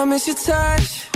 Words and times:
I 0.00 0.04
miss 0.06 0.26
your 0.26 0.36
touch. 0.36 1.09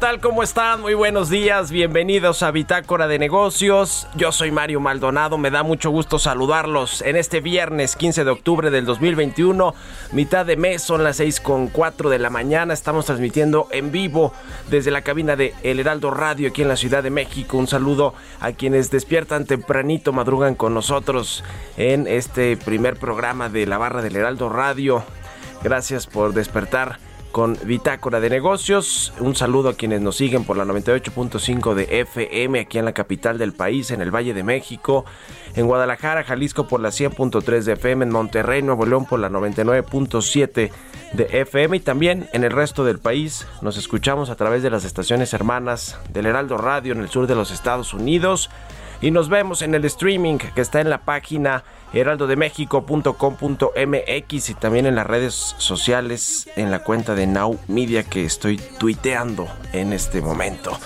Tal? 0.00 0.20
¿Cómo 0.20 0.42
están? 0.42 0.80
Muy 0.80 0.94
buenos 0.94 1.28
días. 1.28 1.70
Bienvenidos 1.70 2.42
a 2.42 2.50
Bitácora 2.50 3.06
de 3.06 3.18
Negocios. 3.18 4.08
Yo 4.14 4.32
soy 4.32 4.50
Mario 4.50 4.80
Maldonado. 4.80 5.36
Me 5.36 5.50
da 5.50 5.62
mucho 5.62 5.90
gusto 5.90 6.18
saludarlos 6.18 7.02
en 7.02 7.16
este 7.16 7.42
viernes 7.42 7.96
15 7.96 8.24
de 8.24 8.30
octubre 8.30 8.70
del 8.70 8.86
2021. 8.86 9.74
Mitad 10.12 10.46
de 10.46 10.56
mes, 10.56 10.82
son 10.82 11.04
las 11.04 11.18
6 11.18 11.40
con 11.40 11.66
4 11.66 12.08
de 12.08 12.18
la 12.18 12.30
mañana. 12.30 12.72
Estamos 12.72 13.04
transmitiendo 13.04 13.68
en 13.72 13.92
vivo 13.92 14.32
desde 14.70 14.90
la 14.90 15.02
cabina 15.02 15.36
de 15.36 15.54
El 15.62 15.80
Heraldo 15.80 16.10
Radio 16.10 16.48
aquí 16.48 16.62
en 16.62 16.68
la 16.68 16.76
Ciudad 16.76 17.02
de 17.02 17.10
México. 17.10 17.58
Un 17.58 17.68
saludo 17.68 18.14
a 18.40 18.52
quienes 18.52 18.90
despiertan 18.90 19.44
tempranito, 19.44 20.14
madrugan 20.14 20.54
con 20.54 20.72
nosotros 20.72 21.44
en 21.76 22.06
este 22.06 22.56
primer 22.56 22.96
programa 22.96 23.50
de 23.50 23.66
la 23.66 23.76
barra 23.76 24.00
del 24.00 24.16
Heraldo 24.16 24.48
Radio. 24.48 25.04
Gracias 25.62 26.06
por 26.06 26.32
despertar 26.32 27.09
con 27.32 27.56
Bitácora 27.64 28.20
de 28.20 28.30
Negocios. 28.30 29.12
Un 29.20 29.34
saludo 29.34 29.70
a 29.70 29.74
quienes 29.74 30.00
nos 30.00 30.16
siguen 30.16 30.44
por 30.44 30.56
la 30.56 30.64
98.5 30.64 31.74
de 31.74 32.00
FM 32.00 32.60
aquí 32.60 32.78
en 32.78 32.84
la 32.84 32.92
capital 32.92 33.38
del 33.38 33.52
país, 33.52 33.90
en 33.90 34.00
el 34.00 34.14
Valle 34.14 34.34
de 34.34 34.42
México, 34.42 35.04
en 35.54 35.66
Guadalajara, 35.66 36.24
Jalisco 36.24 36.66
por 36.66 36.80
la 36.80 36.90
100.3 36.90 37.62
de 37.62 37.72
FM, 37.72 38.04
en 38.04 38.10
Monterrey, 38.10 38.62
Nuevo 38.62 38.86
León 38.86 39.06
por 39.06 39.20
la 39.20 39.30
99.7 39.30 40.70
de 41.12 41.24
FM 41.40 41.76
y 41.76 41.80
también 41.80 42.28
en 42.32 42.44
el 42.44 42.52
resto 42.52 42.84
del 42.84 42.98
país. 42.98 43.46
Nos 43.62 43.76
escuchamos 43.76 44.30
a 44.30 44.36
través 44.36 44.62
de 44.62 44.70
las 44.70 44.84
estaciones 44.84 45.32
hermanas 45.32 45.98
del 46.12 46.26
Heraldo 46.26 46.56
Radio 46.56 46.92
en 46.92 47.00
el 47.00 47.08
sur 47.08 47.26
de 47.26 47.34
los 47.34 47.50
Estados 47.50 47.94
Unidos. 47.94 48.50
Y 49.02 49.10
nos 49.10 49.28
vemos 49.28 49.62
en 49.62 49.74
el 49.74 49.84
streaming 49.86 50.36
que 50.36 50.60
está 50.60 50.80
en 50.80 50.90
la 50.90 50.98
página 50.98 51.64
heraldodemexico.com.mx 51.92 54.50
y 54.50 54.54
también 54.54 54.86
en 54.86 54.94
las 54.94 55.06
redes 55.06 55.56
sociales 55.58 56.48
en 56.56 56.70
la 56.70 56.84
cuenta 56.84 57.14
de 57.14 57.26
Now 57.26 57.58
Media 57.66 58.04
que 58.04 58.24
estoy 58.24 58.58
tuiteando 58.78 59.48
en 59.72 59.94
este 59.94 60.20
momento. 60.20 60.78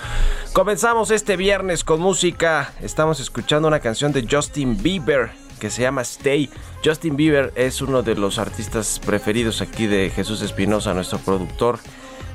Comenzamos 0.53 1.11
este 1.11 1.35
viernes 1.35 1.83
con 1.83 1.99
música. 1.99 2.71
Estamos 2.81 3.19
escuchando 3.19 3.67
una 3.67 3.81
canción 3.81 4.13
de 4.13 4.25
Justin 4.29 4.81
Bieber 4.81 5.31
que 5.59 5.69
se 5.69 5.81
llama 5.81 6.01
Stay. 6.01 6.49
Justin 6.83 7.17
Bieber 7.17 7.51
es 7.55 7.81
uno 7.81 8.01
de 8.01 8.15
los 8.15 8.39
artistas 8.39 9.01
preferidos 9.05 9.61
aquí 9.61 9.87
de 9.87 10.09
Jesús 10.09 10.41
Espinosa, 10.41 10.93
nuestro 10.93 11.19
productor. 11.19 11.79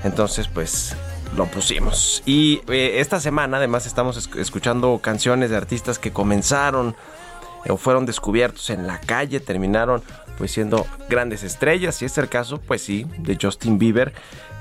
Entonces, 0.05 0.49
pues 0.49 0.95
lo 1.37 1.47
pusimos. 1.47 2.23
Y 2.27 2.61
eh, 2.69 2.97
esta 3.01 3.21
semana 3.21 3.59
además 3.59 3.87
estamos 3.87 4.17
esc- 4.31 4.39
escuchando 4.39 4.99
canciones 5.03 5.51
de 5.51 5.57
artistas 5.57 5.99
que 5.99 6.13
comenzaron 6.13 6.95
o 7.69 7.77
fueron 7.77 8.07
descubiertos 8.07 8.71
en 8.71 8.87
la 8.87 9.01
calle, 9.01 9.39
terminaron 9.41 10.03
pues 10.39 10.53
siendo 10.53 10.87
grandes 11.09 11.43
estrellas. 11.43 11.97
Este 11.97 12.07
es 12.07 12.19
el 12.19 12.29
caso 12.29 12.59
pues 12.59 12.83
sí 12.83 13.07
de 13.19 13.37
Justin 13.41 13.79
Bieber 13.79 14.13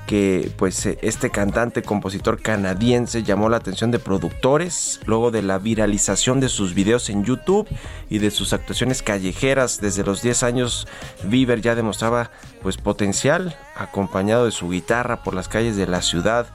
que 0.06 0.50
pues 0.58 0.84
eh, 0.86 0.98
este 1.02 1.30
cantante 1.30 1.82
compositor 1.82 2.42
canadiense 2.42 3.22
llamó 3.22 3.48
la 3.48 3.58
atención 3.58 3.90
de 3.90 3.98
productores 3.98 5.00
luego 5.06 5.30
de 5.30 5.40
la 5.42 5.58
viralización 5.58 6.40
de 6.40 6.48
sus 6.48 6.74
videos 6.74 7.08
en 7.10 7.24
YouTube 7.24 7.68
y 8.08 8.18
de 8.18 8.30
sus 8.30 8.52
actuaciones 8.52 9.02
callejeras. 9.02 9.80
Desde 9.80 10.02
los 10.04 10.20
10 10.20 10.42
años 10.42 10.86
Bieber 11.24 11.60
ya 11.62 11.74
demostraba 11.74 12.30
pues 12.62 12.76
potencial 12.76 13.56
acompañado 13.76 14.44
de 14.44 14.50
su 14.50 14.68
guitarra 14.68 15.22
por 15.22 15.32
las 15.34 15.48
calles 15.48 15.76
de 15.76 15.86
la 15.86 16.02
ciudad 16.02 16.46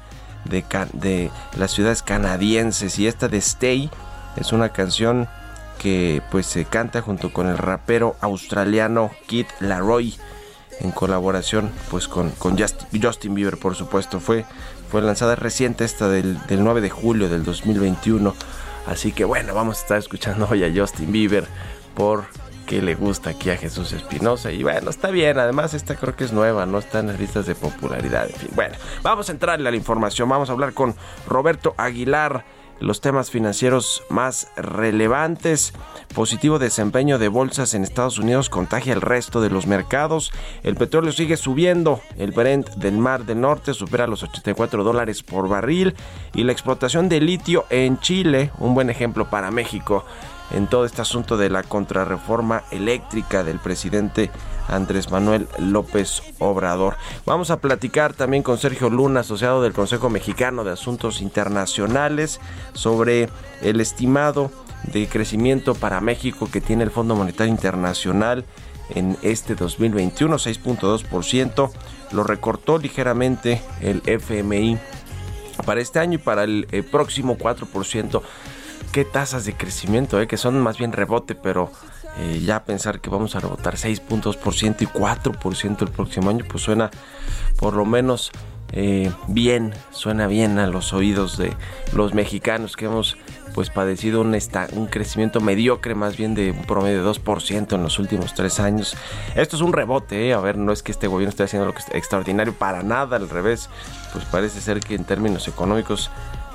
de, 0.46 1.32
las 1.58 1.72
ciudades 1.72 2.02
canadienses. 2.02 3.00
Y 3.00 3.08
esta 3.08 3.28
de 3.28 3.38
Stay 3.38 3.90
es 4.38 4.52
una 4.52 4.70
canción 4.70 5.28
que 5.80 6.22
pues 6.32 6.46
se 6.46 6.66
canta 6.66 7.02
junto 7.02 7.34
con 7.34 7.48
el 7.48 7.58
rapero 7.58 8.16
australiano 8.22 9.12
Kid 9.28 9.46
Laroi 9.60 10.16
en 10.80 10.92
colaboración 10.92 11.72
pues 11.90 12.08
con, 12.08 12.30
con 12.32 12.58
Just- 12.58 12.86
Justin 13.02 13.36
Bieber 13.36 13.58
por 13.58 13.76
supuesto. 13.76 14.20
Fue, 14.20 14.46
fue 14.90 15.02
lanzada 15.02 15.36
reciente 15.36 15.84
esta 15.86 16.08
del, 16.08 16.42
del 16.48 16.64
9 16.64 16.82
de 16.82 16.90
julio 16.90 17.30
del 17.30 17.44
2021 17.44 18.34
así 18.88 19.12
que 19.12 19.26
bueno 19.26 19.54
vamos 19.54 19.80
a 19.80 19.82
estar 19.82 19.98
escuchando 19.98 20.48
hoy 20.50 20.64
a 20.64 20.72
Justin 20.74 21.12
Bieber 21.12 21.46
por 21.94 22.26
que 22.66 22.82
le 22.82 22.96
gusta 22.96 23.32
aquí 23.32 23.50
a 23.50 23.58
Jesús 23.58 23.94
Espinosa 23.94 24.52
y 24.52 24.64
bueno 24.64 24.90
está 24.90 25.10
bien 25.10 25.38
además 25.38 25.74
esta 25.74 25.96
creo 25.96 26.16
que 26.16 26.24
es 26.24 26.34
nueva 26.34 26.66
no 26.66 26.80
está 26.80 27.00
en 27.00 27.08
las 27.08 27.20
listas 27.20 27.46
de 27.46 27.56
popularidad 27.56 28.28
en 28.30 28.36
fin 28.36 28.50
bueno 28.56 28.76
vamos 29.04 29.30
a 29.30 29.32
entrarle 29.32 29.68
a 29.68 29.72
la 29.72 29.78
información 29.78 30.28
vamos 30.30 30.50
a 30.50 30.54
hablar 30.54 30.74
con 30.74 30.96
Roberto 31.28 31.74
Aguilar 31.78 32.44
los 32.80 33.02
temas 33.02 33.32
financieros 33.32 34.04
más 34.10 34.50
relevantes. 34.58 35.74
Positivo 36.14 36.60
desempeño 36.60 37.18
de 37.20 37.28
bolsas 37.28 37.74
en 37.74 37.84
Estados 37.84 38.20
Unidos 38.20 38.50
contagia 38.50 38.94
el 38.94 39.02
resto 39.02 39.42
de 39.42 39.50
los 39.50 39.68
mercados. 39.68 40.32
El 40.64 40.76
petróleo 40.76 41.12
sigue 41.12 41.38
subiendo. 41.38 42.02
El 42.18 42.32
Brent 42.32 42.70
del 42.72 42.98
Mar 42.98 43.26
del 43.26 43.42
Norte 43.42 43.74
supera 43.74 44.08
los 44.08 44.24
84 44.24 44.84
dólares 44.84 45.24
por 45.24 45.48
barril. 45.48 45.96
Y 46.34 46.44
la 46.44 46.52
explotación 46.52 47.10
de 47.10 47.22
litio 47.22 47.66
en 47.70 48.00
Chile, 48.00 48.52
un 48.60 48.74
buen 48.74 48.90
ejemplo 48.90 49.30
para 49.30 49.52
México 49.52 50.06
en 50.52 50.68
todo 50.68 50.86
este 50.86 51.02
asunto 51.02 51.38
de 51.38 51.50
la 51.50 51.64
contrarreforma 51.64 52.64
eléctrica 52.72 53.44
del 53.44 53.60
presidente 53.60 54.32
Andrés 54.68 55.12
Manuel 55.12 55.48
López 55.60 56.24
Obrador. 56.40 56.98
Vamos 57.26 57.52
a 57.52 57.60
platicar 57.60 58.14
también 58.14 58.44
con 58.44 58.58
Sergio 58.58 58.90
Luna, 58.90 59.22
asociado 59.22 59.62
del 59.62 59.74
Consejo 59.74 60.10
Mexicano 60.10 60.64
de 60.64 60.72
Asuntos 60.72 61.22
Internacionales, 61.22 62.40
sobre 62.74 63.30
el 63.62 63.82
estimado 63.82 64.52
de 64.92 65.08
crecimiento 65.08 65.74
para 65.74 66.02
México 66.02 66.50
que 66.52 66.62
tiene 66.62 66.84
el 66.84 66.92
Fondo 66.92 67.16
Monetario 67.16 67.52
Internacional 67.52 68.46
en 68.90 69.18
este 69.22 69.56
2021, 69.56 70.36
6.2%. 70.36 71.72
Lo 72.12 72.24
recortó 72.24 72.78
ligeramente 72.78 73.62
el 73.82 74.02
FMI 74.06 74.78
para 75.66 75.82
este 75.82 76.00
año 76.00 76.16
y 76.16 76.18
para 76.20 76.44
el, 76.44 76.68
el 76.72 76.84
próximo 76.84 77.38
4%. 77.38 78.22
Qué 78.96 79.04
tasas 79.04 79.44
de 79.44 79.52
crecimiento, 79.52 80.22
eh, 80.22 80.26
que 80.26 80.38
son 80.38 80.58
más 80.62 80.78
bien 80.78 80.94
rebote, 80.94 81.36
pero 81.36 81.70
eh, 82.18 82.40
ya 82.46 82.64
pensar 82.64 83.02
que 83.02 83.10
vamos 83.10 83.36
a 83.36 83.42
rebotar 83.42 83.78
6 83.78 84.00
puntos 84.00 84.38
por 84.38 84.54
ciento 84.54 84.86
y 84.86 84.88
4% 84.88 85.82
el 85.82 85.90
próximo 85.90 86.30
año, 86.30 86.46
pues 86.50 86.64
suena 86.64 86.90
por 87.58 87.74
lo 87.74 87.84
menos 87.84 88.32
eh, 88.72 89.12
bien, 89.28 89.74
suena 89.92 90.28
bien 90.28 90.60
a 90.60 90.68
los 90.68 90.94
oídos 90.94 91.38
de 91.38 91.52
los 91.92 92.14
mexicanos 92.14 92.78
que 92.78 92.86
hemos 92.86 93.18
pues 93.54 93.70
padecido 93.70 94.22
un, 94.22 94.32
crecimiento 94.90 95.42
mediocre, 95.42 95.94
más 95.94 96.16
bien 96.16 96.34
de 96.34 96.52
un 96.52 96.64
promedio 96.64 97.04
de 97.04 97.10
2% 97.10 97.76
en 97.76 97.84
los 97.84 98.00
últimos 98.00 98.34
tres 98.34 98.62
años. 98.62 98.96
Esto 99.36 99.58
es 99.58 99.62
un 99.62 99.74
rebote, 99.74 100.30
¿eh? 100.30 100.34
a 100.34 100.40
ver, 100.40 100.58
no 100.58 100.72
es 100.72 100.82
que 100.84 100.94
este 100.94 101.08
gobierno 101.08 101.32
esté 101.32 101.44
haciendo 101.44 101.66
lo 101.66 101.74
que 101.74 101.80
es 101.80 101.90
extraordinario, 101.92 102.54
para 102.54 102.82
nada, 102.82 103.18
al 103.18 103.30
revés, 103.30 103.70
pues 104.14 104.24
parece 104.24 104.62
ser 104.62 104.80
que 104.80 104.96
en 104.96 105.04
términos 105.04 105.50
económicos 105.50 106.10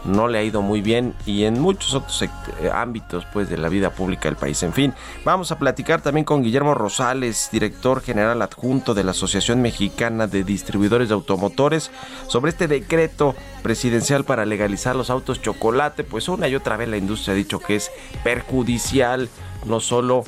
no 0.04 0.28
le 0.28 0.38
ha 0.38 0.42
ido 0.42 0.62
muy 0.62 0.80
bien 0.80 1.14
y 1.26 1.44
en 1.44 1.60
muchos 1.60 1.94
otros 1.94 2.22
eh, 2.22 2.28
ámbitos 2.72 3.26
pues 3.32 3.48
de 3.48 3.56
la 3.56 3.68
vida 3.68 3.90
pública 3.90 4.28
del 4.28 4.36
país. 4.36 4.62
En 4.62 4.72
fin, 4.72 4.94
vamos 5.24 5.52
a 5.52 5.58
platicar 5.58 6.00
también 6.00 6.24
con 6.24 6.42
Guillermo 6.42 6.74
Rosales, 6.74 7.48
director 7.52 8.00
general 8.00 8.42
adjunto 8.42 8.94
de 8.94 9.04
la 9.04 9.10
Asociación 9.12 9.62
Mexicana 9.62 10.26
de 10.26 10.44
Distribuidores 10.44 11.08
de 11.08 11.14
Automotores, 11.14 11.90
sobre 12.28 12.50
este 12.50 12.68
decreto 12.68 13.34
presidencial 13.62 14.24
para 14.24 14.46
legalizar 14.46 14.96
los 14.96 15.10
autos 15.10 15.42
chocolate, 15.42 16.04
pues 16.04 16.28
una 16.28 16.48
y 16.48 16.54
otra 16.54 16.76
vez 16.76 16.88
la 16.88 16.96
industria 16.96 17.34
ha 17.34 17.36
dicho 17.36 17.58
que 17.58 17.76
es 17.76 17.90
perjudicial 18.24 19.28
no 19.66 19.80
solo 19.80 20.24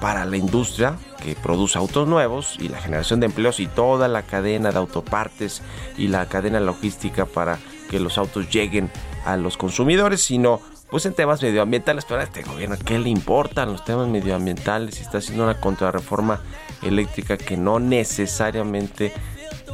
para 0.00 0.24
la 0.26 0.36
industria 0.36 0.96
que 1.22 1.34
produce 1.34 1.78
autos 1.78 2.06
nuevos 2.06 2.56
y 2.60 2.68
la 2.68 2.78
generación 2.78 3.20
de 3.20 3.26
empleos 3.26 3.60
y 3.60 3.66
toda 3.66 4.08
la 4.08 4.22
cadena 4.22 4.70
de 4.70 4.78
autopartes 4.78 5.62
y 5.96 6.08
la 6.08 6.26
cadena 6.26 6.60
logística 6.60 7.24
para 7.24 7.58
que 7.88 8.00
los 8.00 8.18
autos 8.18 8.50
lleguen 8.50 8.90
a 9.24 9.36
los 9.36 9.56
consumidores, 9.56 10.22
sino 10.22 10.60
pues 10.90 11.04
en 11.06 11.14
temas 11.14 11.42
medioambientales, 11.42 12.04
pero 12.04 12.20
a 12.20 12.24
este 12.24 12.42
gobierno, 12.42 12.76
¿qué 12.84 12.98
le 12.98 13.08
importan 13.08 13.72
los 13.72 13.84
temas 13.84 14.06
medioambientales? 14.06 14.94
Si 14.94 15.02
está 15.02 15.18
haciendo 15.18 15.44
una 15.44 15.60
contrarreforma 15.60 16.40
eléctrica 16.82 17.36
que 17.36 17.56
no 17.56 17.80
necesariamente 17.80 19.12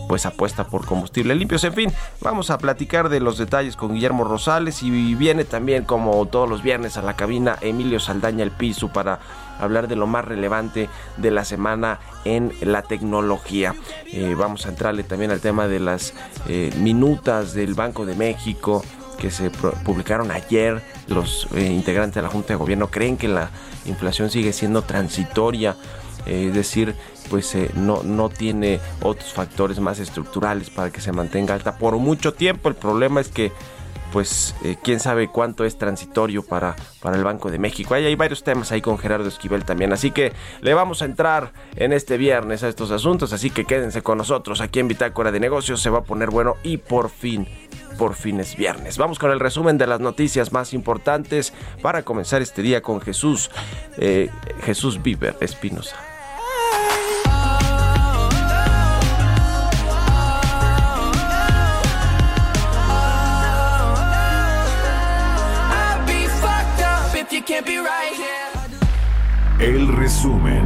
pues 0.09 0.27
apuesta 0.27 0.65
por 0.65 0.87
combustible 0.87 1.35
limpios. 1.35 1.65
En 1.65 1.73
fin, 1.73 1.93
vamos 2.21 2.51
a 2.51 2.59
platicar 2.59 3.09
de 3.09 3.21
los 3.21 3.39
detalles 3.39 3.77
con 3.77 3.95
Guillermo 3.95 4.25
Rosales 4.25 4.83
y 4.83 5.15
viene 5.15 5.45
también 5.45 5.85
como 5.85 6.25
todos 6.27 6.49
los 6.49 6.63
viernes 6.63 6.97
a 6.97 7.03
la 7.03 7.17
cabina 7.17 7.57
Emilio 7.61 8.01
Saldaña 8.01 8.43
el 8.43 8.51
Piso 8.51 8.93
para 8.93 9.21
hablar 9.59 9.89
de 9.89 9.97
lo 9.97 10.07
más 10.07 10.25
relevante 10.25 10.89
de 11.17 11.31
la 11.31 11.45
semana 11.45 11.99
en 12.25 12.53
la 12.61 12.83
tecnología. 12.83 13.75
Eh, 14.13 14.35
vamos 14.37 14.67
a 14.67 14.71
entrarle 14.71 15.03
también 15.05 15.31
al 15.31 15.41
tema 15.41 15.69
de 15.69 15.81
las 15.81 16.15
eh, 16.49 16.73
minutas 16.79 17.55
del 17.55 17.75
Banco 17.75 18.05
de 18.05 18.15
México 18.15 18.85
que 19.19 19.31
se 19.31 19.51
publicaron 19.51 20.31
ayer. 20.31 20.83
Los 21.07 21.49
eh, 21.55 21.67
integrantes 21.67 22.17
de 22.17 22.23
la 22.23 22.29
Junta 22.29 22.49
de 22.49 22.57
Gobierno 22.57 22.89
creen 22.89 23.17
que 23.17 23.29
la 23.29 23.51
inflación 23.87 24.31
sigue 24.31 24.53
siendo 24.53 24.83
transitoria, 24.83 25.77
es 26.27 26.55
decir, 26.55 26.95
pues 27.31 27.57
no, 27.75 28.03
no 28.03 28.29
tiene 28.29 28.81
otros 29.03 29.33
factores 29.33 29.81
más 29.81 29.99
estructurales 29.99 30.71
para 30.71 30.91
que 30.91 31.01
se 31.01 31.13
mantenga 31.13 31.55
alta 31.55 31.79
por 31.79 31.97
mucho 31.97 32.35
tiempo. 32.35 32.69
El 32.69 32.75
problema 32.75 33.21
es 33.21 33.29
que 33.29 33.53
pues 34.13 34.55
eh, 34.63 34.77
quién 34.83 35.01
sabe 35.01 35.29
cuánto 35.29 35.65
es 35.65 35.79
transitorio 35.79 36.43
para, 36.43 36.77
para 37.01 37.17
el 37.17 37.25
Banco 37.25 37.51
de 37.51 37.59
México. 37.59 37.95
Ahí 37.95 38.05
hay 38.05 38.15
varios 38.15 38.45
temas 38.45 38.71
ahí 38.71 38.83
con 38.83 38.99
Gerardo 38.99 39.27
Esquivel 39.27 39.65
también. 39.65 39.93
Así 39.93 40.11
que 40.11 40.33
le 40.61 40.75
vamos 40.75 41.03
a 41.03 41.07
entrar 41.07 41.53
en 41.75 41.93
este 41.93 42.19
viernes 42.19 42.63
a 42.63 42.69
estos 42.69 42.91
asuntos. 42.91 43.33
Así 43.33 43.51
que 43.51 43.65
quédense 43.65 44.03
con 44.03 44.19
nosotros 44.19 44.61
aquí 44.61 44.81
en 44.81 44.89
Bitácora 44.89 45.33
de 45.33 45.41
Negocios. 45.41 45.81
Se 45.81 45.91
va 45.91 46.01
a 46.01 46.05
poner 46.05 46.31
bueno 46.31 46.57
y 46.63 46.77
por 46.77 47.09
fin, 47.09 47.49
por 47.97 48.15
fin 48.15 48.39
es 48.39 48.55
viernes. 48.55 48.99
Vamos 48.99 49.19
con 49.19 49.31
el 49.31 49.41
resumen 49.41 49.79
de 49.79 49.87
las 49.87 50.01
noticias 50.01 50.53
más 50.53 50.75
importantes 50.75 51.55
para 51.81 52.03
comenzar 52.03 52.43
este 52.43 52.61
día 52.61 52.83
con 52.83 53.01
Jesús, 53.01 53.51
eh, 53.97 54.29
Jesús 54.63 55.03
Bieber 55.03 55.37
Espinosa. 55.41 56.12
El 69.62 69.87
resumen. 69.87 70.64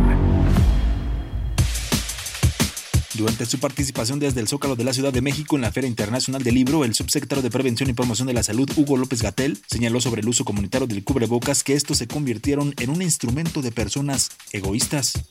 Durante 3.12 3.44
su 3.44 3.60
participación 3.60 4.18
desde 4.18 4.40
el 4.40 4.48
Zócalo 4.48 4.74
de 4.74 4.84
la 4.84 4.94
Ciudad 4.94 5.12
de 5.12 5.20
México 5.20 5.56
en 5.56 5.60
la 5.60 5.70
Feria 5.70 5.88
Internacional 5.88 6.42
del 6.42 6.54
Libro, 6.54 6.82
el 6.82 6.94
subsecretario 6.94 7.42
de 7.42 7.50
Prevención 7.50 7.90
y 7.90 7.92
Promoción 7.92 8.26
de 8.26 8.32
la 8.32 8.42
Salud, 8.42 8.70
Hugo 8.74 8.96
López 8.96 9.20
Gatel, 9.20 9.58
señaló 9.66 10.00
sobre 10.00 10.22
el 10.22 10.28
uso 10.28 10.46
comunitario 10.46 10.86
del 10.86 11.04
cubrebocas 11.04 11.62
que 11.62 11.74
estos 11.74 11.98
se 11.98 12.08
convirtieron 12.08 12.72
en 12.78 12.88
un 12.88 13.02
instrumento 13.02 13.60
de 13.60 13.70
personas 13.70 14.30
egoístas. 14.50 15.26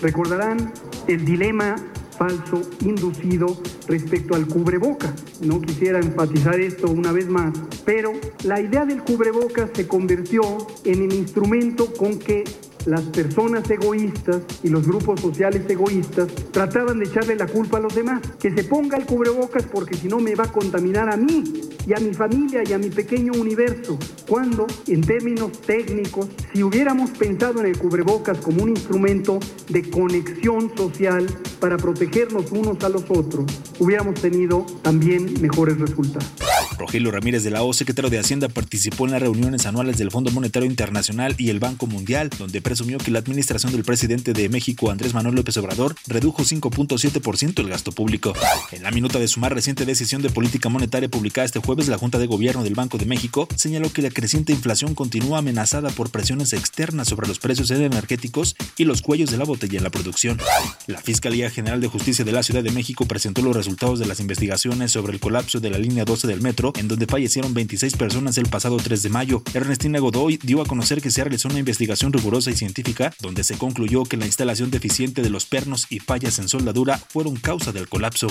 Recordarán 0.00 0.72
el 1.06 1.26
dilema 1.26 1.76
falso 2.16 2.62
inducido 2.80 3.60
respecto 3.86 4.34
al 4.34 4.46
cubreboca. 4.46 5.14
No 5.42 5.60
quisiera 5.60 5.98
enfatizar 5.98 6.58
esto 6.58 6.90
una 6.90 7.12
vez 7.12 7.28
más, 7.28 7.52
pero 7.84 8.12
la 8.44 8.62
idea 8.62 8.86
del 8.86 9.02
cubreboca 9.02 9.68
se 9.74 9.86
convirtió 9.86 10.42
en 10.84 11.02
el 11.02 11.12
instrumento 11.12 11.92
con 11.92 12.18
que 12.18 12.44
las 12.86 13.02
personas 13.02 13.68
egoístas 13.70 14.42
y 14.62 14.68
los 14.68 14.86
grupos 14.86 15.20
sociales 15.20 15.62
egoístas 15.68 16.28
trataban 16.50 16.98
de 16.98 17.06
echarle 17.06 17.36
la 17.36 17.46
culpa 17.46 17.78
a 17.78 17.80
los 17.80 17.94
demás. 17.94 18.20
Que 18.38 18.50
se 18.50 18.64
ponga 18.64 18.96
el 18.96 19.06
cubrebocas 19.06 19.64
porque 19.64 19.96
si 19.96 20.08
no 20.08 20.18
me 20.18 20.34
va 20.34 20.44
a 20.44 20.52
contaminar 20.52 21.12
a 21.12 21.16
mí 21.16 21.44
y 21.86 21.92
a 21.92 21.98
mi 21.98 22.14
familia 22.14 22.62
y 22.66 22.72
a 22.72 22.78
mi 22.78 22.90
pequeño 22.90 23.32
universo. 23.32 23.98
Cuando, 24.28 24.66
en 24.86 25.00
términos 25.00 25.60
técnicos, 25.62 26.28
si 26.52 26.62
hubiéramos 26.62 27.10
pensado 27.10 27.60
en 27.60 27.66
el 27.66 27.78
cubrebocas 27.78 28.38
como 28.38 28.62
un 28.62 28.70
instrumento 28.70 29.38
de 29.68 29.88
conexión 29.90 30.72
social 30.76 31.26
para 31.60 31.76
protegernos 31.76 32.50
unos 32.52 32.82
a 32.84 32.88
los 32.88 33.04
otros, 33.08 33.44
hubiéramos 33.78 34.20
tenido 34.20 34.64
también 34.82 35.40
mejores 35.40 35.78
resultados. 35.78 36.32
Rogelio 36.78 37.10
Ramírez 37.10 37.44
de 37.44 37.50
la 37.50 37.62
O, 37.62 37.72
secretario 37.72 38.10
de 38.10 38.18
Hacienda, 38.18 38.48
participó 38.48 39.04
en 39.04 39.12
las 39.12 39.22
reuniones 39.22 39.66
anuales 39.66 39.96
del 39.96 40.10
Fondo 40.10 40.30
Monetario 40.30 40.68
Internacional 40.68 41.34
y 41.38 41.50
el 41.50 41.60
Banco 41.60 41.86
Mundial, 41.86 42.30
donde 42.36 42.60
presumió 42.74 42.98
que 42.98 43.12
la 43.12 43.20
administración 43.20 43.70
del 43.70 43.84
presidente 43.84 44.32
de 44.32 44.48
México, 44.48 44.90
Andrés 44.90 45.14
Manuel 45.14 45.36
López 45.36 45.56
Obrador, 45.58 45.94
redujo 46.08 46.42
5.7% 46.42 47.60
el 47.60 47.68
gasto 47.68 47.92
público. 47.92 48.32
En 48.72 48.82
la 48.82 48.90
minuta 48.90 49.20
de 49.20 49.28
su 49.28 49.38
más 49.38 49.52
reciente 49.52 49.84
decisión 49.84 50.22
de 50.22 50.30
política 50.30 50.68
monetaria 50.68 51.08
publicada 51.08 51.44
este 51.44 51.60
jueves, 51.60 51.86
la 51.86 51.98
Junta 51.98 52.18
de 52.18 52.26
Gobierno 52.26 52.64
del 52.64 52.74
Banco 52.74 52.98
de 52.98 53.06
México 53.06 53.46
señaló 53.54 53.92
que 53.92 54.02
la 54.02 54.10
creciente 54.10 54.52
inflación 54.52 54.96
continúa 54.96 55.38
amenazada 55.38 55.90
por 55.90 56.10
presiones 56.10 56.52
externas 56.52 57.06
sobre 57.06 57.28
los 57.28 57.38
precios 57.38 57.70
energéticos 57.70 58.56
y 58.76 58.82
los 58.82 59.02
cuellos 59.02 59.30
de 59.30 59.36
la 59.36 59.44
botella 59.44 59.78
en 59.78 59.84
la 59.84 59.90
producción. 59.90 60.40
La 60.88 61.00
Fiscalía 61.00 61.50
General 61.50 61.80
de 61.80 61.86
Justicia 61.86 62.24
de 62.24 62.32
la 62.32 62.42
Ciudad 62.42 62.64
de 62.64 62.72
México 62.72 63.06
presentó 63.06 63.40
los 63.42 63.54
resultados 63.54 64.00
de 64.00 64.06
las 64.06 64.18
investigaciones 64.18 64.90
sobre 64.90 65.12
el 65.12 65.20
colapso 65.20 65.60
de 65.60 65.70
la 65.70 65.78
línea 65.78 66.04
12 66.04 66.26
del 66.26 66.40
metro 66.40 66.72
en 66.76 66.88
donde 66.88 67.06
fallecieron 67.06 67.54
26 67.54 67.96
personas 67.96 68.36
el 68.36 68.48
pasado 68.48 68.78
3 68.78 69.00
de 69.00 69.10
mayo. 69.10 69.44
Ernestina 69.54 70.00
Godoy 70.00 70.40
dio 70.42 70.60
a 70.60 70.66
conocer 70.66 71.00
que 71.00 71.12
se 71.12 71.22
realizó 71.22 71.46
una 71.46 71.60
investigación 71.60 72.12
rigurosa 72.12 72.50
y 72.50 72.56
científica 72.64 73.12
donde 73.20 73.44
se 73.44 73.58
concluyó 73.58 74.04
que 74.04 74.16
la 74.16 74.24
instalación 74.24 74.70
deficiente 74.70 75.20
de 75.20 75.28
los 75.28 75.44
pernos 75.44 75.86
y 75.90 75.98
fallas 75.98 76.38
en 76.38 76.48
soldadura 76.48 76.96
fueron 76.96 77.36
causa 77.36 77.72
del 77.72 77.88
colapso. 77.88 78.28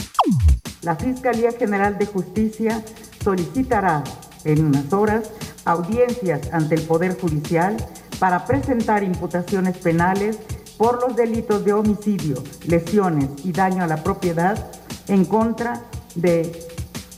La 0.81 0.95
Fiscalía 0.95 1.51
General 1.51 1.97
de 1.99 2.07
Justicia 2.07 2.83
solicitará 3.23 4.03
en 4.43 4.65
unas 4.65 4.91
horas 4.91 5.29
audiencias 5.65 6.51
ante 6.51 6.75
el 6.75 6.81
Poder 6.81 7.17
Judicial 7.19 7.77
para 8.19 8.45
presentar 8.45 9.03
imputaciones 9.03 9.77
penales 9.77 10.39
por 10.77 11.07
los 11.07 11.15
delitos 11.15 11.63
de 11.63 11.73
homicidio, 11.73 12.43
lesiones 12.65 13.29
y 13.43 13.51
daño 13.51 13.83
a 13.83 13.87
la 13.87 14.03
propiedad 14.03 14.71
en 15.07 15.25
contra 15.25 15.83
de 16.15 16.51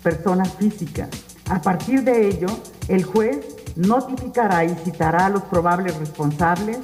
personas 0.04 0.54
físicas. 0.56 1.10
A 1.50 1.62
partir 1.62 2.04
de 2.04 2.28
ello, 2.28 2.48
el 2.90 3.04
juez 3.04 3.56
notificará 3.76 4.66
y 4.66 4.76
citará 4.84 5.28
a 5.28 5.30
los 5.30 5.44
probables 5.44 5.96
responsables, 5.98 6.80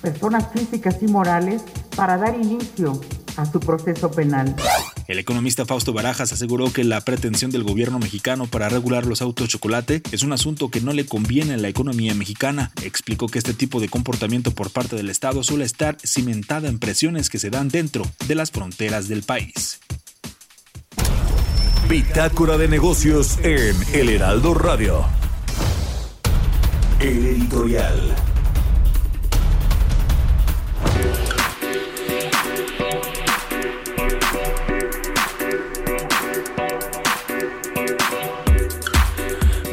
personas 0.00 0.48
físicas 0.52 0.96
y 1.02 1.06
morales, 1.06 1.62
para 1.96 2.16
dar 2.16 2.34
inicio 2.34 3.00
a 3.36 3.46
su 3.46 3.60
proceso 3.60 4.10
penal. 4.10 4.54
El 5.06 5.18
economista 5.18 5.66
Fausto 5.66 5.92
Barajas 5.92 6.32
aseguró 6.32 6.72
que 6.72 6.84
la 6.84 7.00
pretensión 7.00 7.50
del 7.50 7.64
gobierno 7.64 7.98
mexicano 7.98 8.46
para 8.46 8.68
regular 8.68 9.06
los 9.06 9.22
autos 9.22 9.48
chocolate 9.48 10.02
es 10.12 10.22
un 10.22 10.32
asunto 10.32 10.70
que 10.70 10.80
no 10.80 10.92
le 10.92 11.06
conviene 11.06 11.54
a 11.54 11.56
la 11.56 11.68
economía 11.68 12.14
mexicana. 12.14 12.70
Explicó 12.84 13.26
que 13.26 13.38
este 13.38 13.54
tipo 13.54 13.80
de 13.80 13.88
comportamiento 13.88 14.52
por 14.52 14.70
parte 14.70 14.96
del 14.96 15.10
Estado 15.10 15.42
suele 15.42 15.64
estar 15.64 15.96
cimentada 16.04 16.68
en 16.68 16.78
presiones 16.78 17.28
que 17.28 17.38
se 17.38 17.50
dan 17.50 17.68
dentro 17.68 18.04
de 18.28 18.34
las 18.34 18.50
fronteras 18.50 19.08
del 19.08 19.22
país. 19.22 19.80
Bitácora 21.88 22.56
de 22.56 22.68
negocios 22.68 23.38
en 23.42 23.74
El 23.92 24.10
Heraldo 24.10 24.54
Radio. 24.54 25.04
El 27.00 27.26
editorial. 27.26 28.29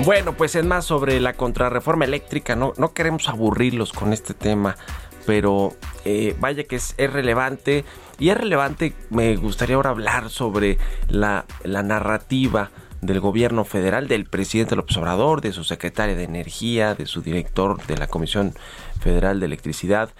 Bueno, 0.08 0.38
pues 0.38 0.56
en 0.56 0.70
más 0.70 0.86
sobre 0.86 1.20
la 1.20 1.34
contrarreforma 1.34 2.06
eléctrica, 2.06 2.56
no, 2.56 2.72
no 2.78 2.94
queremos 2.94 3.28
aburrirlos 3.28 3.92
con 3.92 4.14
este 4.14 4.34
tema, 4.34 4.78
pero 5.26 5.76
eh, 6.06 6.34
vaya 6.40 6.64
que 6.64 6.78
es, 6.78 6.96
relevante. 6.98 7.84
Y 8.18 8.30
es 8.30 8.38
relevante, 8.38 8.94
me 9.10 9.36
gustaría 9.36 9.76
ahora 9.76 9.90
hablar 9.90 10.30
sobre 10.30 10.78
la, 11.10 11.44
la 11.66 11.84
narrativa 11.84 12.72
del 13.02 13.20
gobierno 13.20 13.66
federal, 13.66 14.08
del 14.08 14.28
presidente 14.28 14.78
López 14.78 14.96
Obrador, 14.96 15.42
de 15.42 15.52
su 15.52 15.66
secretaria 15.66 16.16
de 16.16 16.24
Energía, 16.24 16.96
de 16.96 17.06
su 17.06 17.22
director 17.22 17.86
de 17.86 17.98
la 17.98 18.08
Comisión 18.08 18.54
Federal 19.02 19.42
de 19.42 19.48
Electricidad, 19.48 20.12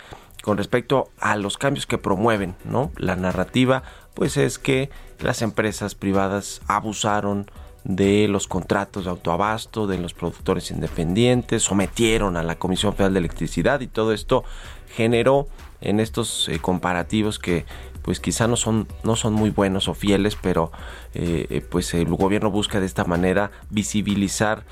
con 0.44 0.58
respecto 0.58 1.12
a 1.18 1.38
los 1.38 1.58
cambios 1.58 1.86
que 1.86 1.98
promueven, 1.98 2.58
¿no? 2.66 2.92
La 2.98 3.16
narrativa, 3.16 3.84
pues 4.16 4.36
es 4.36 4.60
que 4.60 4.90
las 5.22 5.42
empresas 5.42 5.96
privadas 5.96 6.60
abusaron 6.68 7.50
de 7.88 8.28
los 8.28 8.48
contratos 8.48 9.06
de 9.06 9.12
autoabasto, 9.12 9.88
de 9.88 9.98
los 9.98 10.14
productores 10.14 10.72
independientes, 10.72 11.64
sometieron 11.64 12.36
a 12.36 12.44
la 12.44 12.56
Comisión 12.60 12.92
Federal 12.94 13.14
de 13.14 13.20
Electricidad 13.20 13.80
y 13.80 13.88
todo 13.88 14.12
esto 14.12 14.44
generó 14.94 15.48
en 15.80 16.02
estos 16.02 16.50
eh, 16.50 16.60
comparativos 16.60 17.40
que 17.40 17.66
pues 18.02 18.20
quizá 18.20 18.48
no 18.48 18.58
son, 18.58 18.88
no 19.04 19.16
son 19.16 19.34
muy 19.34 19.52
buenos 19.52 19.88
o 19.88 19.94
fieles, 19.94 20.38
pero 20.42 20.72
eh, 21.14 21.48
eh, 21.50 21.62
pues 21.62 21.94
el 21.94 22.08
gobierno 22.08 22.52
busca 22.52 22.82
de 22.82 22.86
esta 22.86 23.06
manera 23.06 23.52
visibilizar 23.70 24.64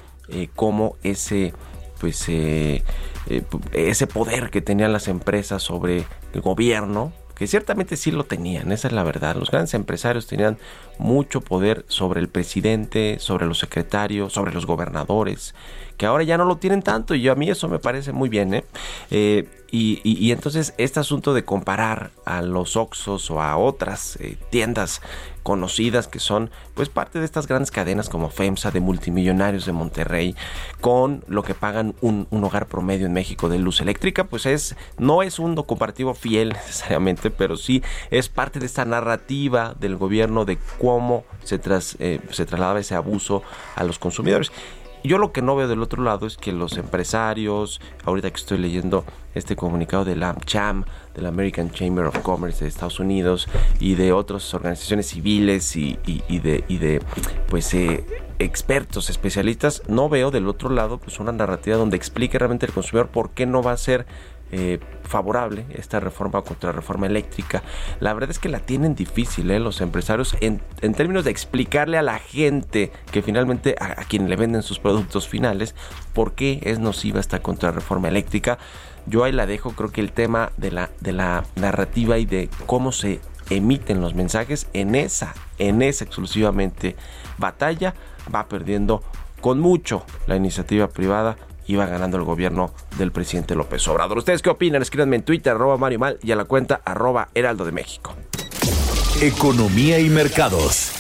cómo 0.55 0.95
ese 1.03 1.53
pues 2.00 2.27
ese 2.27 4.07
poder 4.07 4.50
que 4.50 4.60
tenían 4.60 4.91
las 4.91 5.07
empresas 5.07 5.62
sobre 5.62 6.05
el 6.34 6.41
gobierno 6.41 7.13
que 7.36 7.48
ciertamente 7.48 7.98
sí 7.98 8.12
lo 8.12 8.24
tenían, 8.24 8.72
esa 8.72 8.88
es 8.88 8.94
la 8.94 9.04
verdad. 9.04 9.36
Los 9.36 9.51
grandes 9.51 9.74
empresarios 9.74 10.27
tenían 10.27 10.58
mucho 10.98 11.42
poder 11.42 11.86
sobre 11.88 12.22
el 12.22 12.30
presidente, 12.30 13.18
sobre 13.20 13.46
los 13.46 13.60
secretarios, 13.60 14.34
sobre 14.34 14.54
los 14.54 14.65
gobernadores, 14.65 15.54
que 15.98 16.06
ahora 16.06 16.24
ya 16.24 16.38
no 16.38 16.46
lo 16.46 16.58
tienen 16.58 16.82
tanto 16.82 17.13
y 17.15 17.27
a 17.27 17.36
mí 17.36 17.50
eso 17.50 17.68
me 17.68 17.80
parece 17.80 18.12
muy 18.12 18.30
bien. 18.30 18.54
¿eh? 18.54 18.63
eh 19.12 19.48
y, 19.72 20.31
entonces 20.31 20.74
este 20.77 21.00
asunto 21.00 21.34
de 21.34 21.43
comparar 21.43 22.12
a 22.25 22.41
los 22.41 22.75
Oxos 22.75 23.29
o 23.31 23.41
a 23.41 23.57
otras 23.57 24.17
eh, 24.22 24.38
tiendas 24.50 25.01
conocidas 25.43 26.07
que 26.07 26.19
son 26.19 26.50
pues 26.74 26.89
parte 26.89 27.19
de 27.19 27.25
estas 27.25 27.48
grandes 27.48 27.72
cadenas 27.72 28.10
como 28.10 28.29
FEMSA 28.29 28.72
de 28.72 28.79
multimillonarios 28.79 29.65
de 29.65 29.74
Monterrey 29.74 30.36
con 30.81 31.24
lo 31.27 31.43
que 31.43 31.53
pagan 31.53 31.93
un, 32.01 32.27
un, 32.31 32.43
hogar 32.43 32.67
promedio 32.67 33.05
en 33.05 33.13
México 33.13 33.50
de 33.50 33.60
luz 33.60 33.81
eléctrica 33.81 34.24
pues 34.24 34.45
es 34.45 34.75
no 34.98 35.22
es 35.22 35.39
un 35.39 35.55
comparativo 35.55 36.13
fiel 36.13 36.50
necesariamente 36.53 37.29
pero 37.29 37.57
sí 37.57 37.84
es 38.12 38.29
parte 38.29 38.60
de 38.60 38.65
esta 38.65 38.86
narrativa 38.86 39.75
del 39.79 39.98
gobierno 39.98 40.45
de 40.45 40.57
cómo 40.79 41.25
se, 41.43 41.60
tras, 41.60 41.95
eh, 42.00 42.19
se 42.31 42.45
trasladaba 42.45 42.79
ese 42.79 42.95
abuso 42.95 43.43
a 43.75 43.84
los 43.84 44.00
consumidores 44.00 44.51
yo 45.08 45.18
lo 45.18 45.32
que 45.32 45.42
no 45.42 45.56
veo 45.56 45.68
del 45.68 45.82
otro 45.82 46.04
lado 46.04 46.26
es 46.28 46.38
que 46.38 46.52
los 46.52 46.78
empresarios, 46.78 47.82
ahorita 48.06 48.30
que 48.32 48.38
estoy 48.38 48.58
leyendo 48.58 49.06
este 49.34 49.56
comunicado 49.56 50.06
de 50.06 50.16
la 50.16 50.30
AmCham, 50.30 50.86
de 51.14 51.22
la 51.22 51.30
American 51.30 51.70
Chamber 51.72 52.06
of 52.06 52.20
Commerce 52.20 52.64
de 52.64 52.70
Estados 52.70 53.00
Unidos 53.00 53.48
y 53.80 53.96
de 53.96 54.14
otras 54.14 54.54
organizaciones 54.54 55.08
civiles 55.08 55.76
y, 55.76 55.98
de, 56.28 56.64
de 56.68 57.02
pues 57.50 57.74
eh, 57.74 58.06
expertos, 58.40 59.10
especialistas, 59.10 59.84
no 59.88 60.10
veo 60.10 60.32
del 60.32 60.48
otro 60.48 60.70
lado 60.70 60.98
pues 60.98 61.20
una 61.20 61.32
narrativa 61.32 61.78
donde 61.78 61.98
explique 61.98 62.40
realmente 62.40 62.66
al 62.66 62.74
consumidor 62.74 63.10
por 63.10 63.32
qué 63.32 63.46
no 63.46 63.62
va 63.62 63.74
a 63.74 63.78
ser 63.78 64.06
eh, 64.52 64.80
favorable 65.04 65.66
esta 65.74 66.00
reforma 66.00 66.42
contra 66.42 66.70
la 66.70 66.75
reforma 66.75 67.08
eléctrica. 67.08 67.64
La 68.00 68.14
verdad 68.14 68.30
es 68.30 68.40
que 68.40 68.50
la 68.50 68.60
tienen 68.60 68.96
difícil 68.96 69.50
¿eh? 69.52 69.60
los 69.60 69.82
empresarios 69.82 70.36
en, 70.42 70.62
términos 70.94 71.25
de 71.25 71.32
explicarle 71.32 71.98
a 71.98 72.02
la 72.02 72.20
gente 72.20 72.92
que 73.12 73.22
finalmente 73.22 73.75
a, 73.80 73.96
quien 74.06 74.30
le 74.30 74.36
venden 74.36 74.64
sus 74.64 74.80
productos 74.80 75.28
finales 75.28 75.75
por 76.14 76.34
qué 76.34 76.60
es 76.64 76.80
nociva 76.80 77.20
esta 77.20 77.42
contra 77.42 77.72
reforma 77.72 78.08
eléctrica. 78.08 78.58
Yo 79.08 79.24
ahí 79.24 79.32
la 79.32 79.46
dejo, 79.46 79.72
creo 79.72 79.92
que 79.92 80.02
el 80.02 80.12
tema 80.12 80.52
de 80.58 80.72
la, 80.72 80.90
de 81.00 81.12
la 81.12 81.44
narrativa 81.56 82.18
y 82.18 82.25
de 82.25 82.50
cómo 82.66 82.92
se 82.92 83.20
emiten 83.50 84.02
los 84.02 84.16
mensajes 84.16 84.68
en 84.74 84.96
esa, 84.96 85.34
en 85.60 85.82
esa 85.82 86.04
exclusivamente 86.04 86.96
batalla 87.38 87.94
va 88.34 88.48
perdiendo 88.48 89.04
con 89.42 89.60
mucho 89.60 90.06
la 90.28 90.36
iniciativa 90.36 90.88
privada 90.88 91.38
iba 91.67 91.86
ganando 91.86 92.17
el 92.17 92.24
gobierno 92.24 92.72
del 92.98 93.12
presidente 93.12 93.55
López 93.55 93.88
Obrador. 93.88 94.17
¿Ustedes 94.17 94.41
qué 94.41 94.50
opinan? 94.50 94.81
Escríbanme 94.81 95.17
en 95.17 95.24
Twitter, 95.24 95.53
arroba 95.53 95.77
Mario 95.77 96.00
Mal 96.00 96.19
y 96.22 96.31
a 96.31 96.36
la 96.36 96.45
cuenta 96.45 96.81
arroba 96.86 97.29
Heraldo 97.34 97.65
de 97.65 97.72
México. 97.72 98.13
Economía 99.22 100.00
y 100.00 100.10
mercados. 100.10 100.91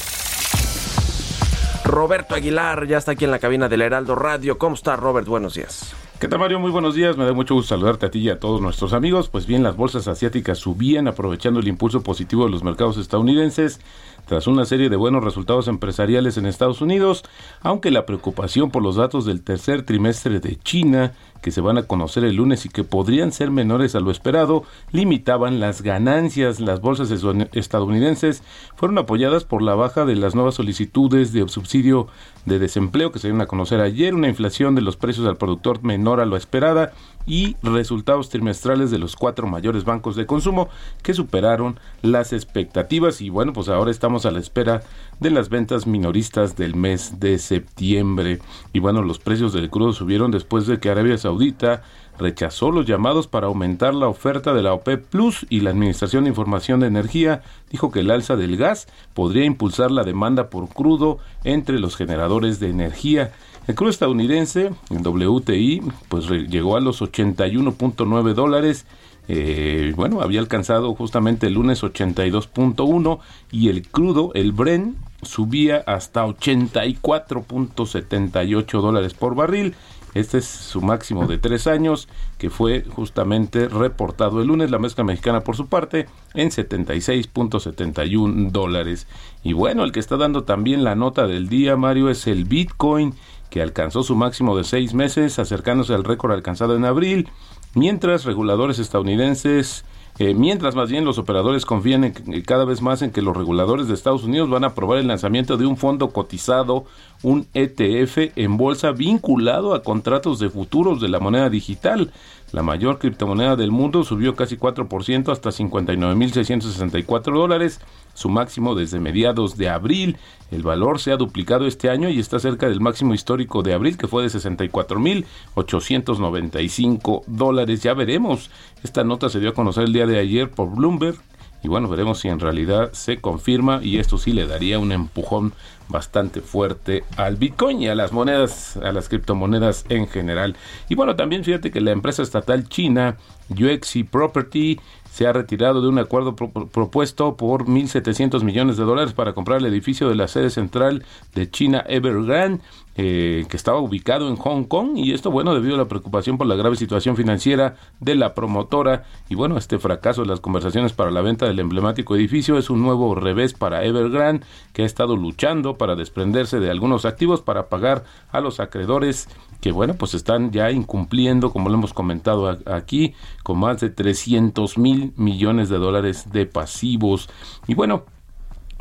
Roberto 1.83 2.33
Aguilar 2.33 2.87
ya 2.87 2.97
está 2.97 3.11
aquí 3.11 3.25
en 3.25 3.31
la 3.31 3.39
cabina 3.39 3.69
del 3.69 3.81
Heraldo 3.81 4.15
Radio. 4.15 4.57
¿Cómo 4.57 4.75
está 4.75 4.95
Robert? 4.95 5.27
Buenos 5.27 5.53
días. 5.53 5.95
¿Qué 6.25 6.29
tal 6.29 6.39
Mario? 6.39 6.59
Muy 6.59 6.71
buenos 6.71 6.95
días, 6.95 7.17
me 7.17 7.23
da 7.23 7.33
mucho 7.33 7.53
gusto 7.53 7.75
saludarte 7.75 8.07
a 8.07 8.09
ti 8.09 8.17
y 8.17 8.29
a 8.31 8.39
todos 8.39 8.59
nuestros 8.59 8.93
amigos. 8.93 9.29
Pues 9.29 9.45
bien, 9.45 9.61
las 9.61 9.77
bolsas 9.77 10.07
asiáticas 10.07 10.57
subían 10.57 11.07
aprovechando 11.07 11.59
el 11.59 11.67
impulso 11.67 12.01
positivo 12.01 12.45
de 12.45 12.49
los 12.49 12.63
mercados 12.63 12.97
estadounidenses 12.97 13.79
tras 14.25 14.47
una 14.47 14.65
serie 14.65 14.89
de 14.89 14.95
buenos 14.95 15.23
resultados 15.23 15.67
empresariales 15.67 16.37
en 16.37 16.47
Estados 16.47 16.81
Unidos, 16.81 17.21
aunque 17.61 17.91
la 17.91 18.07
preocupación 18.07 18.71
por 18.71 18.81
los 18.81 18.95
datos 18.95 19.27
del 19.27 19.43
tercer 19.43 19.83
trimestre 19.83 20.39
de 20.39 20.55
China 20.55 21.13
que 21.45 21.51
se 21.51 21.61
van 21.61 21.77
a 21.77 21.83
conocer 21.83 22.23
el 22.23 22.37
lunes 22.37 22.65
y 22.65 22.69
que 22.69 22.83
podrían 22.83 23.31
ser 23.31 23.51
menores 23.51 23.93
a 23.93 23.99
lo 23.99 24.09
esperado, 24.09 24.63
limitaban 24.91 25.59
las 25.59 25.83
ganancias. 25.83 26.59
Las 26.59 26.81
bolsas 26.81 27.11
estadounidenses 27.53 28.41
fueron 28.75 28.97
apoyadas 28.97 29.43
por 29.43 29.61
la 29.61 29.75
baja 29.75 30.05
de 30.05 30.15
las 30.15 30.33
nuevas 30.33 30.55
solicitudes 30.55 31.33
de 31.33 31.47
subsidio 31.47 32.07
de 32.45 32.57
desempleo 32.57 33.11
que 33.11 33.19
se 33.19 33.27
dieron 33.27 33.41
a 33.41 33.45
conocer 33.45 33.79
ayer, 33.79 34.15
una 34.15 34.27
inflación 34.27 34.73
de 34.73 34.81
los 34.81 34.97
precios 34.97 35.27
al 35.27 35.37
productor 35.37 35.83
menor 35.83 36.19
a 36.19 36.25
lo 36.25 36.35
esperada 36.35 36.93
y 37.25 37.55
resultados 37.63 38.29
trimestrales 38.29 38.91
de 38.91 38.99
los 38.99 39.15
cuatro 39.15 39.47
mayores 39.47 39.83
bancos 39.83 40.15
de 40.15 40.25
consumo 40.25 40.69
que 41.03 41.13
superaron 41.13 41.79
las 42.01 42.33
expectativas 42.33 43.21
y 43.21 43.29
bueno 43.29 43.53
pues 43.53 43.69
ahora 43.69 43.91
estamos 43.91 44.25
a 44.25 44.31
la 44.31 44.39
espera 44.39 44.83
de 45.19 45.31
las 45.31 45.49
ventas 45.49 45.87
minoristas 45.87 46.55
del 46.55 46.75
mes 46.75 47.19
de 47.19 47.39
septiembre 47.39 48.39
y 48.73 48.79
bueno 48.79 49.01
los 49.01 49.19
precios 49.19 49.53
del 49.53 49.69
crudo 49.69 49.93
subieron 49.93 50.31
después 50.31 50.67
de 50.67 50.79
que 50.79 50.89
Arabia 50.89 51.17
Saudita 51.17 51.83
rechazó 52.17 52.71
los 52.71 52.85
llamados 52.85 53.27
para 53.27 53.47
aumentar 53.47 53.93
la 53.93 54.07
oferta 54.07 54.53
de 54.53 54.63
la 54.63 54.73
OPEP 54.73 55.05
Plus 55.05 55.45
y 55.49 55.61
la 55.61 55.71
Administración 55.71 56.23
de 56.23 56.29
Información 56.29 56.79
de 56.79 56.87
Energía 56.87 57.41
dijo 57.71 57.91
que 57.91 58.01
el 58.01 58.11
alza 58.11 58.35
del 58.35 58.57
gas 58.57 58.87
podría 59.13 59.45
impulsar 59.45 59.91
la 59.91 60.03
demanda 60.03 60.49
por 60.49 60.69
crudo 60.69 61.19
entre 61.43 61.79
los 61.79 61.95
generadores 61.95 62.59
de 62.59 62.69
energía. 62.69 63.33
El 63.67 63.73
crudo 63.73 63.89
estadounidense, 63.89 64.73
el 64.91 65.01
WTI, 65.01 65.81
pues 66.07 66.29
llegó 66.29 66.77
a 66.77 66.81
los 66.81 67.01
81.9 67.01 68.33
dólares. 68.33 68.85
Eh, 69.27 69.91
bueno, 69.95 70.21
había 70.21 70.39
alcanzado 70.39 70.93
justamente 70.93 71.47
el 71.47 71.53
lunes 71.53 71.81
82.1 71.81 73.17
y 73.51 73.69
el 73.69 73.87
crudo, 73.87 74.29
el 74.35 74.51
Bren, 74.51 74.97
subía 75.23 75.77
hasta 75.87 76.27
84.78 76.27 78.81
dólares 78.81 79.15
por 79.15 79.33
barril. 79.33 79.73
Este 80.13 80.37
es 80.37 80.45
su 80.45 80.81
máximo 80.81 81.25
de 81.27 81.37
tres 81.37 81.67
años, 81.67 82.07
que 82.37 82.49
fue 82.49 82.83
justamente 82.83 83.67
reportado 83.67 84.41
el 84.41 84.47
lunes. 84.47 84.71
La 84.71 84.79
mezcla 84.79 85.03
mexicana, 85.03 85.41
por 85.41 85.57
su 85.57 85.67
parte, 85.67 86.05
en 86.33 86.51
76.71 86.51 88.49
dólares. 88.49 89.07
Y 89.43 89.51
bueno, 89.51 89.83
el 89.83 89.91
que 89.91 89.99
está 89.99 90.15
dando 90.15 90.45
también 90.45 90.85
la 90.85 90.95
nota 90.95 91.27
del 91.27 91.49
día, 91.49 91.75
Mario, 91.75 92.09
es 92.09 92.27
el 92.27 92.45
Bitcoin 92.45 93.13
que 93.49 93.61
alcanzó 93.61 94.03
su 94.03 94.15
máximo 94.15 94.57
de 94.57 94.63
seis 94.63 94.93
meses, 94.93 95.39
acercándose 95.39 95.93
al 95.93 96.03
récord 96.03 96.31
alcanzado 96.31 96.75
en 96.75 96.85
abril, 96.85 97.29
mientras 97.73 98.25
reguladores 98.25 98.79
estadounidenses 98.79 99.85
eh, 100.17 100.33
mientras 100.33 100.75
más 100.75 100.89
bien 100.89 101.03
los 101.03 101.17
operadores 101.17 101.65
confían 101.65 102.13
cada 102.45 102.63
vez 102.63 102.81
más 102.81 103.01
en 103.01 103.11
que 103.11 103.21
los 103.21 103.35
reguladores 103.35 103.89
de 103.89 103.93
Estados 103.93 104.23
Unidos 104.23 104.49
van 104.49 104.63
a 104.63 104.67
aprobar 104.67 104.97
el 104.97 105.07
lanzamiento 105.07 105.57
de 105.57 105.65
un 105.65 105.75
fondo 105.75 106.11
cotizado, 106.11 106.85
un 107.21 107.47
ETF 107.53 108.31
en 108.37 108.55
bolsa 108.55 108.91
vinculado 108.91 109.73
a 109.73 109.83
contratos 109.83 110.39
de 110.39 110.49
futuros 110.49 111.01
de 111.01 111.09
la 111.09 111.19
moneda 111.19 111.49
digital. 111.49 112.13
La 112.55 112.63
mayor 112.63 112.97
criptomoneda 112.99 113.57
del 113.57 113.69
mundo 113.69 114.05
subió 114.05 114.33
casi 114.33 114.55
4% 114.55 115.29
hasta 115.29 115.49
59.664 115.49 117.33
dólares, 117.33 117.81
su 118.13 118.29
máximo 118.29 118.75
desde 118.75 119.01
mediados 119.01 119.57
de 119.57 119.67
abril. 119.67 120.15
El 120.51 120.63
valor 120.63 121.01
se 121.01 121.11
ha 121.11 121.17
duplicado 121.17 121.67
este 121.67 121.89
año 121.89 122.07
y 122.07 122.17
está 122.17 122.39
cerca 122.39 122.69
del 122.69 122.79
máximo 122.79 123.13
histórico 123.13 123.61
de 123.61 123.73
abril, 123.73 123.97
que 123.97 124.07
fue 124.07 124.23
de 124.23 124.29
64.895 124.29 127.23
dólares. 127.27 127.83
Ya 127.83 127.93
veremos. 127.93 128.49
Esta 128.85 129.03
nota 129.03 129.27
se 129.27 129.41
dio 129.41 129.49
a 129.49 129.53
conocer 129.53 129.83
el 129.83 129.91
día 129.91 130.07
de 130.07 130.17
ayer 130.17 130.49
por 130.49 130.73
Bloomberg. 130.73 131.17
Y 131.61 131.67
bueno, 131.67 131.89
veremos 131.89 132.19
si 132.19 132.29
en 132.29 132.39
realidad 132.39 132.93
se 132.93 133.19
confirma 133.19 133.81
y 133.83 133.97
esto 133.97 134.17
sí 134.17 134.31
le 134.31 134.47
daría 134.47 134.79
un 134.79 134.93
empujón 134.93 135.51
bastante 135.89 136.41
fuerte 136.41 137.03
al 137.17 137.35
Bitcoin 137.35 137.81
y 137.81 137.87
a 137.87 137.95
las 137.95 138.11
monedas, 138.11 138.77
a 138.77 138.91
las 138.91 139.09
criptomonedas 139.09 139.85
en 139.89 140.07
general. 140.07 140.55
Y 140.89 140.95
bueno, 140.95 141.15
también 141.15 141.43
fíjate 141.43 141.71
que 141.71 141.81
la 141.81 141.91
empresa 141.91 142.23
estatal 142.23 142.67
china 142.67 143.17
Yuexi 143.49 144.03
Property 144.03 144.79
se 145.11 145.27
ha 145.27 145.33
retirado 145.33 145.81
de 145.81 145.87
un 145.87 145.97
acuerdo 145.97 146.35
propuesto 146.35 147.37
por 147.37 147.65
1.700 147.65 148.43
millones 148.43 148.75
de 148.75 148.83
dólares 148.83 149.13
para 149.13 149.33
comprar 149.33 149.59
el 149.59 149.65
edificio 149.65 150.09
de 150.09 150.15
la 150.15 150.27
sede 150.27 150.49
central 150.49 151.05
de 151.33 151.49
China 151.49 151.85
Evergrande 151.87 152.61
eh, 152.97 153.45
que 153.49 153.57
estaba 153.57 153.79
ubicado 153.79 154.29
en 154.29 154.37
Hong 154.37 154.63
Kong 154.63 154.91
y 154.95 155.13
esto 155.13 155.29
bueno 155.29 155.53
debido 155.53 155.75
a 155.75 155.79
la 155.79 155.87
preocupación 155.87 156.37
por 156.37 156.47
la 156.47 156.55
grave 156.55 156.77
situación 156.77 157.17
financiera 157.17 157.75
de 157.99 158.15
la 158.15 158.33
promotora 158.33 159.03
y 159.29 159.35
bueno 159.35 159.57
este 159.57 159.79
fracaso 159.79 160.21
de 160.21 160.27
las 160.27 160.39
conversaciones 160.39 160.93
para 160.93 161.11
la 161.11 161.21
venta 161.21 161.45
del 161.45 161.59
emblemático 161.59 162.15
edificio 162.15 162.57
es 162.57 162.69
un 162.69 162.81
nuevo 162.81 163.13
revés 163.13 163.53
para 163.53 163.83
Evergrande 163.83 164.45
que 164.71 164.83
ha 164.83 164.85
estado 164.85 165.17
luchando 165.17 165.77
para 165.77 165.95
desprenderse 165.95 166.59
de 166.59 166.71
algunos 166.71 167.03
activos 167.03 167.41
para 167.41 167.67
pagar 167.67 168.05
a 168.31 168.39
los 168.39 168.59
acreedores 168.59 169.27
que 169.59 169.71
bueno 169.71 169.95
pues 169.95 170.13
están 170.13 170.51
ya 170.51 170.71
incumpliendo 170.71 171.51
como 171.51 171.69
lo 171.69 171.75
hemos 171.75 171.93
comentado 171.93 172.57
aquí 172.65 173.13
con 173.43 173.59
más 173.59 173.81
de 173.81 173.89
300 173.89 174.77
mil 174.77 175.13
millones 175.17 175.69
de 175.69 175.77
dólares 175.77 176.31
de 176.31 176.45
pasivos. 176.45 177.29
Y 177.67 177.73
bueno 177.75 178.05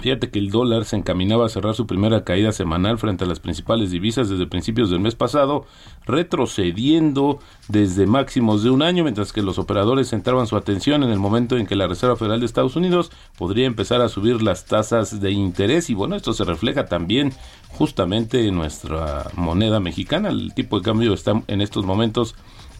Fíjate 0.00 0.28
que 0.30 0.40
el 0.40 0.50
dólar 0.50 0.84
se 0.84 0.96
encaminaba 0.96 1.46
a 1.46 1.48
cerrar 1.48 1.74
su 1.74 1.86
primera 1.86 2.24
caída 2.24 2.52
semanal 2.52 2.98
frente 2.98 3.24
a 3.24 3.26
las 3.28 3.38
principales 3.38 3.90
divisas 3.90 4.28
desde 4.28 4.46
principios 4.46 4.90
del 4.90 5.00
mes 5.00 5.14
pasado, 5.14 5.66
retrocediendo 6.04 7.38
desde 7.68 8.06
máximos 8.06 8.64
de 8.64 8.70
un 8.70 8.82
año, 8.82 9.04
mientras 9.04 9.32
que 9.32 9.40
los 9.40 9.58
operadores 9.58 10.10
centraban 10.10 10.46
su 10.46 10.56
atención 10.56 11.04
en 11.04 11.10
el 11.10 11.20
momento 11.20 11.56
en 11.56 11.66
que 11.66 11.76
la 11.76 11.86
Reserva 11.86 12.16
Federal 12.16 12.40
de 12.40 12.46
Estados 12.46 12.76
Unidos 12.76 13.12
podría 13.38 13.66
empezar 13.66 14.00
a 14.00 14.08
subir 14.08 14.42
las 14.42 14.66
tasas 14.66 15.20
de 15.20 15.30
interés. 15.30 15.88
Y 15.88 15.94
bueno, 15.94 16.16
esto 16.16 16.32
se 16.32 16.44
refleja 16.44 16.86
también 16.86 17.32
justamente 17.68 18.46
en 18.48 18.56
nuestra 18.56 19.30
moneda 19.36 19.78
mexicana. 19.80 20.28
El 20.28 20.54
tipo 20.54 20.78
de 20.78 20.84
cambio 20.84 21.14
está 21.14 21.40
en 21.46 21.60
estos 21.60 21.86
momentos 21.86 22.34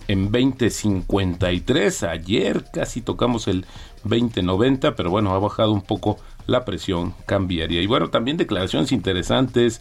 en 0.08 0.30
2053. 0.30 2.02
Ayer 2.02 2.64
casi 2.72 3.00
tocamos 3.00 3.48
el 3.48 3.64
2090, 4.04 4.94
pero 4.94 5.10
bueno, 5.10 5.32
ha 5.34 5.38
bajado 5.38 5.72
un 5.72 5.82
poco 5.82 6.18
la 6.46 6.64
presión 6.64 7.14
cambiaría. 7.26 7.82
Y 7.82 7.86
bueno, 7.86 8.10
también 8.10 8.36
declaraciones 8.36 8.92
interesantes 8.92 9.80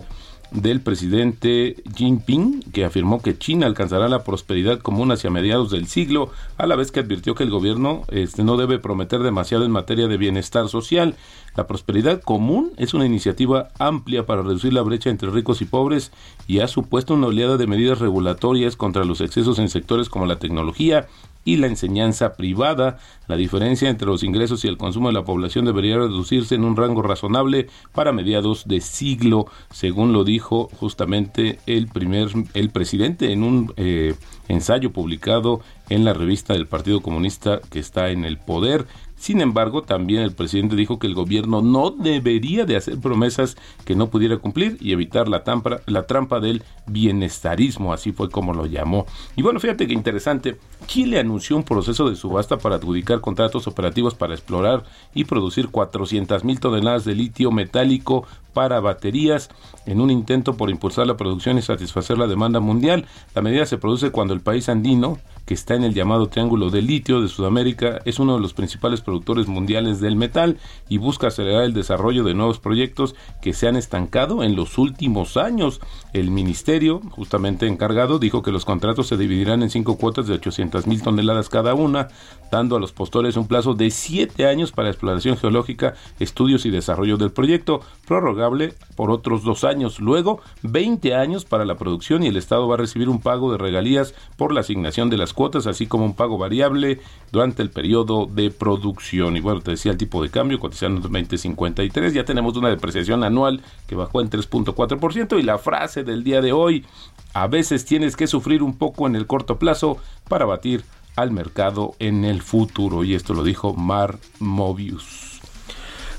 del 0.54 0.82
presidente 0.82 1.78
Jinping, 1.96 2.62
que 2.72 2.86
afirmó 2.86 3.22
que 3.22 3.38
China 3.38 3.66
alcanzará 3.66 4.08
la 4.08 4.24
prosperidad 4.24 4.80
común 4.80 5.12
hacia 5.12 5.32
mediados 5.32 5.72
del 5.72 5.88
siglo, 5.88 6.30
a 6.58 6.68
la 6.68 6.76
vez 6.76 6.92
que 6.92 7.00
advirtió 7.00 7.34
que 7.34 7.44
el 7.44 7.50
gobierno 7.50 8.04
este, 8.10 8.44
no 8.44 8.56
debe 8.56 8.78
prometer 8.78 9.22
demasiado 9.24 9.66
en 9.66 9.72
materia 9.72 10.08
de 10.08 10.18
bienestar 10.18 10.70
social. 10.70 11.16
La 11.56 11.66
prosperidad 11.66 12.22
común 12.22 12.72
es 12.78 12.94
una 12.94 13.06
iniciativa 13.06 13.70
amplia 13.80 14.26
para 14.26 14.44
reducir 14.44 14.74
la 14.74 14.84
brecha 14.84 15.10
entre 15.10 15.32
ricos 15.32 15.62
y 15.62 15.66
pobres 15.66 16.12
y 16.48 16.60
ha 16.60 16.68
supuesto 16.68 17.16
una 17.16 17.28
oleada 17.28 17.58
de 17.58 17.68
medidas 17.68 18.00
regulatorias 18.00 18.76
contra 18.76 19.06
los 19.06 19.22
excesos 19.22 19.58
en 19.58 19.70
sectores 19.70 20.10
como 20.10 20.28
la 20.28 20.40
tecnología, 20.40 21.08
y 21.46 21.58
la 21.58 21.68
enseñanza 21.68 22.34
privada. 22.34 22.98
La 23.28 23.36
diferencia 23.36 23.90
entre 23.90 24.08
los 24.08 24.24
ingresos 24.24 24.64
y 24.64 24.68
el 24.68 24.78
consumo 24.78 25.08
de 25.08 25.14
la 25.14 25.26
población 25.26 25.66
debería 25.66 25.98
reducirse 25.98 26.56
en 26.56 26.64
un 26.64 26.76
rango 26.76 27.02
razonable 27.02 27.68
para 27.94 28.12
mediados 28.12 28.68
de 28.68 28.82
siglo, 28.82 29.46
según 29.72 30.14
lo 30.14 30.24
dijo 30.24 30.70
justamente 30.80 31.60
el 31.66 31.88
primer 31.88 32.30
el 32.54 32.70
presidente 32.70 33.32
en 33.32 33.44
un 33.44 33.74
eh, 33.78 34.16
ensayo 34.48 34.92
publicado 34.92 35.62
en 35.90 36.06
la 36.06 36.14
revista 36.14 36.54
del 36.54 36.68
Partido 36.68 37.02
Comunista 37.02 37.60
que 37.70 37.80
está 37.80 38.10
en 38.10 38.26
el 38.26 38.38
poder. 38.38 38.86
Sin 39.24 39.40
embargo, 39.40 39.84
también 39.84 40.22
el 40.22 40.34
presidente 40.34 40.76
dijo 40.76 41.00
que 41.00 41.08
el 41.08 41.14
gobierno 41.14 41.62
no 41.62 41.92
debería 41.92 42.66
de 42.66 42.76
hacer 42.76 43.00
promesas 43.00 43.56
que 43.86 43.96
no 43.96 44.10
pudiera 44.10 44.36
cumplir 44.36 44.76
y 44.82 44.92
evitar 44.92 45.30
la, 45.30 45.46
trampa, 45.46 45.80
la 45.86 46.06
trampa 46.08 46.42
del 46.42 46.62
bienestarismo, 46.88 47.94
así 47.94 48.12
fue 48.12 48.30
como 48.30 48.54
lo 48.54 48.66
llamó. 48.66 49.06
Y 49.38 49.42
bueno, 49.42 49.62
fíjate 49.62 49.88
que 49.88 49.94
interesante, 49.94 50.58
Chile 50.88 51.22
anunció 51.22 51.56
un 51.56 51.64
proceso 51.64 52.10
de 52.10 52.18
subasta 52.18 52.58
para 52.58 52.76
adjudicar 52.76 53.22
contratos 53.22 53.66
operativos 53.66 54.14
para 54.14 54.34
explorar 54.34 54.84
y 55.14 55.24
producir 55.24 55.70
400 55.70 56.44
mil 56.44 56.60
toneladas 56.60 57.06
de 57.06 57.16
litio 57.16 57.50
metálico 57.50 58.26
para 58.52 58.82
baterías 58.82 59.50
en 59.86 60.02
un 60.02 60.12
intento 60.12 60.58
por 60.58 60.70
impulsar 60.70 61.08
la 61.08 61.16
producción 61.16 61.58
y 61.58 61.62
satisfacer 61.62 62.18
la 62.18 62.28
demanda 62.28 62.60
mundial. 62.60 63.06
La 63.34 63.42
medida 63.42 63.66
se 63.66 63.78
produce 63.78 64.12
cuando 64.12 64.34
el 64.34 64.42
país 64.42 64.68
andino, 64.68 65.18
que 65.46 65.54
está 65.54 65.76
en 65.76 65.84
el 65.84 65.94
llamado 65.94 66.28
Triángulo 66.28 66.70
de 66.70 66.82
Litio 66.82 67.22
de 67.22 67.28
Sudamérica, 67.28 68.00
es 68.06 68.20
uno 68.20 68.36
de 68.36 68.42
los 68.42 68.54
principales 68.54 69.02
productores 69.02 69.48
mundiales 69.48 70.00
del 70.00 70.16
metal 70.16 70.58
y 70.90 70.98
busca 70.98 71.28
acelerar 71.28 71.64
el 71.64 71.74
desarrollo 71.74 72.24
de 72.24 72.34
nuevos 72.34 72.60
proyectos 72.60 73.16
que 73.42 73.54
se 73.54 73.68
han 73.68 73.76
estancado 73.76 74.44
en 74.44 74.56
los 74.56 74.78
últimos 74.78 75.38
años. 75.38 75.82
El 76.14 76.32
ministerio, 76.32 77.02
justamente 77.12 77.68
encargado, 77.68 78.20
dijo 78.20 78.42
que 78.42 78.52
los 78.52 78.66
contratos 78.66 79.08
se 79.08 79.18
dividirán 79.18 79.64
en 79.64 79.70
cinco 79.70 79.98
cuotas 79.98 80.28
de 80.28 80.36
800 80.36 80.88
mil 80.88 81.02
toneladas 81.02 81.50
cada 81.50 81.74
una, 81.74 82.08
dando 82.52 82.76
a 82.76 82.80
los 82.80 82.92
postores 82.92 83.36
un 83.36 83.48
plazo 83.48 83.74
de 83.74 83.90
siete 83.90 84.46
años 84.46 84.72
para 84.72 84.90
exploración 84.90 85.38
geológica, 85.38 85.96
estudios 86.20 86.66
y 86.66 86.70
desarrollo 86.70 87.18
del 87.18 87.32
proyecto, 87.32 87.82
prorrogable 88.08 88.74
por 88.96 89.12
otros 89.12 89.44
dos 89.44 89.64
años. 89.64 90.00
Luego, 90.00 90.42
20 90.62 91.16
años 91.16 91.46
para 91.46 91.66
la 91.66 91.76
producción 91.76 92.24
y 92.24 92.28
el 92.28 92.38
Estado 92.38 92.68
va 92.68 92.76
a 92.76 92.78
recibir 92.78 93.10
un 93.10 93.20
pago 93.20 93.52
de 93.52 93.58
regalías 93.58 94.14
por 94.38 94.54
la 94.54 94.62
asignación 94.62 95.10
de 95.10 95.18
las 95.18 95.33
cuotas, 95.34 95.68
así 95.68 95.88
como 95.88 96.06
un 96.06 96.16
pago 96.16 96.38
variable 96.38 97.00
durante 97.32 97.62
el 97.62 97.70
periodo 97.70 98.26
de 98.26 98.52
producción. 98.52 99.36
Y 99.36 99.42
bueno, 99.42 99.62
te 99.62 99.72
decía 99.72 99.92
el 99.92 99.98
tipo 99.98 100.22
de 100.24 100.30
cambio, 100.30 100.60
cotizando 100.60 100.98
en 100.98 101.04
2053, 101.04 102.14
ya 102.14 102.26
tenemos 102.26 102.56
una 102.56 102.70
depreciación 102.70 103.24
anual 103.24 103.62
que 103.88 103.96
bajó 103.96 104.22
en 104.22 104.30
3.4% 104.30 105.40
y 105.40 105.44
la 105.44 105.58
frase 105.58 106.04
del 106.04 106.24
día 106.24 106.42
de 106.42 106.54
hoy, 106.54 106.86
a 107.34 107.48
veces 107.48 107.86
tienes 107.86 108.16
que 108.16 108.28
sufrir 108.28 108.64
un 108.64 108.78
poco 108.78 109.08
en 109.08 109.16
el 109.16 109.28
corto 109.28 109.58
plazo 109.58 109.98
para 110.30 110.46
batir 110.46 110.84
al 111.16 111.32
mercado 111.32 111.96
en 112.00 112.26
el 112.26 112.42
futuro. 112.42 113.04
Y 113.04 113.16
esto 113.16 113.34
lo 113.34 113.44
dijo 113.44 113.74
Mar 113.74 114.18
Mobius. 114.40 115.33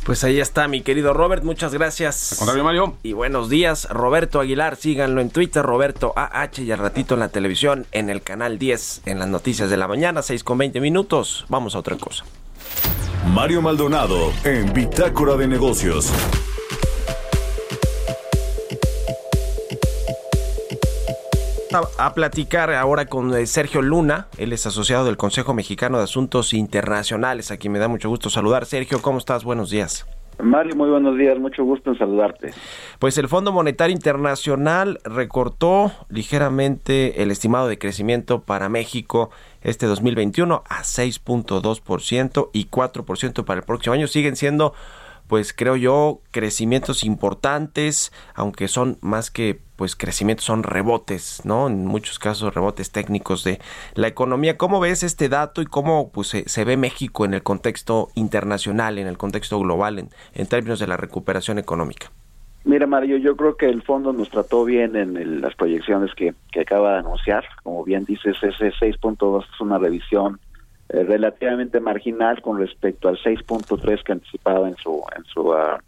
Pues 0.04 0.22
ahí 0.22 0.38
está, 0.38 0.68
mi 0.68 0.82
querido 0.82 1.14
Robert, 1.14 1.44
muchas 1.44 1.72
gracias. 1.72 2.38
Mario. 2.62 2.94
Y 3.02 3.14
buenos 3.14 3.48
días, 3.48 3.88
Roberto 3.88 4.38
Aguilar, 4.38 4.76
síganlo 4.76 5.22
en 5.22 5.30
Twitter, 5.30 5.64
Roberto 5.64 6.12
AH 6.14 6.60
y 6.60 6.70
al 6.72 6.78
ratito 6.78 7.14
en 7.14 7.20
la 7.20 7.30
televisión, 7.30 7.86
en 7.90 8.10
el 8.10 8.20
canal 8.20 8.58
10, 8.58 9.02
en 9.06 9.18
las 9.18 9.28
noticias 9.28 9.70
de 9.70 9.78
la 9.78 9.88
mañana, 9.88 10.20
6 10.20 10.44
con 10.44 10.58
20 10.58 10.78
minutos. 10.82 11.46
Vamos 11.48 11.74
a 11.74 11.78
otra 11.78 11.96
cosa. 11.96 12.24
Mario 13.32 13.62
Maldonado 13.62 14.30
en 14.44 14.74
Bitácora 14.74 15.36
de 15.36 15.48
Negocios. 15.48 16.12
A 21.98 22.14
platicar 22.14 22.72
ahora 22.72 23.06
con 23.06 23.34
eh, 23.34 23.46
Sergio 23.46 23.82
Luna, 23.82 24.28
él 24.38 24.52
es 24.52 24.66
asociado 24.66 25.04
del 25.04 25.16
Consejo 25.16 25.54
Mexicano 25.54 25.98
de 25.98 26.04
Asuntos 26.04 26.54
Internacionales, 26.54 27.50
a 27.50 27.56
quien 27.56 27.72
me 27.72 27.78
da 27.78 27.88
mucho 27.88 28.08
gusto 28.08 28.30
saludar. 28.30 28.64
Sergio, 28.64 29.02
¿cómo 29.02 29.18
estás? 29.18 29.44
Buenos 29.44 29.70
días. 29.70 30.06
Mario, 30.40 30.74
muy 30.76 30.90
buenos 30.90 31.16
días, 31.16 31.38
mucho 31.38 31.64
gusto 31.64 31.90
en 31.90 31.98
saludarte. 31.98 32.50
Pues 32.98 33.18
el 33.18 33.28
Fondo 33.28 33.52
Monetario 33.52 33.94
Internacional 33.94 34.98
recortó 35.04 35.92
ligeramente 36.08 37.22
el 37.22 37.30
estimado 37.30 37.68
de 37.68 37.78
crecimiento 37.78 38.42
para 38.42 38.68
México 38.68 39.30
este 39.62 39.86
2021 39.86 40.62
a 40.68 40.82
6.2% 40.82 42.50
y 42.52 42.66
4% 42.66 43.44
para 43.44 43.60
el 43.60 43.66
próximo 43.66 43.94
año. 43.94 44.06
Siguen 44.06 44.36
siendo 44.36 44.74
pues 45.28 45.52
creo 45.52 45.76
yo, 45.76 46.20
crecimientos 46.30 47.04
importantes, 47.04 48.12
aunque 48.34 48.68
son 48.68 48.98
más 49.00 49.30
que 49.30 49.60
pues 49.76 49.96
crecimientos, 49.96 50.44
son 50.44 50.62
rebotes, 50.62 51.42
¿no? 51.44 51.66
En 51.66 51.86
muchos 51.86 52.18
casos 52.18 52.54
rebotes 52.54 52.92
técnicos 52.92 53.42
de 53.42 53.60
la 53.94 54.06
economía. 54.06 54.56
¿Cómo 54.56 54.78
ves 54.80 55.02
este 55.02 55.28
dato 55.28 55.62
y 55.62 55.66
cómo 55.66 56.10
pues, 56.10 56.28
se, 56.28 56.64
ve 56.64 56.76
México 56.76 57.24
en 57.24 57.34
el 57.34 57.42
contexto 57.42 58.08
internacional, 58.14 58.98
en 58.98 59.06
el 59.06 59.18
contexto 59.18 59.58
global, 59.58 59.98
en, 59.98 60.10
en 60.34 60.46
términos 60.46 60.78
de 60.78 60.86
la 60.86 60.96
recuperación 60.96 61.58
económica? 61.58 62.10
Mira, 62.64 62.86
Mario, 62.86 63.18
yo 63.18 63.36
creo 63.36 63.56
que 63.56 63.66
el 63.66 63.82
fondo 63.82 64.12
nos 64.12 64.30
trató 64.30 64.64
bien 64.64 64.96
en 64.96 65.42
las 65.42 65.54
proyecciones 65.54 66.14
que, 66.14 66.34
que 66.50 66.60
acaba 66.60 66.92
de 66.92 66.98
anunciar. 67.00 67.44
Como 67.62 67.84
bien 67.84 68.04
dices, 68.04 68.36
ese 68.42 68.72
6.2 68.72 69.44
es 69.44 69.60
una 69.60 69.78
revisión 69.78 70.40
eh, 70.90 71.02
relativamente 71.02 71.80
marginal 71.80 72.42
con 72.42 72.58
respecto 72.58 73.08
al 73.08 73.16
6.3 73.16 74.02
que 74.02 74.12
anticipaba 74.12 74.68
en 74.68 74.76
su 74.76 75.02
en 75.16 75.24
su 75.24 75.50
ah, 75.54 75.82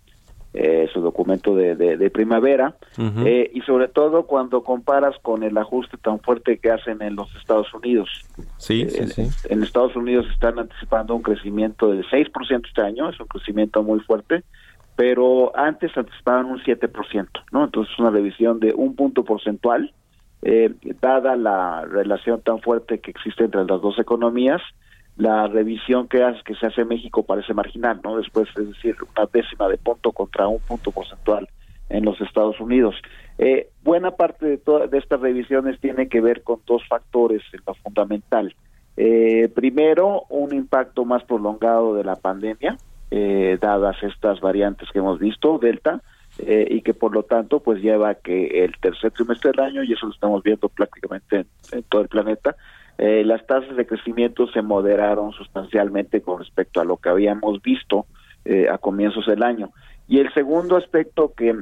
eh, 0.54 0.88
su 0.90 1.02
documento 1.02 1.54
de, 1.54 1.76
de, 1.76 2.10
primavera 2.10 2.76
eh, 2.96 3.50
y 3.52 3.60
sobre 3.60 3.88
todo 3.88 4.22
cuando 4.22 4.62
comparas 4.62 5.14
con 5.20 5.42
el 5.42 5.58
ajuste 5.58 5.98
tan 5.98 6.18
fuerte 6.20 6.56
que 6.56 6.70
hacen 6.70 7.02
en 7.02 7.14
los 7.14 7.28
Estados 7.36 7.74
Unidos. 7.74 8.08
Sí, 8.56 8.88
sí, 8.88 9.06
sí. 9.08 9.28
En 9.50 9.62
Estados 9.62 9.94
Unidos 9.96 10.24
están 10.32 10.58
anticipando 10.58 11.14
un 11.14 11.20
crecimiento 11.20 11.90
del 11.90 12.06
6% 12.06 12.66
este 12.66 12.80
año, 12.80 13.10
es 13.10 13.20
un 13.20 13.26
crecimiento 13.26 13.82
muy 13.82 14.00
fuerte, 14.00 14.44
pero 14.96 15.54
antes 15.54 15.94
anticipaban 15.94 16.46
un 16.46 16.58
7%, 16.60 17.28
¿no? 17.52 17.64
Entonces 17.64 17.92
es 17.92 17.98
una 17.98 18.08
revisión 18.08 18.58
de 18.58 18.72
un 18.72 18.96
punto 18.96 19.24
porcentual, 19.24 19.92
dada 21.02 21.36
la 21.36 21.84
relación 21.84 22.40
tan 22.40 22.60
fuerte 22.60 23.00
que 23.00 23.10
existe 23.10 23.44
entre 23.44 23.66
las 23.66 23.82
dos 23.82 23.98
economías, 23.98 24.62
la 25.16 25.46
revisión 25.46 26.08
que, 26.08 26.22
hace, 26.22 26.42
que 26.44 26.54
se 26.54 26.66
hace 26.66 26.82
en 26.82 26.88
México 26.88 27.24
parece 27.24 27.54
marginal, 27.54 28.00
¿no? 28.04 28.16
Después, 28.16 28.48
es 28.56 28.68
decir, 28.68 28.96
una 29.16 29.26
décima 29.32 29.68
de 29.68 29.78
punto 29.78 30.12
contra 30.12 30.46
un 30.46 30.60
punto 30.60 30.90
porcentual 30.90 31.48
en 31.88 32.04
los 32.04 32.20
Estados 32.20 32.60
Unidos. 32.60 32.96
Eh, 33.38 33.70
buena 33.82 34.10
parte 34.12 34.46
de, 34.46 34.98
estas 34.98 35.20
revisiones 35.20 35.80
tiene 35.80 36.08
que 36.08 36.20
ver 36.20 36.42
con 36.42 36.60
dos 36.66 36.82
factores 36.88 37.42
en 37.52 37.60
lo 37.66 37.74
fundamental. 37.74 38.54
Eh, 38.96 39.50
primero, 39.54 40.24
un 40.28 40.54
impacto 40.54 41.04
más 41.04 41.22
prolongado 41.24 41.94
de 41.94 42.04
la 42.04 42.16
pandemia, 42.16 42.76
eh, 43.10 43.58
dadas 43.60 43.96
estas 44.02 44.40
variantes 44.40 44.88
que 44.90 44.98
hemos 44.98 45.18
visto, 45.18 45.58
Delta, 45.58 46.00
eh, 46.38 46.66
y 46.70 46.82
que 46.82 46.92
por 46.92 47.14
lo 47.14 47.22
tanto 47.22 47.60
pues 47.60 47.80
lleva 47.80 48.14
que 48.16 48.64
el 48.64 48.72
tercer 48.78 49.10
trimestre 49.12 49.52
del 49.52 49.60
año, 49.60 49.82
y 49.82 49.92
eso 49.92 50.06
lo 50.06 50.12
estamos 50.12 50.42
viendo 50.42 50.68
prácticamente 50.68 51.46
en, 51.72 51.82
todo 51.84 52.02
el 52.02 52.08
planeta, 52.08 52.56
eh, 52.98 53.24
las 53.24 53.46
tasas 53.46 53.76
de 53.76 53.86
crecimiento 53.86 54.46
se 54.48 54.62
moderaron 54.62 55.32
sustancialmente 55.32 56.22
con 56.22 56.38
respecto 56.38 56.80
a 56.80 56.84
lo 56.84 56.96
que 56.96 57.08
habíamos 57.08 57.60
visto 57.62 58.06
eh, 58.44 58.68
a 58.70 58.78
comienzos 58.78 59.26
del 59.26 59.42
año. 59.42 59.70
Y 60.08 60.20
el 60.20 60.32
segundo 60.34 60.76
aspecto 60.76 61.32
que, 61.36 61.52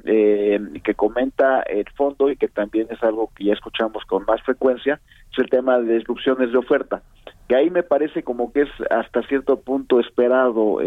que 0.84 0.94
comenta 0.94 1.62
el 1.62 1.86
fondo 1.96 2.30
y 2.30 2.36
que 2.36 2.48
también 2.48 2.88
es 2.90 3.02
algo 3.02 3.30
que 3.34 3.44
ya 3.44 3.54
escuchamos 3.54 4.04
con 4.04 4.26
más 4.26 4.42
frecuencia 4.42 5.00
es 5.32 5.38
el 5.38 5.48
tema 5.48 5.78
de 5.78 5.94
disrupciones 5.94 6.52
de 6.52 6.58
oferta, 6.58 7.02
que 7.48 7.56
ahí 7.56 7.70
me 7.70 7.82
parece 7.82 8.22
como 8.22 8.52
que 8.52 8.62
es 8.62 8.68
hasta 8.90 9.22
cierto 9.22 9.60
punto 9.60 9.98
esperado, 9.98 10.78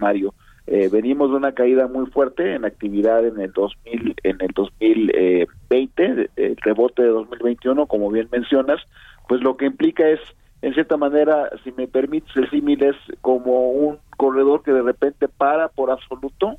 Mario 0.00 0.34
eh, 0.68 0.88
venimos 0.90 1.30
de 1.30 1.36
una 1.36 1.52
caída 1.52 1.86
muy 1.86 2.06
fuerte 2.06 2.54
en 2.54 2.64
actividad 2.64 3.24
en 3.24 3.38
el 3.40 3.52
2000, 3.52 4.16
en 4.24 4.40
el 4.40 4.48
2020, 4.48 6.30
el 6.34 6.56
rebote 6.56 7.02
de 7.02 7.08
2021, 7.08 7.86
como 7.86 8.10
bien 8.10 8.28
mencionas, 8.32 8.80
pues 9.28 9.40
lo 9.42 9.56
que 9.56 9.66
implica 9.66 10.08
es, 10.08 10.20
en 10.62 10.74
cierta 10.74 10.96
manera, 10.96 11.50
si 11.64 11.72
me 11.72 11.88
permites, 11.88 12.34
el 12.36 12.48
símil 12.50 12.82
es 12.82 12.96
como 13.20 13.70
un 13.70 13.98
corredor 14.16 14.62
que 14.62 14.72
de 14.72 14.82
repente 14.82 15.28
para 15.28 15.68
por 15.68 15.90
absoluto 15.90 16.56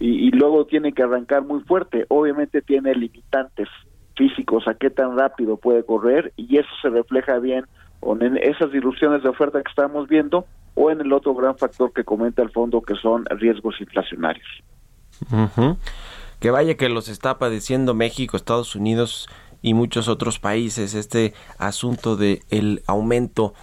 y, 0.00 0.30
luego 0.30 0.64
tiene 0.66 0.92
que 0.92 1.02
arrancar 1.02 1.42
muy 1.42 1.60
fuerte. 1.62 2.06
Obviamente 2.08 2.62
tiene 2.62 2.94
limitantes 2.94 3.68
físicos 4.16 4.68
a 4.68 4.74
qué 4.74 4.90
tan 4.90 5.18
rápido 5.18 5.56
puede 5.56 5.84
correr 5.84 6.32
y 6.36 6.58
eso 6.58 6.68
se 6.82 6.88
refleja 6.88 7.38
bien 7.38 7.64
en 8.02 8.36
esas 8.36 8.70
disrupciones 8.70 9.22
de 9.22 9.28
oferta 9.28 9.60
que 9.62 9.70
estamos 9.70 10.08
viendo 10.08 10.46
o 10.74 10.90
en 10.90 11.00
el 11.00 11.12
otro 11.12 11.34
gran 11.34 11.56
factor 11.56 11.92
que 11.92 12.04
comenta 12.04 12.42
el 12.42 12.50
fondo 12.50 12.80
que 12.80 12.94
son 12.94 13.24
riesgos 13.26 13.80
inflacionarios. 13.80 14.46
Que 16.38 16.52
vaya 16.52 16.76
que 16.76 16.88
los 16.88 17.08
está 17.08 17.38
padeciendo 17.38 17.94
México, 17.94 18.36
Estados 18.36 18.76
Unidos 18.76 19.28
y 19.62 19.74
muchos 19.74 20.08
otros 20.08 20.38
países 20.38 20.94
este 20.94 21.34
asunto 21.58 22.16
de 22.16 22.42
el 22.50 22.82
aumento 22.86 23.54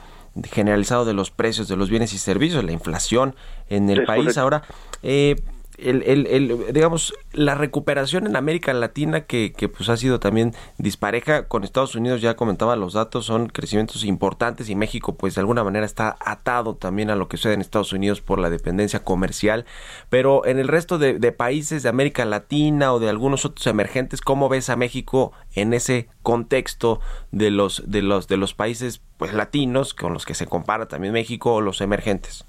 generalizado 0.44 1.06
de 1.06 1.14
los 1.14 1.32
precios 1.32 1.68
de 1.68 1.78
los 1.78 1.90
bienes 1.90 2.14
y 2.14 2.18
servicios, 2.18 2.64
la 2.64 2.74
inflación 2.74 3.36
en 3.70 3.90
el 3.90 4.06
país. 4.06 4.38
Ahora, 4.38 4.64
eh, 5.02 5.38
el, 5.78 6.04
el, 6.04 6.28
el, 6.28 6.74
digamos, 6.74 7.14
la 7.34 7.56
recuperación 7.56 8.28
en 8.28 8.36
América 8.36 8.74
Latina 8.74 9.22
que, 9.22 9.54
que, 9.54 9.70
pues 9.70 9.90
ha 9.90 9.98
sido 9.98 10.20
también 10.20 10.54
dispareja 10.78 11.48
con 11.48 11.64
Estados 11.64 11.96
Unidos, 11.96 12.22
ya 12.22 12.36
comentaba 12.36 12.76
los 12.76 12.94
datos, 12.94 13.26
son 13.26 13.48
crecimientos 13.48 14.04
importantes 14.04 14.70
y 14.70 14.76
México 14.76 15.16
pues 15.16 15.36
de 15.36 15.42
alguna 15.42 15.64
manera 15.64 15.86
está 15.86 16.18
atado 16.20 16.76
también 16.76 17.10
a 17.10 17.16
lo 17.16 17.28
que 17.28 17.38
sucede 17.38 17.54
en 17.54 17.62
Estados 17.62 17.94
Unidos 17.94 18.22
por 18.22 18.40
la 18.40 18.50
dependencia 18.50 19.04
comercial, 19.04 19.66
pero 20.10 20.46
en 20.46 20.60
el 20.60 20.68
resto 20.68 20.98
de, 20.98 21.20
de 21.20 21.32
países 21.32 21.84
de 21.84 21.90
América 21.90 22.26
Latina 22.26 22.94
o 22.94 23.00
de 23.00 23.10
algunos 23.10 23.46
otros 23.46 23.68
emergentes, 23.68 24.22
¿cómo 24.22 24.50
ves 24.50 24.70
a 24.70 24.76
México 24.76 25.34
en 25.54 25.74
ese 25.74 26.08
contexto 26.24 27.00
de 27.32 27.52
los, 27.52 27.84
de 27.86 28.02
los, 28.02 28.28
de 28.28 28.38
los 28.38 28.54
países 28.54 29.02
pues 29.18 29.34
latinos 29.34 29.94
con 29.94 30.14
los 30.14 30.26
que 30.26 30.34
se 30.34 30.48
compara 30.48 30.88
también 30.88 31.14
México 31.14 31.56
o 31.56 31.62
los 31.62 31.82
emergentes? 31.82 32.46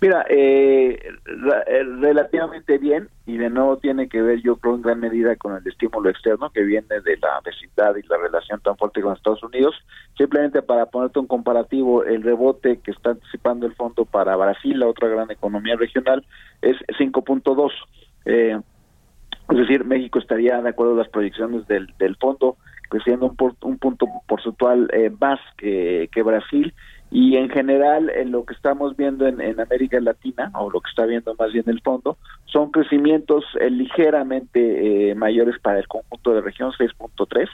Mira, 0.00 0.24
eh, 0.30 0.96
eh, 0.96 1.82
relativamente 2.00 2.78
bien 2.78 3.08
y 3.26 3.36
de 3.36 3.50
nuevo 3.50 3.78
tiene 3.78 4.08
que 4.08 4.22
ver 4.22 4.40
yo 4.42 4.56
creo 4.56 4.76
en 4.76 4.82
gran 4.82 5.00
medida 5.00 5.34
con 5.36 5.56
el 5.56 5.66
estímulo 5.66 6.08
externo 6.08 6.50
que 6.50 6.62
viene 6.62 7.00
de 7.04 7.16
la 7.16 7.40
vecindad 7.44 7.96
y 7.96 8.06
la 8.06 8.16
relación 8.16 8.60
tan 8.60 8.76
fuerte 8.76 9.02
con 9.02 9.14
Estados 9.14 9.42
Unidos. 9.42 9.74
Simplemente 10.16 10.62
para 10.62 10.86
ponerte 10.86 11.18
un 11.18 11.26
comparativo, 11.26 12.04
el 12.04 12.22
rebote 12.22 12.78
que 12.78 12.92
está 12.92 13.10
anticipando 13.10 13.66
el 13.66 13.74
fondo 13.74 14.04
para 14.04 14.36
Brasil, 14.36 14.78
la 14.78 14.86
otra 14.86 15.08
gran 15.08 15.30
economía 15.30 15.74
regional, 15.74 16.24
es 16.62 16.76
5.2. 16.98 17.70
Eh, 18.26 18.60
es 19.50 19.56
decir, 19.56 19.84
México 19.84 20.20
estaría, 20.20 20.60
de 20.62 20.68
acuerdo 20.68 20.92
a 20.94 20.98
las 20.98 21.08
proyecciones 21.08 21.66
del, 21.66 21.92
del 21.98 22.16
fondo, 22.16 22.56
creciendo 22.88 23.26
un, 23.26 23.56
un 23.62 23.78
punto 23.78 24.06
porcentual 24.26 24.88
eh, 24.92 25.10
más 25.18 25.40
que 25.56 26.22
Brasil 26.22 26.72
y 27.10 27.36
en 27.36 27.48
general 27.48 28.10
en 28.10 28.32
lo 28.32 28.44
que 28.44 28.54
estamos 28.54 28.96
viendo 28.96 29.26
en, 29.26 29.60
América 29.60 30.00
Latina 30.00 30.50
o 30.54 30.70
lo 30.70 30.80
que 30.80 30.90
está 30.90 31.06
viendo 31.06 31.34
más 31.38 31.52
bien 31.52 31.64
el 31.68 31.80
fondo 31.80 32.18
son 32.46 32.70
crecimientos 32.70 33.44
eh, 33.60 33.70
ligeramente 33.70 35.10
eh, 35.10 35.14
mayores 35.14 35.58
para 35.60 35.78
el 35.78 35.88
conjunto 35.88 36.34
de 36.34 36.42
región 36.42 36.72
6.3 36.72 37.48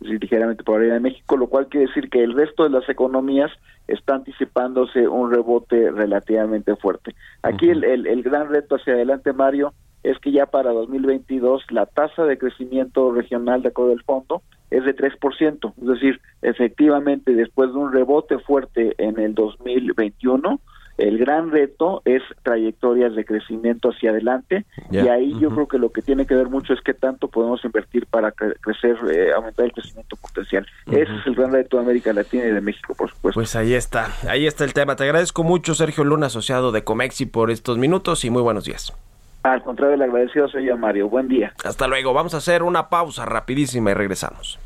es 0.00 0.06
decir, 0.06 0.22
ligeramente 0.22 0.62
por 0.62 0.78
arriba 0.78 0.94
de 0.94 1.00
México, 1.00 1.36
lo 1.36 1.48
cual 1.48 1.66
quiere 1.66 1.88
decir 1.88 2.08
que 2.08 2.22
el 2.22 2.32
resto 2.32 2.62
de 2.62 2.70
las 2.70 2.88
economías 2.88 3.50
está 3.88 4.14
anticipándose 4.14 5.08
un 5.08 5.32
rebote 5.32 5.90
relativamente 5.90 6.76
fuerte. 6.76 7.16
Aquí 7.42 7.68
el, 7.68 7.82
el, 7.82 8.06
el 8.06 8.22
gran 8.22 8.48
reto 8.48 8.76
hacia 8.76 8.92
adelante, 8.92 9.32
Mario, 9.32 9.74
es 10.04 10.16
que 10.20 10.30
ya 10.30 10.46
para 10.46 10.70
2022 10.70 11.64
la 11.70 11.86
tasa 11.86 12.24
de 12.24 12.38
crecimiento 12.38 13.10
regional 13.10 13.62
de 13.62 13.70
acuerdo 13.70 13.92
al 13.92 14.02
fondo 14.04 14.42
es 14.70 14.84
de 14.84 14.94
3%, 14.94 15.72
es 15.80 15.86
decir, 15.86 16.20
efectivamente 16.42 17.34
después 17.34 17.72
de 17.72 17.78
un 17.78 17.92
rebote 17.92 18.38
fuerte 18.38 18.94
en 18.98 19.18
el 19.18 19.34
2021, 19.34 20.60
el 20.98 21.16
gran 21.16 21.52
reto 21.52 22.02
es 22.04 22.22
trayectorias 22.42 23.14
de 23.14 23.24
crecimiento 23.24 23.90
hacia 23.90 24.10
adelante 24.10 24.66
y 24.90 24.98
ahí 24.98 25.32
yo 25.38 25.50
creo 25.50 25.68
que 25.68 25.78
lo 25.78 25.90
que 25.90 26.02
tiene 26.02 26.26
que 26.26 26.34
ver 26.34 26.48
mucho 26.48 26.72
es 26.72 26.80
qué 26.80 26.92
tanto 26.92 27.28
podemos 27.28 27.64
invertir 27.64 28.06
para 28.06 28.32
crecer, 28.32 28.96
eh, 29.08 29.32
aumentar 29.32 29.66
el 29.66 29.72
crecimiento 29.72 30.16
potencial. 30.16 30.66
Ese 30.86 31.02
es 31.02 31.26
el 31.26 31.36
gran 31.36 31.52
reto 31.52 31.76
de 31.76 31.84
América 31.84 32.12
Latina 32.12 32.46
y 32.46 32.50
de 32.50 32.60
México, 32.60 32.96
por 32.96 33.10
supuesto. 33.10 33.38
Pues 33.38 33.54
ahí 33.54 33.74
está, 33.74 34.08
ahí 34.28 34.48
está 34.48 34.64
el 34.64 34.74
tema. 34.74 34.96
Te 34.96 35.04
agradezco 35.04 35.44
mucho, 35.44 35.74
Sergio 35.74 36.02
Luna, 36.02 36.26
asociado 36.26 36.72
de 36.72 36.82
Comexi, 36.82 37.26
por 37.26 37.52
estos 37.52 37.78
minutos 37.78 38.24
y 38.24 38.30
muy 38.30 38.42
buenos 38.42 38.64
días. 38.64 38.92
Al 39.42 39.62
contrario, 39.62 39.94
el 39.94 40.02
agradecido 40.02 40.48
soy 40.48 40.66
yo, 40.66 40.76
Mario. 40.76 41.08
Buen 41.08 41.28
día. 41.28 41.52
Hasta 41.64 41.86
luego. 41.86 42.12
Vamos 42.12 42.34
a 42.34 42.38
hacer 42.38 42.62
una 42.62 42.88
pausa 42.88 43.24
rapidísima 43.24 43.90
y 43.90 43.94
regresamos. 43.94 44.58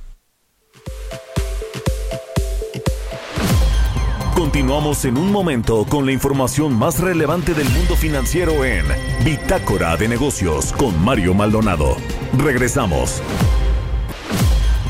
Continuamos 4.35 5.05
en 5.05 5.19
un 5.19 5.31
momento 5.31 5.87
con 5.89 6.05
la 6.05 6.13
información 6.13 6.77
más 6.77 7.01
relevante 7.01 7.55
del 7.55 7.69
mundo 7.69 7.95
financiero 7.95 8.65
en 8.65 8.85
Bitácora 9.25 9.97
de 9.97 10.09
Negocios 10.09 10.73
con 10.73 11.03
Mario 11.05 11.33
Maldonado. 11.33 11.97
Regresamos. 12.37 13.23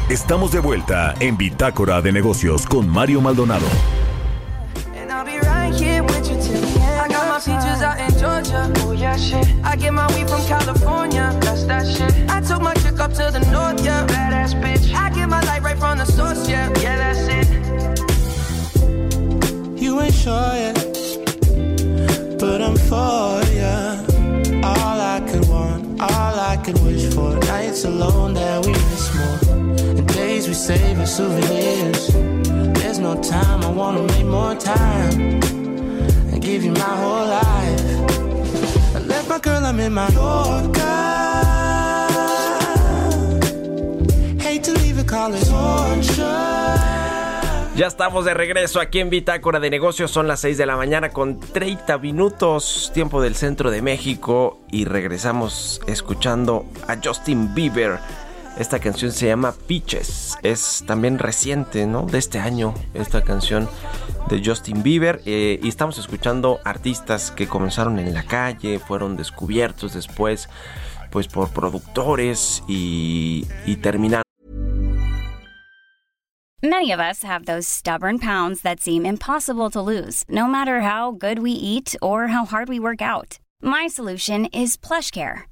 Estamos 0.09 0.53
de 0.53 0.61
vuelta 0.61 1.15
en 1.21 1.37
Bitácora 1.37 2.01
de 2.01 2.13
Negocios 2.13 2.67
con 2.67 2.89
Mario 2.89 3.21
Maldonado. 3.21 3.67
Peaches 7.45 7.83
out 7.83 7.99
in 7.99 8.11
Georgia. 8.19 8.73
Oh 8.79 8.93
yeah, 8.93 9.17
shit. 9.17 9.47
I 9.65 9.75
get 9.77 9.93
my 9.93 10.07
weed 10.15 10.29
from 10.29 10.43
California. 10.47 11.37
That's 11.41 11.65
that 11.65 11.87
shit. 11.87 12.13
I 12.31 12.41
took 12.41 12.63
my 12.63 12.75
chick 12.75 13.01
up 13.01 13.13
to 13.15 13.31
the 13.33 13.41
north, 13.51 13.85
yeah. 13.85 14.07
Badass 14.07 14.55
bitch. 14.63 14.95
I 14.95 15.11
get 15.11 15.29
my 15.29 15.41
light 15.43 15.63
right 15.63 15.79
from 15.79 15.99
the 15.99 16.05
source, 16.05 16.49
yeah. 16.49 16.69
Yeah, 16.81 16.97
that's 17.03 17.27
it. 17.39 17.49
You 19.83 20.01
ain't 20.01 20.15
sure 20.15 20.55
yet, 20.65 20.77
but 22.39 22.63
I'm 22.63 22.77
for 22.77 23.43
ya. 23.61 23.99
All 24.63 24.99
I 25.17 25.21
could 25.29 25.49
want, 25.49 26.01
all 26.01 26.35
I 26.53 26.57
could 26.65 26.79
wish 26.85 27.13
for. 27.13 27.35
Nights 27.53 27.85
alone 27.85 28.35
that 28.35 28.65
we 28.65 28.73
miss 28.73 29.15
more. 29.17 29.39
And 29.99 30.07
days 30.09 30.47
we 30.47 30.55
save 30.55 30.99
as 31.01 31.17
souvenirs. 31.17 32.13
There's 32.79 33.01
no 33.01 33.21
time, 33.21 33.63
I 33.63 33.71
wanna 33.71 34.03
make 34.03 34.27
more 34.27 34.55
time 34.55 35.43
give 36.43 36.65
you 36.65 36.73
my 36.73 36.81
whole 36.81 37.27
life. 37.27 37.81
I 38.97 38.99
left 39.07 39.29
my 39.29 39.39
girl, 39.39 39.65
I'm 39.65 39.81
in 39.81 39.95
my 39.95 40.09
Yorker. 40.09 40.81
Hate 44.43 44.65
to 44.65 44.73
leave 44.73 45.07
call 45.07 45.35
it 45.35 45.49
Ya 47.75 47.87
estamos 47.87 48.27
de 48.27 48.35
regreso 48.35 48.81
aquí 48.81 49.01
en 49.01 49.09
Bitácora 49.09 49.59
de 49.59 49.71
Negocios. 49.71 50.11
Son 50.11 50.29
las 50.29 50.41
6 50.41 50.59
de 50.59 50.67
la 50.67 50.77
mañana 50.77 51.09
con 51.11 51.41
30 51.41 51.97
minutos, 51.99 52.91
tiempo 52.93 53.23
del 53.23 53.35
centro 53.35 53.71
de 53.71 53.81
México. 53.81 54.61
Y 54.71 54.85
regresamos 54.85 55.81
escuchando 55.87 56.67
a 56.87 56.97
Justin 57.03 57.55
Bieber. 57.55 57.99
Esta 58.59 58.79
canción 58.81 59.13
se 59.13 59.29
llama 59.29 59.55
Peaches. 59.67 60.37
Es 60.43 60.85
también 60.87 61.19
reciente, 61.19 61.87
¿no? 61.87 62.03
De 62.03 62.19
este 62.19 62.39
año, 62.39 62.75
esta 62.93 63.23
canción 63.25 63.69
de 64.29 64.43
Justin 64.45 64.83
Bieber 64.83 65.23
eh, 65.25 65.59
y 65.63 65.69
estamos 65.69 65.99
escuchando 65.99 66.61
artistas 66.65 67.31
que 67.31 67.49
comenzaron 67.49 67.99
en 67.99 68.13
la 68.13 68.25
calle, 68.25 68.79
fueron 68.79 69.17
descubiertos 69.17 69.95
después 69.95 70.49
pues 71.11 71.29
por 71.29 71.51
productores 71.51 72.63
y, 72.69 73.47
y 73.67 73.77
terminaron. 73.77 74.23
Many 76.63 76.93
of 76.93 77.01
us 77.01 77.25
have 77.25 77.45
those 77.47 77.67
stubborn 77.67 78.19
pounds 78.19 78.63
that 78.63 78.81
seem 78.81 79.05
impossible 79.05 79.69
to 79.71 79.83
lose, 79.83 80.25
no 80.29 80.47
matter 80.47 80.81
how 80.81 81.11
good 81.11 81.41
we 81.41 81.51
eat 81.51 81.97
or 82.01 82.29
how 82.29 82.45
hard 82.45 82.69
we 82.69 82.79
work 82.79 83.03
out. 83.03 83.41
My 83.61 83.89
solution 83.89 84.47
is 84.47 84.77
PlushCare. 84.77 85.52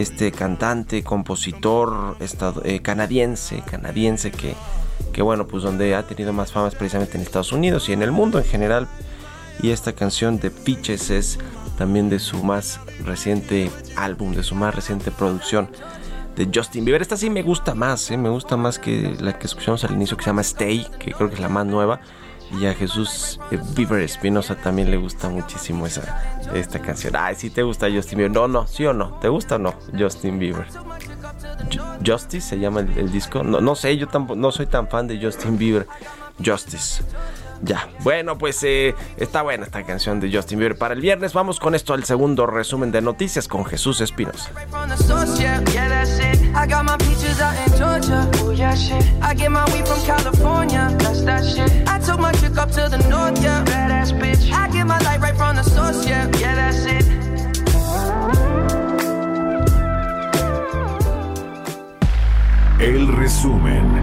este 0.00 0.32
cantante, 0.32 1.02
compositor 1.02 2.16
eh, 2.64 2.80
canadiense, 2.80 3.62
canadiense 3.62 4.30
que, 4.30 4.54
que 5.12 5.22
bueno, 5.22 5.46
pues 5.46 5.62
donde 5.62 5.94
ha 5.94 6.06
tenido 6.06 6.32
más 6.32 6.52
fama 6.52 6.68
es 6.68 6.74
precisamente 6.74 7.16
en 7.16 7.22
Estados 7.22 7.52
Unidos 7.52 7.88
y 7.88 7.92
en 7.92 8.02
el 8.02 8.10
mundo 8.10 8.38
en 8.38 8.44
general. 8.44 8.88
Y 9.62 9.70
esta 9.70 9.92
canción 9.92 10.40
de 10.40 10.50
Peaches 10.50 11.10
es 11.10 11.38
también 11.76 12.08
de 12.08 12.18
su 12.18 12.42
más 12.42 12.80
reciente 13.04 13.70
álbum, 13.96 14.34
de 14.34 14.42
su 14.42 14.54
más 14.54 14.74
reciente 14.74 15.10
producción 15.10 15.68
de 16.36 16.48
Justin 16.54 16.84
Bieber. 16.84 17.02
Esta 17.02 17.18
sí 17.18 17.28
me 17.28 17.42
gusta 17.42 17.74
más, 17.74 18.10
¿eh? 18.10 18.16
me 18.16 18.30
gusta 18.30 18.56
más 18.56 18.78
que 18.78 19.16
la 19.20 19.38
que 19.38 19.46
escuchamos 19.46 19.84
al 19.84 19.92
inicio 19.92 20.16
que 20.16 20.24
se 20.24 20.30
llama 20.30 20.40
Stay, 20.40 20.86
que 20.98 21.12
creo 21.12 21.28
que 21.28 21.34
es 21.34 21.40
la 21.40 21.50
más 21.50 21.66
nueva. 21.66 22.00
Y 22.58 22.66
a 22.66 22.74
Jesús 22.74 23.38
eh, 23.50 23.58
Bieber 23.74 24.00
Espinosa 24.00 24.56
también 24.56 24.90
le 24.90 24.96
gusta 24.96 25.28
muchísimo 25.28 25.86
esa, 25.86 26.40
esta 26.54 26.80
canción. 26.80 27.14
Ay, 27.16 27.36
si 27.36 27.50
te 27.50 27.62
gusta 27.62 27.88
Justin 27.90 28.18
Bieber. 28.18 28.32
No, 28.32 28.48
no, 28.48 28.66
sí 28.66 28.84
o 28.86 28.92
no. 28.92 29.18
¿Te 29.20 29.28
gusta 29.28 29.56
o 29.56 29.58
no 29.58 29.74
Justin 29.96 30.38
Bieber? 30.38 30.66
Justice 32.04 32.48
se 32.48 32.58
llama 32.58 32.80
el, 32.80 32.98
el 32.98 33.12
disco. 33.12 33.44
No, 33.44 33.60
no 33.60 33.74
sé, 33.74 33.96
yo 33.96 34.08
tampoco, 34.08 34.38
no 34.38 34.50
soy 34.50 34.66
tan 34.66 34.88
fan 34.88 35.06
de 35.06 35.20
Justin 35.22 35.58
Bieber. 35.58 35.86
Justice. 36.44 37.02
Ya, 37.62 37.88
bueno, 38.00 38.38
pues 38.38 38.62
eh, 38.62 38.94
está 39.18 39.42
buena 39.42 39.64
esta 39.64 39.84
canción 39.84 40.18
de 40.18 40.32
Justin 40.32 40.58
Bieber. 40.58 40.78
Para 40.78 40.94
el 40.94 41.00
viernes. 41.00 41.34
Vamos 41.34 41.60
con 41.60 41.74
esto 41.74 41.92
al 41.92 42.04
segundo 42.04 42.46
resumen 42.46 42.90
de 42.90 43.02
noticias 43.02 43.48
con 43.48 43.64
Jesús 43.66 44.00
Espinosa. 44.00 44.50
El 62.78 63.08
resumen. 63.08 63.99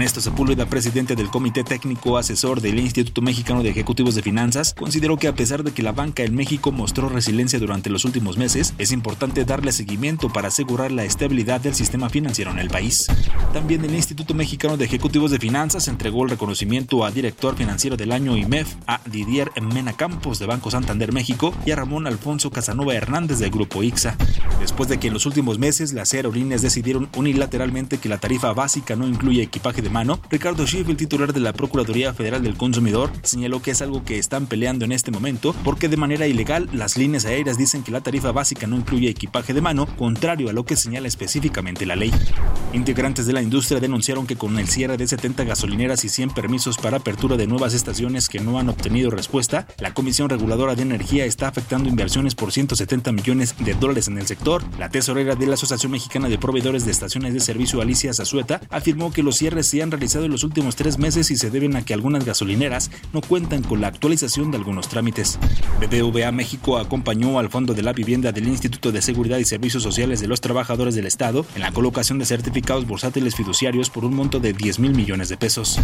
Ernesto 0.00 0.22
Sepúlveda, 0.22 0.64
presidente 0.64 1.14
del 1.14 1.28
Comité 1.28 1.62
Técnico 1.62 2.16
Asesor 2.16 2.62
del 2.62 2.78
Instituto 2.78 3.20
Mexicano 3.20 3.62
de 3.62 3.68
Ejecutivos 3.68 4.14
de 4.14 4.22
Finanzas, 4.22 4.72
consideró 4.72 5.18
que 5.18 5.28
a 5.28 5.34
pesar 5.34 5.62
de 5.62 5.72
que 5.72 5.82
la 5.82 5.92
banca 5.92 6.22
en 6.22 6.34
México 6.34 6.72
mostró 6.72 7.10
resiliencia 7.10 7.58
durante 7.58 7.90
los 7.90 8.06
últimos 8.06 8.38
meses, 8.38 8.72
es 8.78 8.92
importante 8.92 9.44
darle 9.44 9.72
seguimiento 9.72 10.30
para 10.30 10.48
asegurar 10.48 10.90
la 10.90 11.04
estabilidad 11.04 11.60
del 11.60 11.74
sistema 11.74 12.08
financiero 12.08 12.50
en 12.50 12.60
el 12.60 12.70
país. 12.70 13.08
También 13.52 13.84
el 13.84 13.94
Instituto 13.94 14.32
Mexicano 14.32 14.78
de 14.78 14.86
Ejecutivos 14.86 15.32
de 15.32 15.38
Finanzas 15.38 15.86
entregó 15.86 16.24
el 16.24 16.30
reconocimiento 16.30 17.04
a 17.04 17.10
director 17.10 17.54
financiero 17.54 17.98
del 17.98 18.12
año 18.12 18.38
IMEF 18.38 18.76
a 18.86 19.02
Didier 19.04 19.50
Mena 19.60 19.92
Campos 19.92 20.38
de 20.38 20.46
Banco 20.46 20.70
Santander 20.70 21.12
México 21.12 21.52
y 21.66 21.72
a 21.72 21.76
Ramón 21.76 22.06
Alfonso 22.06 22.50
Casanova 22.50 22.94
Hernández 22.94 23.38
del 23.38 23.50
Grupo 23.50 23.82
IXA. 23.82 24.16
Después 24.60 24.88
de 24.88 24.98
que 24.98 25.08
en 25.08 25.12
los 25.12 25.26
últimos 25.26 25.58
meses 25.58 25.92
las 25.92 26.14
aerolíneas 26.14 26.62
decidieron 26.62 27.10
unilateralmente 27.14 27.98
que 27.98 28.08
la 28.08 28.16
tarifa 28.16 28.54
básica 28.54 28.96
no 28.96 29.06
incluye 29.06 29.42
equipaje 29.42 29.82
de 29.82 29.89
mano, 29.90 30.20
Ricardo 30.30 30.66
Schiff, 30.66 30.88
el 30.88 30.96
titular 30.96 31.32
de 31.32 31.40
la 31.40 31.52
Procuraduría 31.52 32.14
Federal 32.14 32.42
del 32.42 32.56
Consumidor, 32.56 33.10
señaló 33.22 33.60
que 33.60 33.72
es 33.72 33.82
algo 33.82 34.04
que 34.04 34.18
están 34.18 34.46
peleando 34.46 34.84
en 34.84 34.92
este 34.92 35.10
momento 35.10 35.54
porque 35.64 35.88
de 35.88 35.96
manera 35.96 36.26
ilegal 36.26 36.68
las 36.72 36.96
líneas 36.96 37.24
aéreas 37.24 37.58
dicen 37.58 37.82
que 37.82 37.90
la 37.90 38.00
tarifa 38.00 38.32
básica 38.32 38.66
no 38.66 38.76
incluye 38.76 39.08
equipaje 39.08 39.52
de 39.52 39.60
mano, 39.60 39.86
contrario 39.96 40.48
a 40.48 40.52
lo 40.52 40.64
que 40.64 40.76
señala 40.76 41.08
específicamente 41.08 41.86
la 41.86 41.96
ley. 41.96 42.12
Integrantes 42.72 43.26
de 43.26 43.32
la 43.32 43.42
industria 43.42 43.80
denunciaron 43.80 44.26
que 44.26 44.36
con 44.36 44.58
el 44.58 44.68
cierre 44.68 44.96
de 44.96 45.08
70 45.08 45.44
gasolineras 45.44 46.04
y 46.04 46.08
100 46.08 46.30
permisos 46.30 46.78
para 46.78 46.98
apertura 46.98 47.36
de 47.36 47.48
nuevas 47.48 47.74
estaciones 47.74 48.28
que 48.28 48.40
no 48.40 48.58
han 48.58 48.68
obtenido 48.68 49.10
respuesta, 49.10 49.66
la 49.78 49.92
Comisión 49.92 50.28
Reguladora 50.28 50.76
de 50.76 50.82
Energía 50.82 51.24
está 51.24 51.48
afectando 51.48 51.88
inversiones 51.88 52.34
por 52.34 52.52
170 52.52 53.10
millones 53.12 53.54
de 53.58 53.74
dólares 53.74 54.06
en 54.08 54.18
el 54.18 54.26
sector. 54.26 54.62
La 54.78 54.88
tesorera 54.88 55.34
de 55.34 55.46
la 55.46 55.54
Asociación 55.54 55.92
Mexicana 55.92 56.28
de 56.28 56.38
Proveedores 56.38 56.84
de 56.84 56.92
Estaciones 56.92 57.34
de 57.34 57.40
Servicio, 57.40 57.80
Alicia 57.80 58.14
Zazueta, 58.14 58.60
afirmó 58.70 59.12
que 59.12 59.22
los 59.22 59.36
cierres 59.36 59.66
se 59.66 59.79
han 59.82 59.90
realizado 59.90 60.24
en 60.24 60.32
los 60.32 60.44
últimos 60.44 60.76
tres 60.76 60.98
meses 60.98 61.30
y 61.30 61.36
se 61.36 61.50
deben 61.50 61.76
a 61.76 61.82
que 61.82 61.94
algunas 61.94 62.24
gasolineras 62.24 62.90
no 63.12 63.20
cuentan 63.20 63.62
con 63.62 63.80
la 63.80 63.88
actualización 63.88 64.50
de 64.50 64.58
algunos 64.58 64.88
trámites. 64.88 65.38
BBVA 65.80 66.32
México 66.32 66.78
acompañó 66.78 67.38
al 67.38 67.50
Fondo 67.50 67.74
de 67.74 67.82
la 67.82 67.92
Vivienda 67.92 68.32
del 68.32 68.48
Instituto 68.48 68.92
de 68.92 69.02
Seguridad 69.02 69.38
y 69.38 69.44
Servicios 69.44 69.82
Sociales 69.82 70.20
de 70.20 70.28
los 70.28 70.40
Trabajadores 70.40 70.94
del 70.94 71.06
Estado 71.06 71.46
en 71.54 71.62
la 71.62 71.72
colocación 71.72 72.18
de 72.18 72.26
certificados 72.26 72.86
bursátiles 72.86 73.34
fiduciarios 73.34 73.90
por 73.90 74.04
un 74.04 74.14
monto 74.14 74.40
de 74.40 74.52
10 74.52 74.78
mil 74.78 74.94
millones 74.94 75.28
de 75.28 75.36
pesos. 75.36 75.78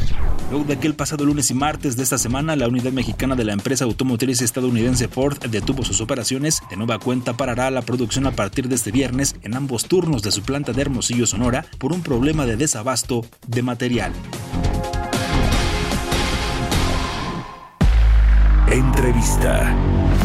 Luego 0.50 0.64
de 0.64 0.78
que 0.78 0.86
el 0.86 0.94
pasado 0.94 1.24
lunes 1.24 1.50
y 1.50 1.54
martes 1.54 1.96
de 1.96 2.02
esta 2.02 2.18
semana 2.18 2.56
la 2.56 2.68
unidad 2.68 2.92
mexicana 2.92 3.34
de 3.34 3.44
la 3.44 3.52
empresa 3.52 3.84
automotriz 3.84 4.42
estadounidense 4.42 5.08
Ford 5.08 5.38
detuvo 5.50 5.84
sus 5.84 6.00
operaciones, 6.00 6.62
de 6.70 6.76
nueva 6.76 6.98
cuenta 6.98 7.36
parará 7.36 7.70
la 7.70 7.82
producción 7.82 8.26
a 8.26 8.32
partir 8.32 8.68
de 8.68 8.74
este 8.74 8.90
viernes 8.90 9.36
en 9.42 9.56
ambos 9.56 9.86
turnos 9.86 10.22
de 10.22 10.32
su 10.32 10.42
planta 10.42 10.72
de 10.72 10.82
Hermosillo, 10.82 11.26
Sonora, 11.26 11.66
por 11.78 11.92
un 11.92 12.02
problema 12.02 12.46
de 12.46 12.56
desabasto 12.56 13.24
de 13.46 13.62
material. 13.62 13.85
Entrevista. 18.68 20.15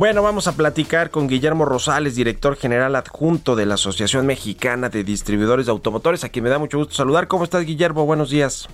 Bueno, 0.00 0.22
vamos 0.22 0.48
a 0.48 0.56
platicar 0.56 1.10
con 1.10 1.28
Guillermo 1.28 1.66
Rosales, 1.66 2.16
director 2.16 2.56
general 2.56 2.96
adjunto 2.96 3.54
de 3.54 3.66
la 3.66 3.74
Asociación 3.74 4.24
Mexicana 4.24 4.88
de 4.88 5.04
Distribuidores 5.04 5.66
de 5.66 5.72
Automotores, 5.72 6.24
a 6.24 6.30
quien 6.30 6.44
me 6.44 6.48
da 6.48 6.58
mucho 6.58 6.78
gusto 6.78 6.94
saludar. 6.94 7.28
¿Cómo 7.28 7.44
estás, 7.44 7.66
Guillermo? 7.66 8.06
Buenos 8.06 8.30
días. 8.30 8.66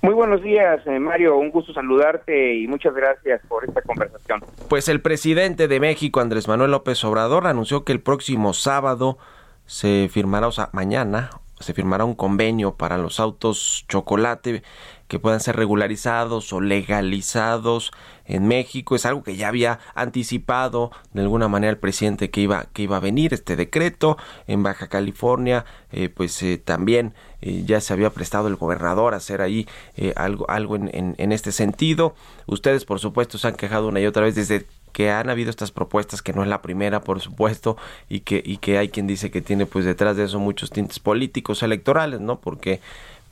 Muy 0.00 0.12
buenos 0.12 0.42
días, 0.42 0.84
eh, 0.88 0.98
Mario. 0.98 1.36
Un 1.36 1.52
gusto 1.52 1.72
saludarte 1.72 2.56
y 2.56 2.66
muchas 2.66 2.96
gracias 2.96 3.40
por 3.46 3.64
esta 3.64 3.80
conversación. 3.82 4.40
Pues 4.68 4.88
el 4.88 5.00
presidente 5.00 5.68
de 5.68 5.78
México, 5.78 6.18
Andrés 6.18 6.48
Manuel 6.48 6.72
López 6.72 7.04
Obrador, 7.04 7.46
anunció 7.46 7.84
que 7.84 7.92
el 7.92 8.00
próximo 8.00 8.52
sábado 8.52 9.18
se 9.66 10.08
firmará, 10.10 10.48
o 10.48 10.52
sea, 10.52 10.68
mañana, 10.72 11.30
se 11.62 11.74
firmará 11.74 12.04
un 12.04 12.14
convenio 12.14 12.74
para 12.76 12.98
los 12.98 13.20
autos 13.20 13.84
chocolate 13.88 14.62
que 15.08 15.18
puedan 15.18 15.40
ser 15.40 15.56
regularizados 15.56 16.52
o 16.54 16.60
legalizados 16.60 17.92
en 18.24 18.48
México. 18.48 18.96
Es 18.96 19.04
algo 19.04 19.22
que 19.22 19.36
ya 19.36 19.48
había 19.48 19.78
anticipado 19.94 20.90
de 21.12 21.20
alguna 21.20 21.48
manera 21.48 21.70
el 21.70 21.78
presidente 21.78 22.30
que 22.30 22.40
iba, 22.40 22.66
que 22.72 22.82
iba 22.82 22.96
a 22.96 23.00
venir 23.00 23.34
este 23.34 23.54
decreto. 23.56 24.16
En 24.46 24.62
Baja 24.62 24.88
California, 24.88 25.66
eh, 25.90 26.08
pues 26.08 26.42
eh, 26.42 26.56
también 26.56 27.14
eh, 27.42 27.62
ya 27.66 27.80
se 27.82 27.92
había 27.92 28.10
prestado 28.10 28.48
el 28.48 28.56
gobernador 28.56 29.12
a 29.12 29.18
hacer 29.18 29.42
ahí 29.42 29.68
algo, 30.16 30.48
algo 30.48 30.76
en, 30.76 30.90
en, 30.94 31.14
en 31.18 31.32
este 31.32 31.52
sentido. 31.52 32.14
Ustedes, 32.46 32.86
por 32.86 32.98
supuesto, 32.98 33.36
se 33.36 33.48
han 33.48 33.54
quejado 33.54 33.88
una 33.88 34.00
y 34.00 34.06
otra 34.06 34.22
vez 34.22 34.34
desde 34.34 34.66
que 34.92 35.10
han 35.10 35.30
habido 35.30 35.50
estas 35.50 35.70
propuestas, 35.70 36.22
que 36.22 36.32
no 36.32 36.42
es 36.42 36.48
la 36.48 36.62
primera, 36.62 37.00
por 37.00 37.20
supuesto, 37.20 37.76
y 38.08 38.20
que, 38.20 38.42
y 38.44 38.58
que 38.58 38.78
hay 38.78 38.88
quien 38.88 39.06
dice 39.06 39.30
que 39.30 39.40
tiene 39.40 39.66
pues 39.66 39.84
detrás 39.84 40.16
de 40.16 40.24
eso 40.24 40.38
muchos 40.38 40.70
tintes 40.70 40.98
políticos 40.98 41.62
electorales, 41.62 42.20
¿no? 42.20 42.38
Porque 42.38 42.80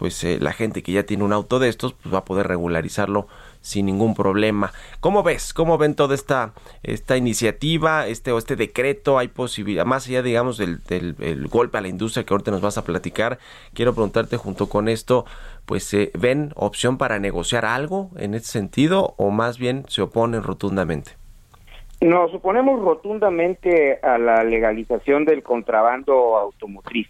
pues 0.01 0.25
eh, 0.25 0.39
la 0.41 0.55
gente 0.55 0.83
que 0.83 0.93
ya 0.93 1.03
tiene 1.03 1.25
un 1.25 1.35
auto 1.35 1.59
de 1.59 1.69
estos 1.69 1.93
pues 1.93 2.15
va 2.15 2.21
a 2.21 2.25
poder 2.25 2.49
regularizarlo 2.49 3.29
sin 3.61 3.85
ningún 3.85 4.15
problema. 4.15 4.73
¿Cómo 5.01 5.23
ves? 5.23 5.53
¿Cómo 5.53 5.77
ven 5.77 5.95
toda 5.95 6.15
esta 6.15 6.55
esta 6.83 7.19
iniciativa, 7.19 8.07
este 8.07 8.33
o 8.33 8.39
este 8.39 8.57
decreto? 8.57 9.19
Hay 9.19 9.29
posibilidad, 9.29 9.85
más 9.85 10.07
allá 10.07 10.23
digamos 10.23 10.57
del, 10.57 10.83
del 10.85 11.17
el 11.21 11.49
golpe 11.49 11.77
a 11.77 11.83
la 11.83 11.89
industria 11.89 12.25
que 12.25 12.33
ahorita 12.33 12.51
nos 12.51 12.63
vas 12.63 12.79
a 12.79 12.85
platicar, 12.85 13.39
quiero 13.75 13.93
preguntarte 13.93 14.39
junto 14.39 14.71
con 14.71 14.89
esto, 14.89 15.27
pues 15.67 15.93
eh, 15.93 16.11
ven 16.19 16.55
opción 16.57 16.97
para 16.97 17.19
negociar 17.19 17.67
algo 17.67 18.11
en 18.17 18.33
ese 18.33 18.47
sentido 18.47 19.13
o 19.19 19.31
más 19.31 19.59
bien 19.59 19.85
se 19.89 20.01
oponen 20.01 20.43
rotundamente. 20.43 21.20
Nos 22.01 22.33
oponemos 22.33 22.81
rotundamente 22.81 23.99
a 24.03 24.17
la 24.17 24.43
legalización 24.43 25.27
del 25.27 25.43
contrabando 25.43 26.39
automotriz. 26.39 27.09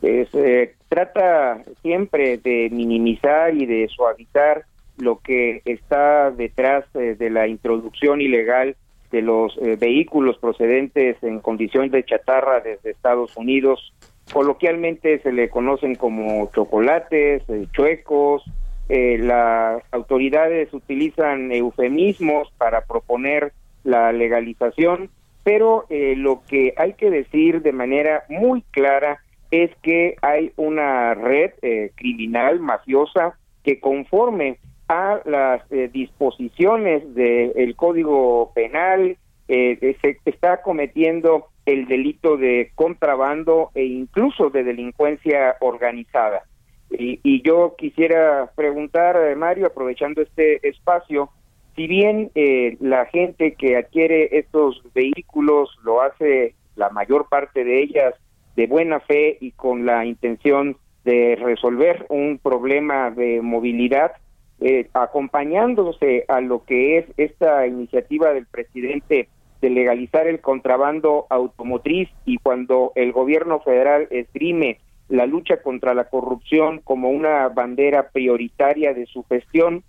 Eh, 0.00 0.74
trata 0.88 1.62
siempre 1.82 2.38
de 2.38 2.70
minimizar 2.70 3.54
y 3.54 3.66
de 3.66 3.86
suavizar 3.88 4.64
lo 4.96 5.18
que 5.18 5.60
está 5.66 6.30
detrás 6.30 6.84
eh, 6.94 7.16
de 7.18 7.28
la 7.28 7.48
introducción 7.48 8.22
ilegal 8.22 8.76
de 9.10 9.20
los 9.20 9.56
eh, 9.58 9.76
vehículos 9.76 10.38
procedentes 10.38 11.22
en 11.22 11.40
condición 11.40 11.90
de 11.90 12.04
chatarra 12.04 12.60
desde 12.60 12.92
Estados 12.92 13.36
Unidos. 13.36 13.92
Coloquialmente 14.32 15.18
se 15.18 15.32
le 15.32 15.50
conocen 15.50 15.96
como 15.96 16.50
chocolates, 16.54 17.42
chuecos. 17.72 18.42
las 18.88 19.82
autoridades 19.92 20.72
utilizan 20.72 21.52
eufemismos 21.52 22.50
para 22.56 22.86
proponer 22.86 23.52
la 23.84 24.12
legalización, 24.12 25.10
pero 25.44 25.84
eh, 25.90 26.14
lo 26.16 26.42
que 26.48 26.74
hay 26.76 26.94
que 26.94 27.10
decir 27.10 27.62
de 27.62 27.72
manera 27.72 28.24
muy 28.28 28.62
clara 28.70 29.20
es 29.50 29.70
que 29.82 30.16
hay 30.22 30.52
una 30.56 31.14
red 31.14 31.52
eh, 31.62 31.92
criminal, 31.94 32.58
mafiosa, 32.58 33.38
que 33.62 33.78
conforme 33.78 34.58
a 34.88 35.20
las 35.24 35.62
eh, 35.70 35.88
disposiciones 35.92 37.14
del 37.14 37.76
Código 37.76 38.52
Penal 38.54 39.16
se 39.46 40.18
está 40.24 40.62
cometiendo 40.62 41.48
el 41.66 41.86
delito 41.86 42.38
de 42.38 42.72
contrabando 42.74 43.70
e 43.74 43.84
incluso 43.84 44.48
de 44.48 44.64
delincuencia 44.64 45.56
organizada. 45.60 46.44
Y, 46.90 47.20
y 47.22 47.42
yo 47.42 47.74
quisiera 47.76 48.50
preguntar, 48.56 49.36
Mario, 49.36 49.66
aprovechando 49.66 50.22
este 50.22 50.66
espacio, 50.66 51.28
si 51.76 51.86
bien 51.86 52.30
eh, 52.34 52.76
la 52.80 53.06
gente 53.06 53.54
que 53.54 53.76
adquiere 53.76 54.38
estos 54.38 54.82
vehículos 54.94 55.70
lo 55.82 56.02
hace 56.02 56.54
la 56.76 56.90
mayor 56.90 57.28
parte 57.28 57.64
de 57.64 57.82
ellas 57.82 58.14
de 58.56 58.66
buena 58.66 59.00
fe 59.00 59.36
y 59.40 59.52
con 59.52 59.84
la 59.84 60.04
intención 60.04 60.76
de 61.04 61.36
resolver 61.36 62.06
un 62.08 62.38
problema 62.38 63.10
de 63.10 63.40
movilidad, 63.42 64.12
eh, 64.60 64.88
acompañándose 64.94 66.24
a 66.28 66.40
lo 66.40 66.64
que 66.64 66.98
es 66.98 67.06
esta 67.16 67.66
iniciativa 67.66 68.32
del 68.32 68.46
presidente 68.46 69.28
de 69.60 69.70
legalizar 69.70 70.26
el 70.26 70.40
contrabando 70.40 71.26
automotriz 71.30 72.08
y 72.24 72.38
cuando 72.38 72.92
el 72.94 73.12
gobierno 73.12 73.60
federal 73.60 74.06
esgrime 74.10 74.78
la 75.08 75.26
lucha 75.26 75.62
contra 75.62 75.94
la 75.94 76.04
corrupción 76.04 76.80
como 76.84 77.10
una 77.10 77.48
bandera 77.48 78.08
prioritaria 78.10 78.94
de 78.94 79.06
su 79.06 79.24
gestión, 79.24 79.82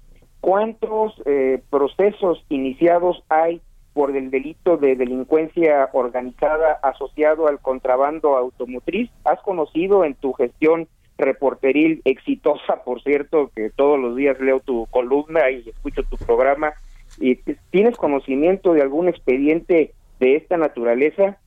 ¿Cuántos 0.46 1.20
eh, 1.26 1.64
procesos 1.72 2.46
iniciados 2.50 3.24
hay 3.30 3.62
por 3.94 4.16
el 4.16 4.30
delito 4.30 4.78
de 4.78 4.96
delincuencia 4.96 5.90
organizada 5.92 6.74
asociado 6.84 7.48
al 7.48 7.60
contrabando 7.60 8.38
automotriz? 8.38 9.10
¿Has 9.24 9.42
conocido 9.42 10.06
en 10.06 10.14
tu 10.14 10.34
gestión 10.34 10.88
reporteril 11.18 12.04
exitosa, 12.06 12.84
por 12.86 13.02
cierto, 13.02 13.50
que 13.56 13.72
todos 13.72 14.00
los 14.00 14.16
días 14.16 14.40
leo 14.40 14.60
tu 14.60 14.86
columna 14.92 15.50
y 15.50 15.68
escucho 15.68 16.04
tu 16.04 16.16
programa? 16.18 16.74
¿Y 17.20 17.38
¿Tienes 17.72 17.98
conocimiento 17.98 18.74
de 18.74 18.84
algún 18.84 19.10
expediente 19.10 19.96
de 20.20 20.36
esta 20.36 20.58
naturaleza? 20.58 21.40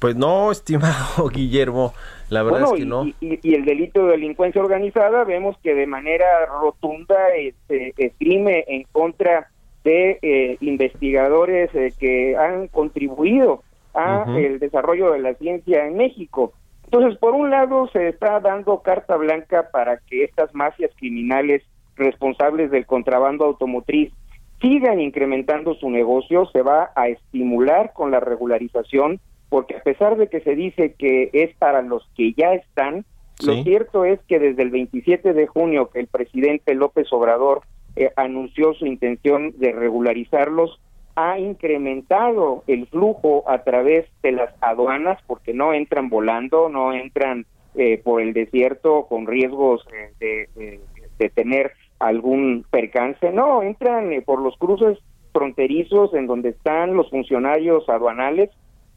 Pues 0.00 0.16
no, 0.16 0.50
estimado 0.50 1.28
Guillermo, 1.28 1.92
la 2.30 2.42
verdad 2.42 2.64
es 2.64 2.80
que 2.80 2.86
no. 2.86 3.06
Y, 3.20 3.54
el 3.54 3.64
delito 3.64 4.06
de 4.06 4.12
delincuencia 4.12 4.60
organizada 4.60 5.24
vemos 5.24 5.56
que 5.62 5.74
de 5.74 5.86
manera 5.86 6.46
rotunda 6.46 7.16
se 7.68 7.92
esgrime 7.96 8.64
en 8.66 8.84
contra 8.90 9.50
de 9.84 10.18
eh, 10.22 10.56
investigadores 10.60 11.70
eh, 11.74 11.92
que 11.98 12.36
han 12.36 12.68
contribuido 12.68 13.62
a 13.94 14.24
el 14.36 14.58
desarrollo 14.58 15.12
de 15.12 15.18
la 15.18 15.34
ciencia 15.34 15.86
en 15.86 15.96
México. 15.96 16.52
Entonces, 16.84 17.18
por 17.18 17.34
un 17.34 17.50
lado, 17.50 17.88
se 17.92 18.08
está 18.08 18.40
dando 18.40 18.80
carta 18.82 19.16
blanca 19.16 19.70
para 19.70 19.98
que 19.98 20.24
estas 20.24 20.54
mafias 20.54 20.90
criminales 20.96 21.62
responsables 21.96 22.70
del 22.70 22.86
contrabando 22.86 23.44
automotriz 23.44 24.12
sigan 24.60 25.00
incrementando 25.00 25.74
su 25.74 25.90
negocio, 25.90 26.46
se 26.52 26.62
va 26.62 26.90
a 26.94 27.08
estimular 27.08 27.92
con 27.94 28.10
la 28.10 28.20
regularización 28.20 29.20
porque 29.50 29.76
a 29.76 29.82
pesar 29.82 30.16
de 30.16 30.28
que 30.28 30.40
se 30.40 30.54
dice 30.54 30.94
que 30.96 31.28
es 31.34 31.54
para 31.56 31.82
los 31.82 32.08
que 32.16 32.32
ya 32.32 32.54
están, 32.54 33.04
lo 33.44 33.62
cierto 33.62 34.04
es 34.04 34.20
que 34.28 34.38
desde 34.38 34.62
el 34.62 34.70
27 34.70 35.32
de 35.32 35.46
junio 35.46 35.90
que 35.90 36.00
el 36.00 36.06
presidente 36.06 36.74
López 36.74 37.10
Obrador 37.10 37.62
eh, 37.96 38.10
anunció 38.16 38.74
su 38.74 38.86
intención 38.86 39.54
de 39.58 39.72
regularizarlos, 39.72 40.78
ha 41.16 41.38
incrementado 41.38 42.62
el 42.66 42.86
flujo 42.86 43.44
a 43.48 43.64
través 43.64 44.06
de 44.22 44.32
las 44.32 44.54
aduanas, 44.60 45.18
porque 45.26 45.52
no 45.52 45.72
entran 45.72 46.08
volando, 46.08 46.68
no 46.68 46.92
entran 46.92 47.46
eh, 47.74 47.98
por 47.98 48.20
el 48.20 48.32
desierto 48.32 49.06
con 49.06 49.26
riesgos 49.26 49.84
eh, 50.20 50.46
de, 50.54 50.80
de, 51.18 51.30
tener 51.30 51.72
algún 51.98 52.64
percance, 52.70 53.30
no, 53.32 53.62
entran 53.62 54.10
por 54.24 54.40
los 54.40 54.56
cruces 54.56 54.98
fronterizos 55.32 56.14
en 56.14 56.26
donde 56.26 56.50
están 56.50 56.94
los 56.94 57.10
funcionarios 57.10 57.88
aduanales 57.88 58.50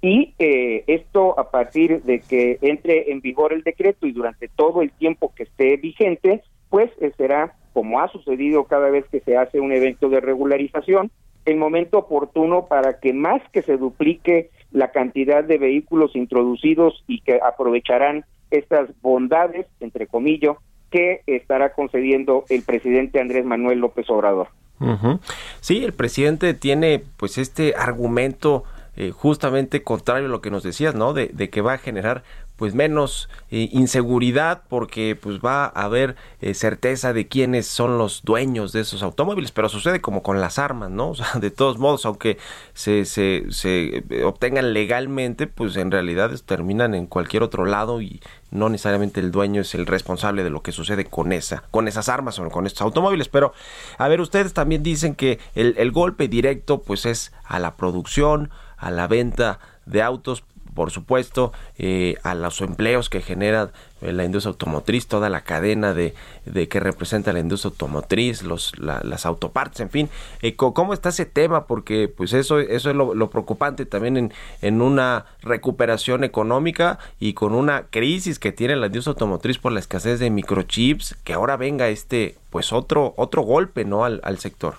y 0.04 0.34
eh, 0.38 0.84
esto 0.88 1.40
a 1.40 1.50
partir 1.50 2.04
de 2.04 2.20
que 2.20 2.60
entre 2.62 3.14
en 3.14 3.22
vigor 3.22 3.54
el 3.54 3.64
decreto 3.64 4.06
y 4.06 4.12
durante 4.12 4.50
todo 4.50 4.82
el 4.82 4.92
tiempo 4.92 5.32
que 5.34 5.44
esté 5.44 5.78
vigente, 5.78 6.44
pues 6.70 6.92
eh, 7.00 7.14
será, 7.16 7.56
como 7.72 8.02
ha 8.02 8.10
sucedido 8.10 8.66
cada 8.66 8.90
vez 8.90 9.06
que 9.10 9.22
se 9.22 9.38
hace 9.38 9.62
un 9.62 9.72
evento 9.72 10.10
de 10.10 10.20
regularización, 10.20 11.10
el 11.46 11.56
momento 11.56 12.00
oportuno 12.00 12.66
para 12.66 13.00
que 13.00 13.14
más 13.14 13.42
que 13.54 13.62
se 13.62 13.78
duplique 13.78 14.50
la 14.74 14.92
cantidad 14.92 15.42
de 15.42 15.58
vehículos 15.58 16.18
introducidos 16.18 17.02
y 17.08 17.22
que 17.22 17.40
aprovecharán 17.42 18.26
estas 18.52 18.90
bondades, 19.02 19.68
entre 19.80 20.08
comillas, 20.08 20.58
que 20.92 21.22
estará 21.28 21.72
concediendo 21.74 22.44
el 22.50 22.64
presidente 22.64 23.22
Andrés 23.22 23.46
Manuel 23.46 23.80
López 23.80 24.10
Obrador. 24.10 24.50
Sí, 25.62 25.82
el 25.82 25.94
presidente 25.94 26.54
tiene 26.54 27.02
pues 27.16 27.38
este 27.38 27.74
argumento 27.78 28.66
eh, 28.96 29.12
justamente 29.12 29.82
contrario 29.82 30.28
a 30.28 30.32
lo 30.32 30.42
que 30.42 30.52
nos 30.52 30.62
decías, 30.62 30.94
¿no? 30.94 31.14
De, 31.14 31.30
que 31.50 31.62
va 31.62 31.74
a 31.74 31.78
generar 31.78 32.24
pues 32.56 32.76
menos 32.76 33.28
eh, 33.50 33.68
inseguridad 33.72 34.62
porque 34.70 35.18
pues 35.20 35.40
va 35.40 35.66
a 35.66 35.70
haber 35.70 36.16
eh, 36.40 36.54
certeza 36.54 37.12
de 37.12 37.28
quiénes 37.28 37.66
son 37.66 37.98
los 37.98 38.22
dueños 38.24 38.72
de 38.72 38.82
esos 38.82 39.02
automóviles, 39.02 39.52
pero 39.52 39.68
sucede 39.70 40.00
como 40.00 40.22
con 40.22 40.40
las 40.40 40.60
armas, 40.60 40.92
¿no? 40.92 41.10
O 41.14 41.16
sea, 41.16 41.40
de 41.40 41.50
todos 41.50 41.80
modos, 41.80 42.06
aunque 42.06 42.38
se, 42.74 43.06
se, 43.06 43.46
se 43.50 44.04
obtengan 44.24 44.74
legalmente, 44.74 45.48
pues 45.48 45.76
en 45.76 45.90
realidad 45.90 46.32
terminan 46.46 46.94
en 46.94 47.08
cualquier 47.08 47.42
otro 47.42 47.66
lado 47.66 48.02
y 48.02 48.22
no 48.52 48.70
necesariamente 48.70 49.20
el 49.20 49.32
dueño 49.32 49.62
es 49.62 49.74
el 49.74 49.88
responsable 49.88 50.44
de 50.44 50.52
lo 50.52 50.62
que 50.62 50.72
sucede 50.72 51.06
con 51.06 51.34
esa, 51.34 51.64
con 51.72 51.88
esas 51.88 52.10
armas 52.10 52.38
o 52.38 52.48
con 52.50 52.68
estos 52.68 52.84
automóviles. 52.84 53.28
Pero, 53.28 53.54
a 53.98 54.08
ver, 54.08 54.22
ustedes 54.22 54.54
también 54.54 54.84
dicen 54.84 55.16
que 55.16 55.40
el, 55.56 55.74
el 55.78 55.92
golpe 55.92 56.28
directo 56.28 56.84
pues 56.84 57.08
es 57.08 57.34
a 57.44 57.60
la 57.60 57.76
producción, 57.76 58.52
a 58.84 58.92
la 58.92 59.08
venta 59.08 59.60
de 59.86 60.02
autos, 60.02 60.44
por 60.74 60.92
supuesto, 60.92 61.54
eh, 61.78 62.16
a 62.24 62.36
los 62.36 62.60
empleos 62.62 63.10
que 63.10 63.22
genera 63.22 63.72
eh, 64.02 64.12
la 64.12 64.26
industria 64.26 64.50
automotriz, 64.50 65.08
toda 65.08 65.30
la 65.30 65.42
cadena 65.42 65.94
de, 65.94 66.16
de 66.46 66.68
que 66.68 66.80
representa 66.80 67.32
la 67.32 67.40
industria 67.40 67.70
automotriz, 67.70 68.44
los, 68.44 68.78
las 68.78 69.26
autopartes, 69.26 69.80
en 69.80 69.90
fin. 69.90 70.10
Eh, 70.42 70.56
¿Cómo 70.56 70.94
está 70.94 71.10
ese 71.10 71.26
tema? 71.26 71.68
Porque 71.68 72.08
pues 72.08 72.34
eso, 72.34 72.60
eso 72.60 72.90
es 72.90 72.96
lo, 72.96 73.30
preocupante 73.30 73.86
también 73.86 74.18
en, 74.18 74.34
en, 74.62 74.82
una 74.82 75.26
recuperación 75.42 76.24
económica 76.24 77.00
y 77.20 77.34
con 77.34 77.54
una 77.54 77.86
crisis 77.90 78.40
que 78.40 78.52
tiene 78.52 78.76
la 78.76 78.88
industria 78.88 79.12
automotriz 79.12 79.60
por 79.60 79.72
la 79.72 79.80
escasez 79.80 80.20
de 80.20 80.30
microchips, 80.30 81.16
que 81.24 81.34
ahora 81.34 81.56
venga 81.56 81.88
este, 81.88 82.36
pues 82.50 82.74
otro, 82.74 83.14
otro 83.16 83.44
golpe, 83.44 83.86
¿no? 83.86 84.04
al, 84.04 84.20
al 84.24 84.40
sector. 84.40 84.76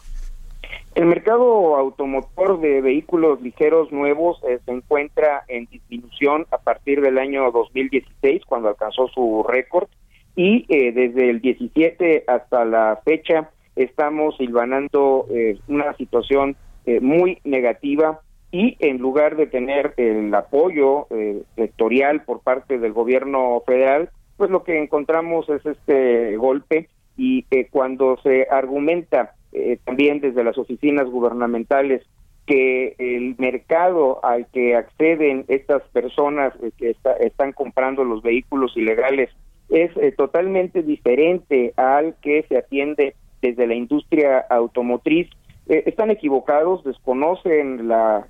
El 0.94 1.06
mercado 1.06 1.74
automotor 1.74 2.60
de 2.60 2.80
vehículos 2.80 3.42
ligeros 3.42 3.90
nuevos 3.90 4.40
eh, 4.44 4.60
se 4.64 4.70
encuentra 4.70 5.42
en 5.48 5.66
disminución 5.66 6.46
a 6.52 6.58
partir 6.58 7.00
del 7.00 7.18
año 7.18 7.50
2016, 7.50 8.42
cuando 8.46 8.68
alcanzó 8.68 9.08
su 9.08 9.44
récord, 9.48 9.88
y 10.36 10.64
eh, 10.68 10.92
desde 10.92 11.30
el 11.30 11.40
17 11.40 12.24
hasta 12.28 12.64
la 12.64 13.00
fecha 13.04 13.50
estamos 13.74 14.36
silvanando 14.36 15.26
eh, 15.30 15.58
una 15.66 15.96
situación 15.96 16.56
muy 17.00 17.38
negativa. 17.44 18.20
Y 18.52 18.76
en 18.78 18.98
lugar 18.98 19.36
de 19.36 19.46
tener 19.46 19.94
el 19.96 20.32
apoyo 20.34 21.08
sectorial 21.56 22.22
por 22.24 22.40
parte 22.40 22.78
del 22.78 22.92
gobierno 22.92 23.62
federal, 23.66 24.10
pues 24.36 24.50
lo 24.50 24.62
que 24.64 24.80
encontramos 24.80 25.48
es 25.48 25.64
este 25.64 26.36
golpe. 26.36 26.90
Y 27.16 27.46
cuando 27.70 28.18
se 28.22 28.46
argumenta 28.50 29.34
eh, 29.54 29.78
también 29.84 30.18
desde 30.20 30.42
las 30.42 30.58
oficinas 30.58 31.08
gubernamentales 31.08 32.02
que 32.44 32.96
el 32.98 33.36
mercado 33.38 34.18
al 34.24 34.48
que 34.48 34.74
acceden 34.74 35.44
estas 35.46 35.82
personas 35.90 36.52
eh, 36.60 36.72
que 36.76 36.96
están 37.20 37.52
comprando 37.52 38.02
los 38.02 38.20
vehículos 38.20 38.76
ilegales 38.76 39.30
es 39.68 39.96
eh, 39.96 40.10
totalmente 40.10 40.82
diferente 40.82 41.72
al 41.76 42.16
que 42.20 42.44
se 42.48 42.58
atiende 42.58 43.14
desde 43.40 43.68
la 43.68 43.74
industria 43.74 44.44
automotriz. 44.50 45.30
están 45.66 46.10
equivocados, 46.10 46.82
desconocen 46.82 47.86
las 47.88 48.26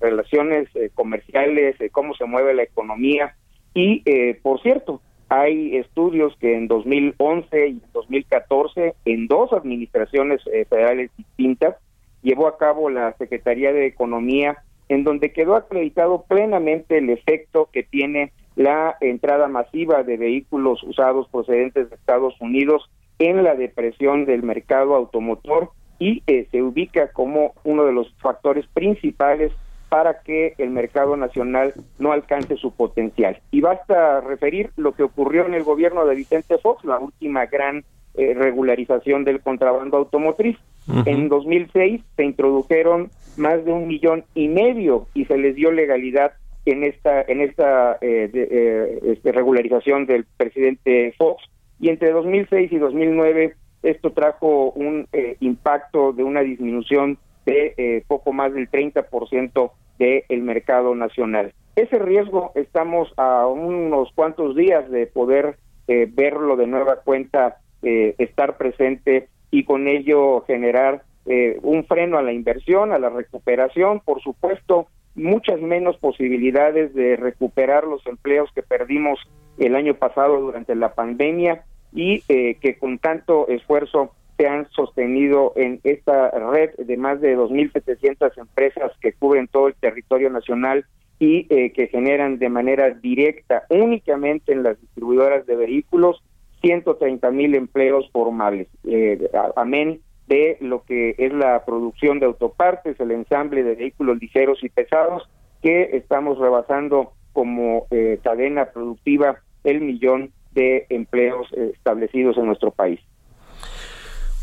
relaciones 0.00 0.68
comerciales, 0.94 1.76
cómo 1.92 2.14
se 2.14 2.24
mueve 2.26 2.54
la 2.54 2.62
economía 2.62 3.34
y, 3.74 4.02
por 4.42 4.60
cierto, 4.62 5.00
hay 5.30 5.76
estudios 5.76 6.36
que 6.40 6.56
en 6.56 6.66
2011 6.66 7.68
y 7.68 7.80
2014, 7.92 8.94
en 9.04 9.28
dos 9.28 9.52
administraciones 9.52 10.40
eh, 10.52 10.64
federales 10.68 11.12
distintas, 11.16 11.76
llevó 12.20 12.48
a 12.48 12.58
cabo 12.58 12.90
la 12.90 13.12
Secretaría 13.16 13.72
de 13.72 13.86
Economía, 13.86 14.58
en 14.88 15.04
donde 15.04 15.32
quedó 15.32 15.54
acreditado 15.54 16.24
plenamente 16.28 16.98
el 16.98 17.10
efecto 17.10 17.68
que 17.72 17.84
tiene 17.84 18.32
la 18.56 18.96
entrada 19.00 19.46
masiva 19.46 20.02
de 20.02 20.16
vehículos 20.16 20.82
usados 20.82 21.28
procedentes 21.28 21.88
de 21.88 21.94
Estados 21.94 22.34
Unidos 22.40 22.90
en 23.20 23.44
la 23.44 23.54
depresión 23.54 24.24
del 24.24 24.42
mercado 24.42 24.96
automotor 24.96 25.70
y 26.00 26.24
eh, 26.26 26.48
se 26.50 26.60
ubica 26.60 27.12
como 27.12 27.54
uno 27.62 27.84
de 27.84 27.92
los 27.92 28.12
factores 28.20 28.66
principales 28.74 29.52
para 29.90 30.20
que 30.20 30.54
el 30.56 30.70
mercado 30.70 31.16
nacional 31.16 31.74
no 31.98 32.12
alcance 32.12 32.56
su 32.56 32.72
potencial. 32.72 33.40
Y 33.50 33.60
basta 33.60 34.20
referir 34.20 34.70
lo 34.76 34.92
que 34.92 35.02
ocurrió 35.02 35.44
en 35.44 35.54
el 35.54 35.64
gobierno 35.64 36.06
de 36.06 36.14
Vicente 36.14 36.56
Fox, 36.58 36.84
la 36.84 37.00
última 37.00 37.46
gran 37.46 37.84
eh, 38.14 38.34
regularización 38.34 39.24
del 39.24 39.40
contrabando 39.40 39.98
automotriz. 39.98 40.56
En 41.04 41.28
2006 41.28 42.02
se 42.16 42.24
introdujeron 42.24 43.10
más 43.36 43.64
de 43.64 43.72
un 43.72 43.86
millón 43.86 44.24
y 44.34 44.48
medio 44.48 45.06
y 45.12 45.24
se 45.26 45.36
les 45.36 45.54
dio 45.54 45.70
legalidad 45.70 46.32
en 46.66 46.84
esta 46.84 47.22
en 47.22 47.40
esta 47.40 47.98
eh, 48.00 48.30
eh, 48.32 49.00
este, 49.04 49.30
regularización 49.30 50.06
del 50.06 50.24
presidente 50.36 51.14
Fox 51.16 51.44
y 51.78 51.90
entre 51.90 52.10
2006 52.10 52.72
y 52.72 52.78
2009 52.78 53.54
esto 53.82 54.10
trajo 54.10 54.72
un 54.72 55.06
impacto 55.38 56.12
de 56.12 56.24
una 56.24 56.40
disminución 56.40 57.18
de 57.46 58.04
poco 58.06 58.32
más 58.32 58.52
del 58.54 58.70
30% 58.70 59.72
del 59.98 60.42
mercado 60.42 60.94
nacional. 60.94 61.52
Ese 61.76 61.98
riesgo 61.98 62.52
estamos 62.54 63.12
a 63.16 63.46
unos 63.46 64.12
cuantos 64.14 64.54
días 64.56 64.90
de 64.90 65.06
poder 65.06 65.56
verlo 65.86 66.56
de 66.56 66.66
nueva 66.66 66.96
cuenta 66.96 67.58
eh, 67.82 68.14
estar 68.18 68.58
presente 68.58 69.28
y 69.50 69.64
con 69.64 69.88
ello 69.88 70.42
generar 70.42 71.02
eh, 71.24 71.58
un 71.62 71.86
freno 71.86 72.18
a 72.18 72.22
la 72.22 72.34
inversión, 72.34 72.92
a 72.92 72.98
la 72.98 73.08
recuperación, 73.08 74.00
por 74.00 74.20
supuesto, 74.20 74.88
muchas 75.14 75.62
menos 75.62 75.96
posibilidades 75.96 76.92
de 76.92 77.16
recuperar 77.16 77.84
los 77.84 78.06
empleos 78.06 78.50
que 78.54 78.62
perdimos 78.62 79.18
el 79.56 79.76
año 79.76 79.94
pasado 79.94 80.38
durante 80.40 80.74
la 80.74 80.92
pandemia 80.92 81.64
y 81.94 82.22
eh, 82.28 82.56
que 82.60 82.78
con 82.78 82.98
tanto 82.98 83.48
esfuerzo 83.48 84.12
se 84.40 84.48
han 84.48 84.70
sostenido 84.70 85.52
en 85.56 85.80
esta 85.84 86.30
red 86.30 86.70
de 86.78 86.96
más 86.96 87.20
de 87.20 87.36
2.700 87.36 88.38
empresas 88.38 88.90
que 89.02 89.12
cubren 89.12 89.48
todo 89.48 89.68
el 89.68 89.74
territorio 89.74 90.30
nacional 90.30 90.86
y 91.18 91.44
que 91.44 91.88
generan 91.88 92.38
de 92.38 92.48
manera 92.48 92.88
directa 92.88 93.64
únicamente 93.68 94.52
en 94.52 94.62
las 94.62 94.80
distribuidoras 94.80 95.44
de 95.44 95.56
vehículos 95.56 96.22
130 96.60 97.30
mil 97.30 97.54
empleos 97.54 98.08
formales. 98.12 98.68
Eh, 98.84 99.30
amén 99.56 100.00
de 100.26 100.56
lo 100.60 100.84
que 100.84 101.16
es 101.18 101.32
la 101.32 101.64
producción 101.64 102.20
de 102.20 102.26
autopartes, 102.26 103.00
el 103.00 103.10
ensamble 103.10 103.64
de 103.64 103.74
vehículos 103.74 104.20
ligeros 104.20 104.62
y 104.62 104.68
pesados, 104.68 105.28
que 105.60 105.96
estamos 105.96 106.38
rebasando 106.38 107.12
como 107.32 107.86
eh, 107.90 108.20
cadena 108.22 108.66
productiva 108.66 109.40
el 109.64 109.80
millón 109.80 110.30
de 110.52 110.86
empleos 110.88 111.48
eh, 111.56 111.72
establecidos 111.74 112.38
en 112.38 112.46
nuestro 112.46 112.70
país. 112.70 113.00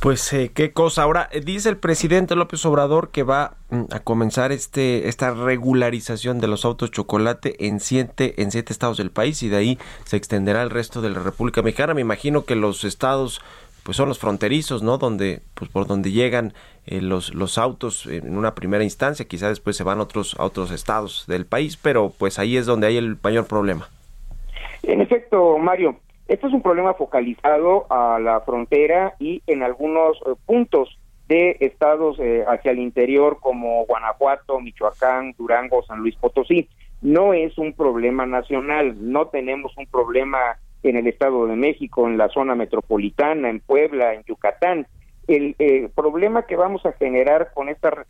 Pues 0.08 0.32
eh, 0.32 0.51
qué 0.53 0.72
cosa. 0.72 1.03
Ahora 1.03 1.28
eh, 1.34 1.41
dice 1.41 1.68
el 1.68 1.76
presidente 1.76 2.38
López 2.38 2.66
Obrador 2.66 3.10
que 3.12 3.24
va 3.24 3.58
mm, 3.72 3.93
a 3.93 3.99
comenzar 3.99 4.53
este 4.53 5.10
esta 5.10 5.34
regularización 5.34 6.39
de 6.39 6.47
los 6.47 6.64
autos 6.64 6.91
chocolate 6.91 7.68
en 7.68 7.82
siete 7.82 8.41
en 8.41 8.51
siete 8.51 8.72
estados 8.72 8.95
del 8.95 9.12
país 9.12 9.43
y 9.43 9.49
de 9.49 9.58
ahí 9.58 9.78
se 10.05 10.16
extenderá 10.16 10.62
al 10.62 10.70
resto 10.70 11.01
de 11.01 11.10
la 11.10 11.20
República 11.20 11.62
Mexicana. 11.62 11.93
Me 11.93 11.99
imagino 11.99 12.45
que 12.45 12.55
los 12.55 12.86
estados 12.86 13.41
pues 13.84 13.97
son 13.97 14.08
los 14.08 14.18
fronterizos, 14.18 14.82
¿no? 14.82 14.97
Donde 14.97 15.41
pues 15.55 15.70
por 15.70 15.88
donde 15.88 16.14
llegan 16.14 16.53
eh, 16.86 17.01
los 17.01 17.36
los 17.36 17.58
autos 17.58 18.05
en 18.05 18.38
una 18.38 18.55
primera 18.55 18.86
instancia, 18.86 19.28
quizá 19.28 19.49
después 19.49 19.76
se 19.76 19.84
van 19.84 19.99
a 19.99 20.03
otros 20.03 20.38
a 20.39 20.45
otros 20.45 20.72
estados 20.72 21.26
del 21.28 21.45
país, 21.45 21.76
pero 21.76 22.14
pues 22.18 22.39
ahí 22.39 22.55
es 22.55 22.66
donde 22.66 22.88
hay 22.88 22.95
el 22.95 23.18
mayor 23.22 23.45
problema. 23.45 23.89
En 24.84 25.01
efecto, 25.01 25.58
Mario, 25.58 25.99
este 26.28 26.47
es 26.47 26.53
un 26.53 26.61
problema 26.61 26.93
focalizado 26.93 27.86
a 27.89 28.19
la 28.19 28.41
frontera 28.41 29.15
y 29.19 29.41
en 29.47 29.63
algunos 29.63 30.17
eh, 30.17 30.34
puntos 30.45 30.99
de 31.30 31.57
estados 31.61 32.19
eh, 32.19 32.43
hacia 32.47 32.71
el 32.71 32.80
interior 32.80 33.39
como 33.39 33.86
Guanajuato, 33.86 34.59
Michoacán, 34.59 35.34
Durango, 35.38 35.84
San 35.84 35.99
Luis 35.99 36.15
Potosí. 36.15 36.67
No 37.01 37.34
es 37.34 37.57
un 37.57 37.73
problema 37.73 38.25
nacional, 38.25 38.95
no 38.99 39.28
tenemos 39.28 39.75
un 39.78 39.88
problema 39.88 40.57
en 40.84 40.97
el 40.97 41.07
Estado 41.07 41.47
de 41.47 41.55
México, 41.55 42.07
en 42.07 42.17
la 42.17 42.30
zona 42.30 42.55
metropolitana, 42.55 43.49
en 43.49 43.59
Puebla, 43.59 44.13
en 44.13 44.23
Yucatán. 44.23 44.88
El 45.28 45.55
eh, 45.59 45.89
problema 45.93 46.43
que 46.43 46.55
vamos 46.55 46.86
a 46.86 46.93
generar 46.93 47.51
con 47.53 47.69
esta 47.69 48.05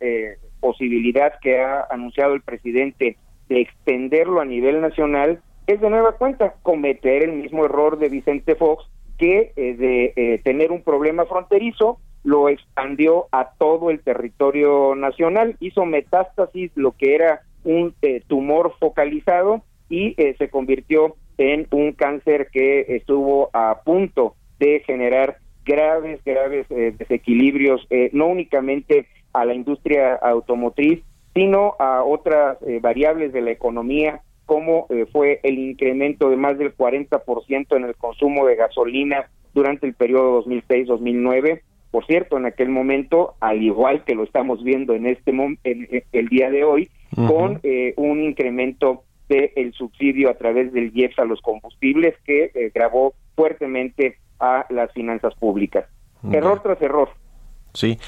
posibilidad 0.60 1.34
que 1.40 1.60
ha 1.60 1.86
anunciado 1.90 2.34
el 2.34 2.42
presidente 2.42 3.16
de 3.48 3.60
extenderlo 3.60 4.40
a 4.40 4.44
nivel 4.44 4.80
nacional 4.80 5.40
es 5.68 5.82
de 5.82 5.90
nueva 5.90 6.12
cuenta 6.12 6.54
cometer 6.62 7.22
el 7.22 7.32
mismo 7.32 7.66
error 7.66 7.98
de 7.98 8.08
Vicente 8.08 8.54
Fox 8.54 8.86
que 9.18 9.52
eh, 9.54 9.74
de 9.76 10.12
eh, 10.16 10.40
tener 10.42 10.72
un 10.72 10.82
problema 10.82 11.26
fronterizo 11.26 12.00
lo 12.24 12.48
expandió 12.48 13.26
a 13.32 13.50
todo 13.58 13.90
el 13.90 14.00
territorio 14.00 14.94
nacional, 14.94 15.56
hizo 15.60 15.84
metástasis 15.84 16.72
lo 16.74 16.92
que 16.92 17.14
era 17.14 17.42
un 17.64 17.94
eh, 18.00 18.22
tumor 18.26 18.72
focalizado 18.80 19.62
y 19.90 20.14
se 20.36 20.50
convirtió 20.50 21.16
en 21.38 21.66
un 21.70 21.92
cáncer 21.92 22.48
que 22.52 22.84
estuvo 22.88 23.48
a 23.54 23.80
punto 23.84 24.34
de 24.58 24.80
generar 24.80 25.38
graves, 25.64 26.22
graves 26.24 26.66
desequilibrios, 26.68 27.88
no 28.12 28.26
únicamente 28.26 29.06
a 29.32 29.46
la 29.46 29.54
industria 29.54 30.16
automotriz, 30.16 31.02
sino 31.32 31.74
a 31.78 32.02
otras 32.02 32.58
variables 32.82 33.32
de 33.32 33.40
la 33.40 33.50
economía 33.50 34.20
como 34.48 34.86
eh, 34.88 35.04
fue 35.12 35.40
el 35.42 35.58
incremento 35.58 36.30
de 36.30 36.38
más 36.38 36.56
del 36.56 36.74
40% 36.74 37.76
en 37.76 37.84
el 37.84 37.94
consumo 37.96 38.46
de 38.46 38.56
gasolina 38.56 39.28
durante 39.52 39.86
el 39.86 39.92
periodo 39.92 40.42
2006-2009. 40.42 41.60
Por 41.90 42.06
cierto, 42.06 42.38
en 42.38 42.46
aquel 42.46 42.70
momento, 42.70 43.34
al 43.40 43.62
igual 43.62 44.04
que 44.04 44.14
lo 44.14 44.24
estamos 44.24 44.64
viendo 44.64 44.94
en 44.94 45.04
este 45.04 45.32
en, 45.32 46.02
el 46.12 46.28
día 46.28 46.50
de 46.50 46.64
hoy, 46.64 46.88
con 47.14 47.60
eh, 47.62 47.92
un 47.98 48.22
incremento 48.22 49.04
del 49.28 49.74
subsidio 49.74 50.30
a 50.30 50.34
través 50.34 50.72
del 50.72 50.92
IEPS 50.94 51.18
a 51.18 51.24
los 51.26 51.42
combustibles 51.42 52.14
que 52.24 52.50
eh, 52.54 52.72
grabó 52.74 53.12
fuertemente 53.36 54.16
a 54.40 54.64
las 54.70 54.90
finanzas 54.92 55.34
públicas. 55.34 55.84
Error 56.32 56.62
tras 56.62 56.80
error. 56.80 57.10
Sí. 57.74 57.98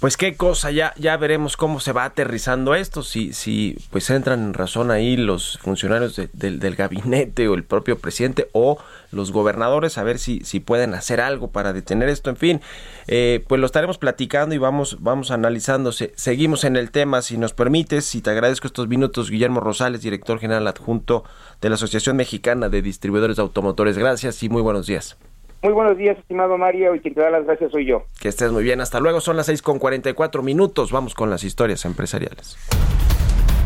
Pues 0.00 0.16
qué 0.16 0.36
cosa, 0.36 0.70
ya, 0.70 0.94
ya 0.96 1.16
veremos 1.16 1.56
cómo 1.56 1.80
se 1.80 1.92
va 1.92 2.04
aterrizando 2.04 2.76
esto, 2.76 3.02
si, 3.02 3.32
si 3.32 3.76
pues 3.90 4.08
entran 4.10 4.40
en 4.40 4.54
razón 4.54 4.92
ahí 4.92 5.16
los 5.16 5.58
funcionarios 5.58 6.20
del 6.32 6.76
gabinete 6.76 7.48
o 7.48 7.54
el 7.54 7.64
propio 7.64 7.98
presidente 7.98 8.48
o 8.52 8.78
los 9.10 9.32
gobernadores, 9.32 9.98
a 9.98 10.04
ver 10.04 10.20
si, 10.20 10.40
si 10.44 10.60
pueden 10.60 10.94
hacer 10.94 11.20
algo 11.20 11.50
para 11.50 11.72
detener 11.72 12.08
esto, 12.08 12.30
en 12.30 12.36
fin, 12.36 12.60
eh, 13.08 13.44
pues 13.48 13.60
lo 13.60 13.66
estaremos 13.66 13.98
platicando 13.98 14.54
y 14.54 14.58
vamos, 14.58 14.98
vamos 15.00 15.32
analizándose. 15.32 16.12
Seguimos 16.14 16.62
en 16.62 16.76
el 16.76 16.92
tema, 16.92 17.20
si 17.22 17.36
nos 17.36 17.52
permites, 17.52 18.14
y 18.14 18.20
te 18.20 18.30
agradezco 18.30 18.68
estos 18.68 18.86
minutos, 18.86 19.30
Guillermo 19.30 19.58
Rosales, 19.58 20.02
director 20.02 20.38
general 20.38 20.68
adjunto 20.68 21.24
de 21.60 21.70
la 21.70 21.74
Asociación 21.74 22.16
Mexicana 22.16 22.68
de 22.68 22.82
Distribuidores 22.82 23.36
de 23.36 23.42
Automotores. 23.42 23.98
Gracias 23.98 24.42
y 24.44 24.48
muy 24.48 24.62
buenos 24.62 24.86
días. 24.86 25.16
Muy 25.60 25.72
buenos 25.72 25.98
días, 25.98 26.16
estimado 26.16 26.56
Mario, 26.56 26.94
y 26.94 27.00
quien 27.00 27.14
te 27.14 27.20
da 27.20 27.30
las 27.30 27.44
gracias 27.44 27.72
soy 27.72 27.84
yo. 27.84 28.04
Que 28.20 28.28
estés 28.28 28.52
muy 28.52 28.62
bien, 28.62 28.80
hasta 28.80 29.00
luego, 29.00 29.20
son 29.20 29.36
las 29.36 29.46
6 29.46 29.60
con 29.60 29.80
44 29.80 30.40
minutos, 30.40 30.92
vamos 30.92 31.14
con 31.14 31.30
las 31.30 31.42
historias 31.42 31.84
empresariales. 31.84 32.56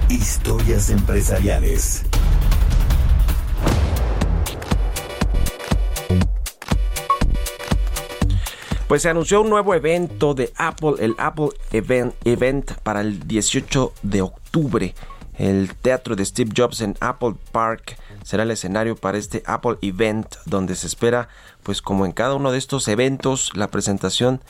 Historias 0.08 0.88
empresariales. 0.88 2.06
Pues 8.88 9.02
se 9.02 9.10
anunció 9.10 9.42
un 9.42 9.50
nuevo 9.50 9.74
evento 9.74 10.32
de 10.32 10.50
Apple, 10.56 10.94
el 10.98 11.14
Apple 11.18 11.48
Event, 11.72 12.14
Event 12.24 12.72
para 12.82 13.02
el 13.02 13.26
18 13.26 13.92
de 14.02 14.22
octubre. 14.22 14.94
El 15.42 15.74
teatro 15.74 16.14
de 16.14 16.24
Steve 16.24 16.52
Jobs 16.56 16.82
en 16.82 16.96
Apple 17.00 17.34
Park 17.50 17.96
será 18.22 18.44
el 18.44 18.52
escenario 18.52 18.94
para 18.94 19.18
este 19.18 19.42
Apple 19.44 19.76
Event 19.82 20.36
donde 20.46 20.76
se 20.76 20.86
espera 20.86 21.28
pues 21.64 21.82
como 21.82 22.06
en 22.06 22.12
cada 22.12 22.36
uno 22.36 22.52
de 22.52 22.58
estos 22.58 22.86
eventos 22.86 23.50
la 23.56 23.66
presentación 23.66 24.40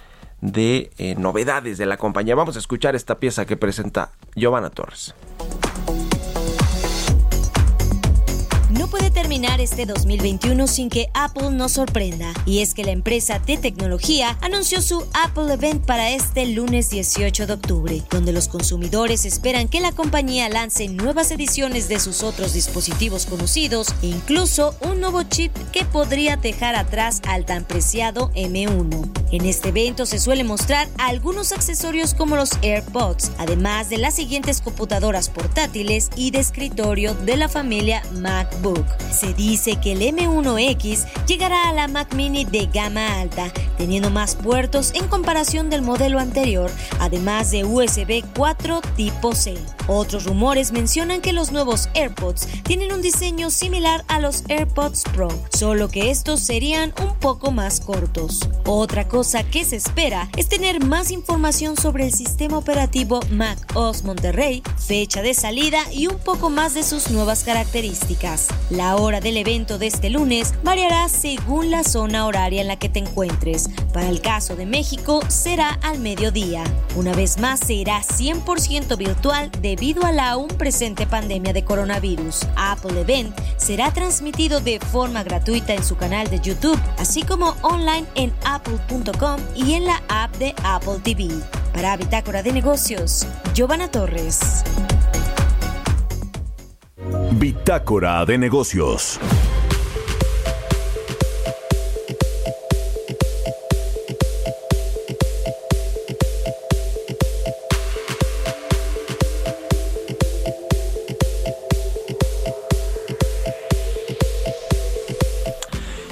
de 0.43 0.91
eh, 0.99 1.15
novedades 1.17 1.79
de 1.79 1.87
la 1.87 1.97
compañía. 1.97 2.35
Vamos 2.35 2.57
a 2.57 2.59
escuchar 2.59 2.95
esta 2.95 3.19
pieza 3.19 3.47
que 3.47 3.57
presenta 3.57 4.11
Giovanna 4.35 4.69
Torres. 4.69 5.15
Terminar 9.33 9.63
este 9.63 9.87
2021 9.87 10.67
sin 10.67 10.91
que 10.91 11.09
Apple 11.15 11.53
nos 11.53 11.73
sorprenda. 11.73 12.35
Y 12.45 12.59
es 12.59 12.75
que 12.75 12.85
la 12.85 12.91
empresa 12.91 13.39
de 13.39 13.57
tecnología 13.57 14.37
anunció 14.43 14.83
su 14.83 15.07
Apple 15.15 15.55
Event 15.55 15.87
para 15.87 16.11
este 16.11 16.45
lunes 16.45 16.91
18 16.91 17.47
de 17.47 17.53
octubre, 17.55 18.03
donde 18.11 18.33
los 18.33 18.49
consumidores 18.49 19.25
esperan 19.25 19.69
que 19.69 19.81
la 19.81 19.93
compañía 19.93 20.51
lance 20.51 20.87
nuevas 20.89 21.31
ediciones 21.31 21.89
de 21.89 21.99
sus 21.99 22.23
otros 22.23 22.53
dispositivos 22.53 23.25
conocidos 23.25 23.89
e 24.03 24.09
incluso 24.09 24.75
un 24.83 25.01
nuevo 25.01 25.23
chip 25.23 25.51
que 25.73 25.87
podría 25.87 26.37
dejar 26.37 26.77
atrás 26.77 27.23
al 27.27 27.47
tan 27.47 27.65
preciado 27.65 28.31
M1. 28.35 29.23
En 29.33 29.47
este 29.47 29.71
evento 29.71 30.05
se 30.05 30.19
suele 30.19 30.45
mostrar 30.45 30.89
algunos 30.99 31.53
accesorios 31.53 32.13
como 32.13 32.37
los 32.37 32.51
AirPods, 32.61 33.31
además 33.39 33.89
de 33.89 33.97
las 33.97 34.13
siguientes 34.15 34.61
computadoras 34.61 35.31
portátiles 35.31 36.11
y 36.17 36.33
de 36.33 36.41
escritorio 36.41 37.15
de 37.15 37.39
la 37.39 37.49
familia 37.49 38.03
MacBook. 38.13 38.85
Se 39.23 39.35
dice 39.35 39.77
que 39.77 39.93
el 39.93 40.01
M1X 40.01 41.07
llegará 41.29 41.69
a 41.69 41.73
la 41.73 41.87
Mac 41.87 42.13
Mini 42.13 42.45
de 42.45 42.67
gama 42.67 43.21
alta, 43.21 43.53
teniendo 43.79 44.11
más 44.11 44.35
puertos 44.35 44.91
en 44.97 45.07
comparación 45.07 45.71
del 45.71 45.81
modelo 45.81 46.19
anterior, 46.19 46.73
además 46.99 47.53
de 47.53 47.63
USB 47.65 48.25
4 48.35 48.81
tipo 48.97 49.33
C. 49.33 49.55
Otros 49.87 50.25
rumores 50.25 50.73
mencionan 50.73 51.21
que 51.21 51.33
los 51.33 51.53
nuevos 51.53 51.89
AirPods 51.95 52.49
tienen 52.65 52.93
un 52.93 53.01
diseño 53.01 53.51
similar 53.51 54.05
a 54.09 54.19
los 54.19 54.43
AirPods 54.49 55.05
Pro, 55.15 55.29
solo 55.57 55.89
que 55.89 56.11
estos 56.11 56.41
serían 56.41 56.93
un 57.01 57.15
poco 57.21 57.53
más 57.53 57.79
cortos. 57.79 58.41
Otra 58.65 59.07
cosa 59.07 59.45
que 59.45 59.65
se 59.65 59.77
espera 59.77 60.29
es 60.37 60.49
tener 60.49 60.85
más 60.85 61.13
información 61.13 61.77
sobre 61.77 62.07
el 62.07 62.13
sistema 62.13 62.59
operativo 62.59 63.21
Mac 63.31 63.59
OS 63.75 64.03
Monterrey, 64.03 64.65
fecha 64.79 65.23
de 65.23 65.35
salida 65.35 65.81
y 65.93 66.09
un 66.09 66.19
poco 66.19 66.51
más 66.51 66.75
de 66.75 66.83
sus 66.83 67.11
nuevas 67.11 67.45
características. 67.45 68.49
La 68.71 68.97
hora 68.97 69.12
del 69.21 69.37
evento 69.37 69.79
de 69.79 69.87
este 69.89 70.11
lunes 70.11 70.55
variará 70.63 71.09
según 71.09 71.71
la 71.71 71.85
zona 71.85 72.27
horaria 72.27 72.61
en 72.61 72.69
la 72.69 72.79
que 72.79 72.89
te 72.89 72.99
encuentres. 72.99 73.69
Para 73.93 74.09
el 74.09 74.21
caso 74.21 74.57
de 74.57 74.67
México 74.67 75.21
será 75.29 75.79
al 75.83 75.99
mediodía. 75.99 76.65
Una 76.97 77.13
vez 77.13 77.39
más 77.39 77.61
será 77.61 78.01
100% 78.03 78.97
virtual 78.97 79.51
debido 79.61 80.05
a 80.05 80.13
la 80.13 80.31
aún 80.31 80.49
presente 80.49 81.07
pandemia 81.07 81.53
de 81.53 81.65
coronavirus. 81.65 82.47
Apple 82.57 83.01
Event 83.01 83.39
será 83.57 83.93
transmitido 83.93 84.61
de 84.61 84.79
forma 84.81 85.23
gratuita 85.23 85.75
en 85.75 85.85
su 85.85 85.97
canal 85.97 86.29
de 86.29 86.41
YouTube, 86.41 86.81
así 86.99 87.23
como 87.23 87.57
online 87.63 88.07
en 88.15 88.33
apple.com 88.45 89.41
y 89.55 89.75
en 89.75 89.87
la 89.87 90.03
app 90.09 90.35
de 90.37 90.55
Apple 90.65 91.01
TV. 91.03 91.29
Para 91.73 91.97
Bitácora 91.97 92.43
de 92.43 92.53
Negocios, 92.53 93.27
Giovanna 93.55 93.91
Torres. 93.91 94.63
Bitácora 97.39 98.25
de 98.27 98.37
Negocios. 98.37 99.19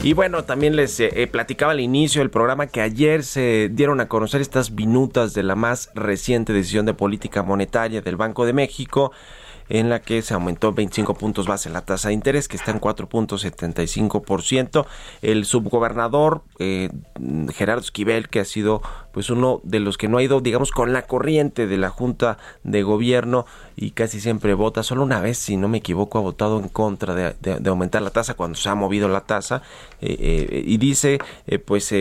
Y 0.02 0.14
bueno, 0.14 0.44
también 0.44 0.74
les 0.76 0.98
eh, 0.98 1.10
eh, 1.14 1.26
platicaba 1.26 1.72
al 1.72 1.80
inicio 1.80 2.20
del 2.20 2.30
programa 2.30 2.66
que 2.66 2.80
ayer 2.80 3.22
se 3.22 3.68
dieron 3.70 4.00
a 4.00 4.08
conocer 4.08 4.40
estas 4.40 4.70
minutas 4.70 5.34
de 5.34 5.42
la 5.42 5.54
más 5.54 5.90
reciente 5.94 6.52
decisión 6.52 6.86
de 6.86 6.94
política 6.94 7.42
monetaria 7.42 8.00
del 8.00 8.16
Banco 8.16 8.46
de 8.46 8.54
México 8.54 9.12
en 9.70 9.88
la 9.88 10.00
que 10.00 10.20
se 10.20 10.34
aumentó 10.34 10.72
25 10.72 11.14
puntos 11.14 11.46
base 11.46 11.70
la 11.70 11.80
tasa 11.80 12.08
de 12.08 12.14
interés, 12.14 12.48
que 12.48 12.56
está 12.56 12.72
en 12.72 12.80
4.75%. 12.80 14.84
El 15.22 15.46
subgobernador 15.46 16.42
eh, 16.58 16.90
Gerardo 17.54 17.80
Esquivel, 17.80 18.28
que 18.28 18.40
ha 18.40 18.44
sido 18.44 18.82
pues 19.12 19.30
uno 19.30 19.60
de 19.64 19.80
los 19.80 19.98
que 19.98 20.08
no 20.08 20.18
ha 20.18 20.22
ido, 20.22 20.40
digamos, 20.40 20.70
con 20.70 20.92
la 20.92 21.02
corriente 21.02 21.66
de 21.66 21.76
la 21.76 21.88
Junta 21.88 22.38
de 22.64 22.82
Gobierno 22.82 23.46
y 23.76 23.92
casi 23.92 24.20
siempre 24.20 24.54
vota, 24.54 24.82
solo 24.82 25.02
una 25.02 25.20
vez, 25.20 25.38
si 25.38 25.56
no 25.56 25.68
me 25.68 25.78
equivoco, 25.78 26.18
ha 26.18 26.22
votado 26.22 26.58
en 26.58 26.68
contra 26.68 27.14
de, 27.14 27.68
aumentar 27.68 28.02
la 28.02 28.10
tasa 28.10 28.34
cuando 28.34 28.56
se 28.56 28.68
ha 28.68 28.74
movido 28.74 29.08
la 29.08 29.22
tasa 29.22 29.62
eh, 30.00 30.16
eh, 30.18 30.62
y 30.66 30.76
dice, 30.78 31.18
pues 31.64 31.92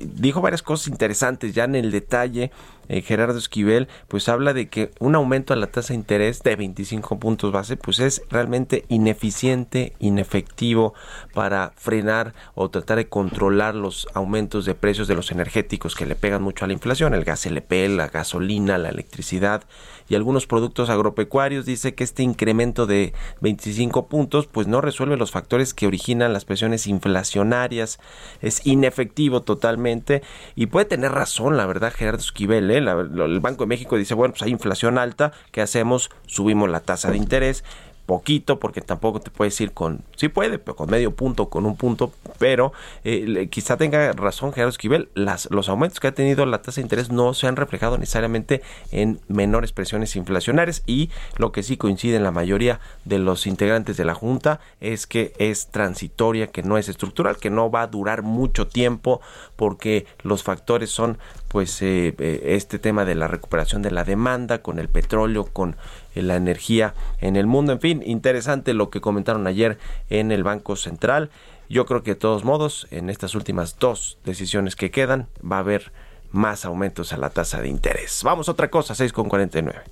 dijo 0.00 0.40
varias 0.40 0.62
cosas 0.62 0.88
interesantes 0.88 1.54
ya 1.54 1.64
en 1.64 1.74
el 1.74 1.90
detalle 1.90 2.50
eh, 2.88 3.00
Gerardo 3.00 3.38
Esquivel, 3.38 3.88
pues 4.08 4.28
habla 4.28 4.52
de 4.52 4.68
que 4.68 4.90
un 4.98 5.14
aumento 5.14 5.54
a 5.54 5.56
la 5.56 5.68
tasa 5.68 5.94
de 5.94 5.94
interés 5.94 6.42
de 6.42 6.56
25 6.56 7.18
puntos 7.18 7.50
base, 7.50 7.78
pues 7.78 8.00
es 8.00 8.22
realmente 8.28 8.84
ineficiente, 8.88 9.94
inefectivo 9.98 10.92
para 11.32 11.72
frenar 11.76 12.34
o 12.54 12.70
tratar 12.70 12.98
de 12.98 13.08
controlar 13.08 13.74
los 13.74 14.08
aumentos 14.12 14.66
de 14.66 14.74
precios 14.74 15.08
de 15.08 15.14
los 15.14 15.30
energéticos 15.30 15.94
que 15.94 16.04
le 16.04 16.16
pegan 16.16 16.42
mucho 16.42 16.51
a 16.60 16.66
la 16.66 16.72
inflación, 16.72 17.14
el 17.14 17.24
gas 17.24 17.46
LP, 17.46 17.88
la 17.88 18.08
gasolina, 18.08 18.78
la 18.78 18.90
electricidad 18.90 19.64
y 20.08 20.14
algunos 20.14 20.46
productos 20.46 20.90
agropecuarios. 20.90 21.64
Dice 21.64 21.94
que 21.94 22.04
este 22.04 22.22
incremento 22.22 22.86
de 22.86 23.12
25 23.40 24.06
puntos 24.08 24.46
pues 24.46 24.66
no 24.66 24.80
resuelve 24.80 25.16
los 25.16 25.30
factores 25.30 25.74
que 25.74 25.86
originan 25.86 26.32
las 26.32 26.44
presiones 26.44 26.86
inflacionarias, 26.86 27.98
es 28.40 28.66
inefectivo 28.66 29.42
totalmente 29.42 30.22
y 30.54 30.66
puede 30.66 30.86
tener 30.86 31.12
razón, 31.12 31.56
la 31.56 31.66
verdad, 31.66 31.92
Gerardo 31.94 32.20
Esquivel, 32.20 32.70
¿eh? 32.70 32.78
el 32.78 33.40
Banco 33.40 33.64
de 33.64 33.68
México 33.68 33.96
dice, 33.96 34.14
bueno, 34.14 34.32
pues 34.32 34.42
hay 34.42 34.50
inflación 34.50 34.98
alta, 34.98 35.32
¿qué 35.50 35.62
hacemos? 35.62 36.10
Subimos 36.26 36.68
la 36.68 36.80
tasa 36.80 37.10
de 37.10 37.16
interés 37.16 37.64
poquito, 38.06 38.58
porque 38.58 38.80
tampoco 38.80 39.20
te 39.20 39.30
puedes 39.30 39.60
ir 39.60 39.72
con, 39.72 40.02
sí 40.16 40.28
puede, 40.28 40.58
pero 40.58 40.76
con 40.76 40.90
medio 40.90 41.14
punto, 41.14 41.48
con 41.48 41.66
un 41.66 41.76
punto, 41.76 42.12
pero 42.38 42.72
eh, 43.04 43.48
quizá 43.50 43.76
tenga 43.76 44.12
razón 44.12 44.52
Gerardo 44.52 44.70
Esquivel, 44.70 45.08
las, 45.14 45.48
los 45.50 45.68
aumentos 45.68 46.00
que 46.00 46.08
ha 46.08 46.14
tenido 46.14 46.44
la 46.46 46.62
tasa 46.62 46.80
de 46.80 46.82
interés 46.82 47.10
no 47.10 47.34
se 47.34 47.46
han 47.46 47.56
reflejado 47.56 47.98
necesariamente 47.98 48.62
en 48.90 49.20
menores 49.28 49.72
presiones 49.72 50.16
inflacionarias 50.16 50.82
y 50.86 51.10
lo 51.36 51.52
que 51.52 51.62
sí 51.62 51.76
coincide 51.76 52.16
en 52.16 52.24
la 52.24 52.32
mayoría 52.32 52.80
de 53.04 53.18
los 53.18 53.46
integrantes 53.46 53.96
de 53.96 54.04
la 54.04 54.14
Junta 54.14 54.60
es 54.80 55.06
que 55.06 55.32
es 55.38 55.68
transitoria, 55.68 56.48
que 56.48 56.62
no 56.62 56.78
es 56.78 56.88
estructural, 56.88 57.36
que 57.36 57.50
no 57.50 57.70
va 57.70 57.82
a 57.82 57.86
durar 57.86 58.22
mucho 58.22 58.66
tiempo 58.66 59.20
porque 59.56 60.06
los 60.22 60.42
factores 60.42 60.90
son 60.90 61.18
pues 61.52 61.82
eh, 61.82 62.14
eh, 62.18 62.40
este 62.56 62.78
tema 62.78 63.04
de 63.04 63.14
la 63.14 63.28
recuperación 63.28 63.82
de 63.82 63.90
la 63.90 64.04
demanda 64.04 64.62
con 64.62 64.78
el 64.78 64.88
petróleo, 64.88 65.44
con 65.44 65.76
eh, 66.14 66.22
la 66.22 66.36
energía 66.36 66.94
en 67.20 67.36
el 67.36 67.46
mundo. 67.46 67.72
En 67.72 67.80
fin, 67.80 68.02
interesante 68.06 68.72
lo 68.72 68.88
que 68.88 69.02
comentaron 69.02 69.46
ayer 69.46 69.76
en 70.08 70.32
el 70.32 70.44
Banco 70.44 70.76
Central. 70.76 71.30
Yo 71.68 71.84
creo 71.84 72.02
que 72.02 72.12
de 72.12 72.20
todos 72.20 72.44
modos, 72.44 72.88
en 72.90 73.10
estas 73.10 73.34
últimas 73.34 73.78
dos 73.78 74.18
decisiones 74.24 74.76
que 74.76 74.90
quedan, 74.90 75.28
va 75.44 75.56
a 75.56 75.60
haber 75.60 75.92
más 76.30 76.64
aumentos 76.64 77.12
a 77.12 77.18
la 77.18 77.28
tasa 77.28 77.60
de 77.60 77.68
interés. 77.68 78.22
Vamos 78.24 78.48
a 78.48 78.52
otra 78.52 78.70
cosa, 78.70 78.94
6,49. 78.94 79.82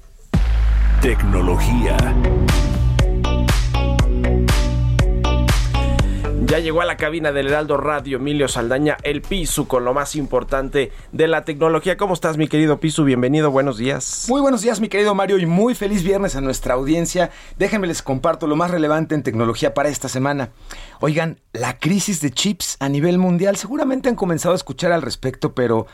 Tecnología. 1.03 1.99
Ya 6.51 6.59
llegó 6.59 6.81
a 6.81 6.85
la 6.85 6.97
cabina 6.97 7.31
del 7.31 7.47
Heraldo 7.47 7.77
Radio 7.77 8.17
Emilio 8.17 8.49
Saldaña, 8.49 8.97
el 9.05 9.23
Pisu, 9.23 9.69
con 9.69 9.85
lo 9.85 9.95
más 9.95 10.17
importante 10.17 10.91
de 11.13 11.29
la 11.29 11.45
tecnología. 11.45 11.97
¿Cómo 11.97 12.13
estás, 12.13 12.39
mi 12.39 12.49
querido 12.49 12.81
Pisu? 12.81 13.05
Bienvenido, 13.05 13.53
buenos 13.53 13.79
días. 13.79 14.27
Muy 14.29 14.41
buenos 14.41 14.61
días, 14.61 14.81
mi 14.81 14.89
querido 14.89 15.15
Mario, 15.15 15.39
y 15.39 15.47
muy 15.47 15.77
feliz 15.77 16.03
viernes 16.03 16.35
a 16.35 16.41
nuestra 16.41 16.75
audiencia. 16.75 17.31
Déjenme 17.57 17.87
les 17.87 18.03
comparto 18.03 18.49
lo 18.49 18.57
más 18.57 18.73
relevante 18.73 19.15
en 19.15 19.23
tecnología 19.23 19.75
para 19.75 19.91
esta 19.91 20.09
semana. 20.09 20.51
Oigan, 20.99 21.39
la 21.53 21.79
crisis 21.79 22.21
de 22.21 22.33
chips 22.33 22.77
a 22.81 22.89
nivel 22.89 23.19
mundial, 23.19 23.57
seguramente 23.57 24.09
han 24.09 24.17
comenzado 24.17 24.53
a 24.53 24.57
escuchar 24.57 24.91
al 24.91 25.03
respecto, 25.03 25.55
pero 25.55 25.87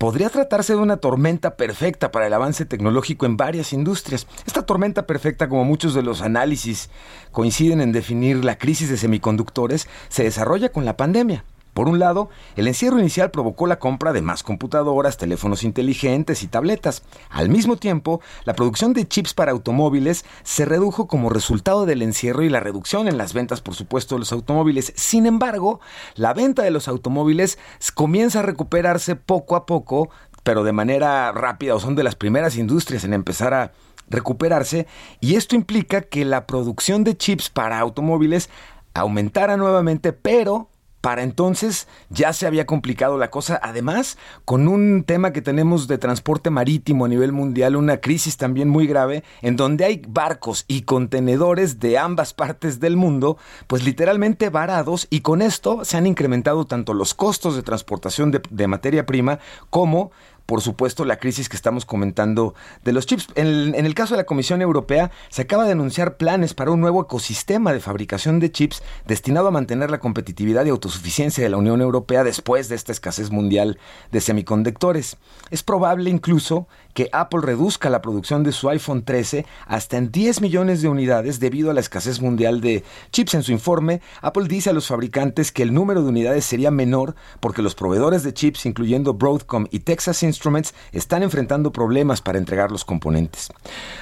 podría 0.00 0.30
tratarse 0.30 0.72
de 0.72 0.78
una 0.78 0.96
tormenta 0.96 1.56
perfecta 1.56 2.10
para 2.10 2.26
el 2.26 2.32
avance 2.32 2.64
tecnológico 2.64 3.26
en 3.26 3.36
varias 3.36 3.74
industrias. 3.74 4.26
Esta 4.46 4.64
tormenta 4.64 5.06
perfecta, 5.06 5.46
como 5.46 5.66
muchos 5.66 5.92
de 5.92 6.02
los 6.02 6.22
análisis 6.22 6.88
coinciden 7.32 7.82
en 7.82 7.92
definir 7.92 8.42
la 8.42 8.56
crisis 8.56 8.88
de 8.88 8.96
semiconductores, 8.96 9.88
se 10.08 10.22
desarrolla 10.24 10.70
con 10.70 10.86
la 10.86 10.96
pandemia. 10.96 11.44
Por 11.74 11.88
un 11.88 11.98
lado, 11.98 12.28
el 12.56 12.66
encierro 12.66 12.98
inicial 12.98 13.30
provocó 13.30 13.66
la 13.66 13.78
compra 13.78 14.12
de 14.12 14.22
más 14.22 14.42
computadoras, 14.42 15.16
teléfonos 15.16 15.62
inteligentes 15.62 16.42
y 16.42 16.48
tabletas. 16.48 17.02
Al 17.30 17.48
mismo 17.48 17.76
tiempo, 17.76 18.20
la 18.44 18.54
producción 18.54 18.92
de 18.92 19.06
chips 19.06 19.34
para 19.34 19.52
automóviles 19.52 20.24
se 20.42 20.64
redujo 20.64 21.06
como 21.06 21.30
resultado 21.30 21.86
del 21.86 22.02
encierro 22.02 22.42
y 22.42 22.48
la 22.48 22.60
reducción 22.60 23.08
en 23.08 23.18
las 23.18 23.32
ventas, 23.32 23.60
por 23.60 23.74
supuesto, 23.74 24.14
de 24.14 24.20
los 24.20 24.32
automóviles. 24.32 24.92
Sin 24.96 25.26
embargo, 25.26 25.80
la 26.16 26.34
venta 26.34 26.62
de 26.62 26.70
los 26.70 26.88
automóviles 26.88 27.58
comienza 27.94 28.40
a 28.40 28.42
recuperarse 28.42 29.16
poco 29.16 29.56
a 29.56 29.66
poco, 29.66 30.10
pero 30.42 30.64
de 30.64 30.72
manera 30.72 31.32
rápida, 31.32 31.74
o 31.74 31.80
son 31.80 31.94
de 31.94 32.02
las 32.02 32.16
primeras 32.16 32.56
industrias 32.56 33.04
en 33.04 33.14
empezar 33.14 33.54
a 33.54 33.72
recuperarse, 34.08 34.88
y 35.20 35.36
esto 35.36 35.54
implica 35.54 36.00
que 36.02 36.24
la 36.24 36.46
producción 36.46 37.04
de 37.04 37.16
chips 37.16 37.48
para 37.48 37.78
automóviles 37.78 38.50
aumentara 38.92 39.56
nuevamente, 39.56 40.12
pero 40.12 40.68
para 41.00 41.22
entonces 41.22 41.88
ya 42.08 42.32
se 42.32 42.46
había 42.46 42.66
complicado 42.66 43.18
la 43.18 43.30
cosa, 43.30 43.58
además 43.62 44.18
con 44.44 44.68
un 44.68 45.04
tema 45.04 45.32
que 45.32 45.42
tenemos 45.42 45.88
de 45.88 45.98
transporte 45.98 46.50
marítimo 46.50 47.04
a 47.04 47.08
nivel 47.08 47.32
mundial, 47.32 47.76
una 47.76 47.98
crisis 47.98 48.36
también 48.36 48.68
muy 48.68 48.86
grave, 48.86 49.24
en 49.42 49.56
donde 49.56 49.84
hay 49.84 50.02
barcos 50.06 50.64
y 50.68 50.82
contenedores 50.82 51.80
de 51.80 51.98
ambas 51.98 52.34
partes 52.34 52.80
del 52.80 52.96
mundo, 52.96 53.38
pues 53.66 53.84
literalmente 53.84 54.50
varados 54.50 55.06
y 55.10 55.20
con 55.20 55.42
esto 55.42 55.84
se 55.84 55.96
han 55.96 56.06
incrementado 56.06 56.66
tanto 56.66 56.94
los 56.94 57.14
costos 57.14 57.56
de 57.56 57.62
transportación 57.62 58.30
de, 58.30 58.42
de 58.50 58.66
materia 58.66 59.06
prima 59.06 59.38
como 59.70 60.10
por 60.50 60.62
supuesto, 60.62 61.04
la 61.04 61.20
crisis 61.20 61.48
que 61.48 61.54
estamos 61.54 61.84
comentando 61.84 62.56
de 62.82 62.92
los 62.92 63.06
chips. 63.06 63.28
En, 63.36 63.72
el 63.72 63.94
caso 63.94 64.14
de 64.14 64.18
la 64.18 64.26
Comisión 64.26 64.60
Europea, 64.60 65.12
se 65.28 65.42
acaba 65.42 65.64
de 65.64 65.70
anunciar 65.70 66.16
planes 66.16 66.54
para 66.54 66.72
un 66.72 66.80
nuevo 66.80 67.02
ecosistema 67.02 67.72
de 67.72 67.78
fabricación 67.78 68.40
de 68.40 68.50
chips 68.50 68.82
destinado 69.06 69.46
a 69.46 69.52
mantener 69.52 69.92
la 69.92 70.00
competitividad 70.00 70.64
y 70.64 70.70
autosuficiencia 70.70 71.44
de 71.44 71.50
la 71.50 71.56
Unión 71.56 71.80
Europea 71.80 72.24
después 72.24 72.68
de 72.68 72.74
esta 72.74 72.90
escasez 72.90 73.30
mundial 73.30 73.78
de 74.10 74.20
semiconductores. 74.20 75.18
Es 75.52 75.62
probable 75.62 76.10
incluso 76.10 76.66
que 76.94 77.08
Apple 77.12 77.40
reduzca 77.42 77.90
la 77.90 78.02
producción 78.02 78.42
de 78.42 78.52
su 78.52 78.68
iPhone 78.68 79.04
13 79.04 79.46
hasta 79.66 79.96
en 79.96 80.10
10 80.10 80.40
millones 80.40 80.82
de 80.82 80.88
unidades 80.88 81.40
debido 81.40 81.70
a 81.70 81.74
la 81.74 81.80
escasez 81.80 82.20
mundial 82.20 82.60
de 82.60 82.84
chips. 83.12 83.34
En 83.34 83.42
su 83.42 83.52
informe, 83.52 84.00
Apple 84.22 84.48
dice 84.48 84.70
a 84.70 84.72
los 84.72 84.86
fabricantes 84.86 85.52
que 85.52 85.62
el 85.62 85.72
número 85.72 86.02
de 86.02 86.08
unidades 86.08 86.44
sería 86.44 86.70
menor 86.70 87.14
porque 87.40 87.62
los 87.62 87.74
proveedores 87.74 88.22
de 88.22 88.34
chips, 88.34 88.66
incluyendo 88.66 89.14
Broadcom 89.14 89.66
y 89.70 89.80
Texas 89.80 90.22
Instruments, 90.22 90.74
están 90.92 91.22
enfrentando 91.22 91.72
problemas 91.72 92.20
para 92.20 92.38
entregar 92.38 92.70
los 92.70 92.84
componentes. 92.84 93.50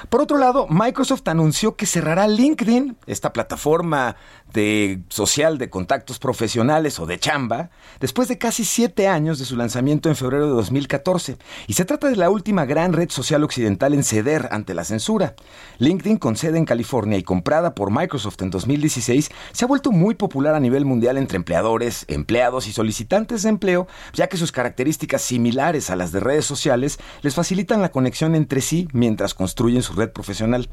Por 0.09 0.21
otro 0.21 0.39
lado, 0.39 0.67
Microsoft 0.69 1.27
anunció 1.29 1.77
que 1.77 1.87
cerrará 1.87 2.27
LinkedIn, 2.27 2.97
esta 3.07 3.33
plataforma 3.33 4.17
de 4.53 5.03
social 5.09 5.59
de 5.59 5.69
contactos 5.69 6.19
profesionales 6.19 6.99
o 6.99 7.07
de 7.07 7.19
chamba, 7.19 7.71
después 8.01 8.29
de 8.29 8.39
casi 8.39 8.65
siete 8.65 9.09
años 9.09 9.39
de 9.39 9.45
su 9.45 9.57
lanzamiento 9.57 10.09
en 10.09 10.17
febrero 10.17 10.47
de 10.47 10.53
2014. 10.53 11.37
Y 11.67 11.75
se 11.75 11.85
trata 11.85 12.09
de 12.09 12.17
la 12.17 12.31
última 12.31 12.65
gran 12.65 12.88
red 12.93 13.11
social 13.11 13.45
occidental 13.45 13.95
en 13.95 14.05
ceder 14.05 14.49
ante 14.51 14.75
la 14.75 14.85
censura. 14.85 15.35
LinkedIn, 15.79 16.19
con 16.19 16.37
sede 16.37 16.59
en 16.59 16.65
California 16.65 17.19
y 17.19 17.23
comprada 17.23 17.75
por 17.75 17.91
Microsoft 17.91 18.43
en 18.43 18.51
2016, 18.51 19.31
se 19.53 19.65
ha 19.65 19.69
vuelto 19.69 19.93
muy 19.93 20.15
popular 20.15 20.55
a 20.55 20.61
nivel 20.61 20.85
mundial 20.85 21.19
entre 21.19 21.37
empleadores, 21.37 22.05
empleados 22.09 22.67
y 22.67 22.73
solicitantes 22.73 23.43
de 23.43 23.49
empleo, 23.51 23.87
ya 24.13 24.29
que 24.29 24.37
sus 24.37 24.53
características 24.53 25.23
similares 25.23 25.91
a 25.91 25.97
las 25.97 26.13
de 26.13 26.21
redes 26.21 26.45
sociales 26.45 26.99
les 27.23 27.35
facilitan 27.35 27.83
la 27.83 27.91
conexión 27.91 28.35
entre 28.35 28.61
sí 28.61 28.89
mientras 28.93 29.35
construyen 29.35 29.83
su 29.83 29.95
red 29.95 30.11
profesional. 30.11 30.69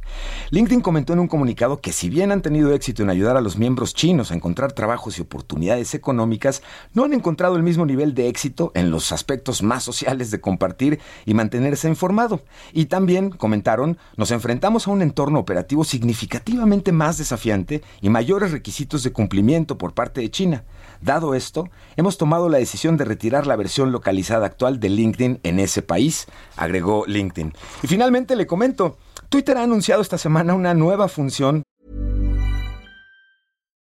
LinkedIn 0.52 0.82
comentó 0.82 1.14
en 1.14 1.20
un 1.20 1.28
comunicado 1.28 1.82
que 1.82 1.92
si 1.92 2.10
bien 2.10 2.32
han 2.32 2.42
tenido 2.42 2.74
éxito 2.74 3.04
en 3.04 3.10
ayudar 3.10 3.38
a 3.38 3.42
los 3.42 3.58
miembros 3.58 3.94
chinos 3.94 4.32
a 4.32 4.36
encontrar 4.36 4.74
trabajos 4.74 5.18
y 5.18 5.22
oportunidades 5.22 5.94
económicas, 5.94 6.62
no 6.94 7.04
han 7.04 7.14
encontrado 7.14 7.56
el 7.56 7.64
mismo 7.64 7.86
nivel 7.86 8.14
de 8.14 8.28
éxito 8.28 8.72
en 8.76 8.92
los 8.92 9.12
aspectos 9.12 9.64
más 9.64 9.84
sociales 9.84 10.32
de 10.32 10.42
compartir 10.42 11.00
y 11.26 11.34
mantenerse 11.34 11.88
informado. 11.96 12.42
Y 12.74 12.86
también, 12.86 13.30
comentaron, 13.30 13.98
nos 14.18 14.32
enfrentamos 14.32 14.88
a 14.88 14.92
un 14.92 15.02
entorno 15.02 15.40
operativo 15.40 15.86
significativamente 15.86 16.92
más 16.92 17.18
desafiante 17.18 17.82
y 18.02 18.10
mayores 18.10 18.52
requisitos 18.52 19.02
de 19.04 19.12
cumplimiento 19.12 19.78
por 19.78 19.94
parte 19.94 20.20
de 20.20 20.30
China. 20.30 20.66
Dado 21.02 21.36
esto, 21.36 21.70
hemos 21.96 22.18
tomado 22.18 22.50
la 22.50 22.58
decisión 22.58 22.98
de 22.98 23.06
retirar 23.06 23.48
la 23.48 23.56
versión 23.56 23.92
localizada 23.92 24.46
actual 24.46 24.80
de 24.80 24.90
LinkedIn 24.90 25.40
en 25.44 25.60
ese 25.60 25.82
país, 25.82 26.28
agregó 26.58 27.06
LinkedIn. 27.08 27.54
Y 27.82 27.88
finalmente 27.88 28.36
le 28.36 28.46
comento, 28.46 28.98
Twitter 29.30 29.58
ha 29.58 29.64
anunciado 29.64 30.02
esta 30.02 30.18
semana 30.18 30.54
una 30.54 30.74
nueva 30.74 31.08
función 31.08 31.64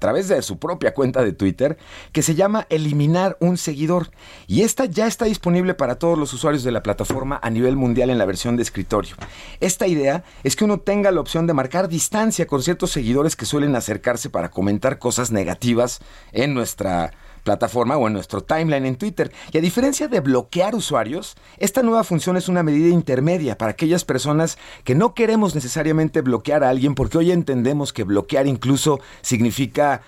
A 0.00 0.08
través 0.08 0.28
de 0.28 0.40
su 0.40 0.58
propia 0.58 0.94
cuenta 0.94 1.22
de 1.22 1.34
Twitter 1.34 1.76
que 2.12 2.22
se 2.22 2.34
llama 2.34 2.66
Eliminar 2.70 3.36
un 3.38 3.58
seguidor. 3.58 4.08
Y 4.46 4.62
esta 4.62 4.86
ya 4.86 5.06
está 5.06 5.26
disponible 5.26 5.74
para 5.74 5.96
todos 5.96 6.18
los 6.18 6.32
usuarios 6.32 6.64
de 6.64 6.72
la 6.72 6.82
plataforma 6.82 7.38
a 7.42 7.50
nivel 7.50 7.76
mundial 7.76 8.08
en 8.08 8.16
la 8.16 8.24
versión 8.24 8.56
de 8.56 8.62
escritorio. 8.62 9.14
Esta 9.60 9.86
idea 9.86 10.24
es 10.42 10.56
que 10.56 10.64
uno 10.64 10.80
tenga 10.80 11.10
la 11.10 11.20
opción 11.20 11.46
de 11.46 11.52
marcar 11.52 11.88
distancia 11.88 12.46
con 12.46 12.62
ciertos 12.62 12.92
seguidores 12.92 13.36
que 13.36 13.44
suelen 13.44 13.76
acercarse 13.76 14.30
para 14.30 14.50
comentar 14.50 14.98
cosas 14.98 15.32
negativas 15.32 16.00
en 16.32 16.54
nuestra 16.54 17.12
plataforma 17.42 17.96
o 17.96 18.06
en 18.06 18.12
nuestro 18.12 18.42
timeline 18.42 18.86
en 18.86 18.96
Twitter. 18.96 19.32
Y 19.52 19.58
a 19.58 19.60
diferencia 19.60 20.08
de 20.08 20.20
bloquear 20.20 20.74
usuarios, 20.74 21.36
esta 21.58 21.82
nueva 21.82 22.04
función 22.04 22.36
es 22.36 22.48
una 22.48 22.62
medida 22.62 22.88
intermedia 22.88 23.56
para 23.56 23.72
aquellas 23.72 24.04
personas 24.04 24.58
que 24.84 24.94
no 24.94 25.14
queremos 25.14 25.54
necesariamente 25.54 26.20
bloquear 26.20 26.64
a 26.64 26.70
alguien 26.70 26.94
porque 26.94 27.18
hoy 27.18 27.30
entendemos 27.30 27.92
que 27.92 28.04
bloquear 28.04 28.46
incluso 28.46 29.00
significa 29.22 30.02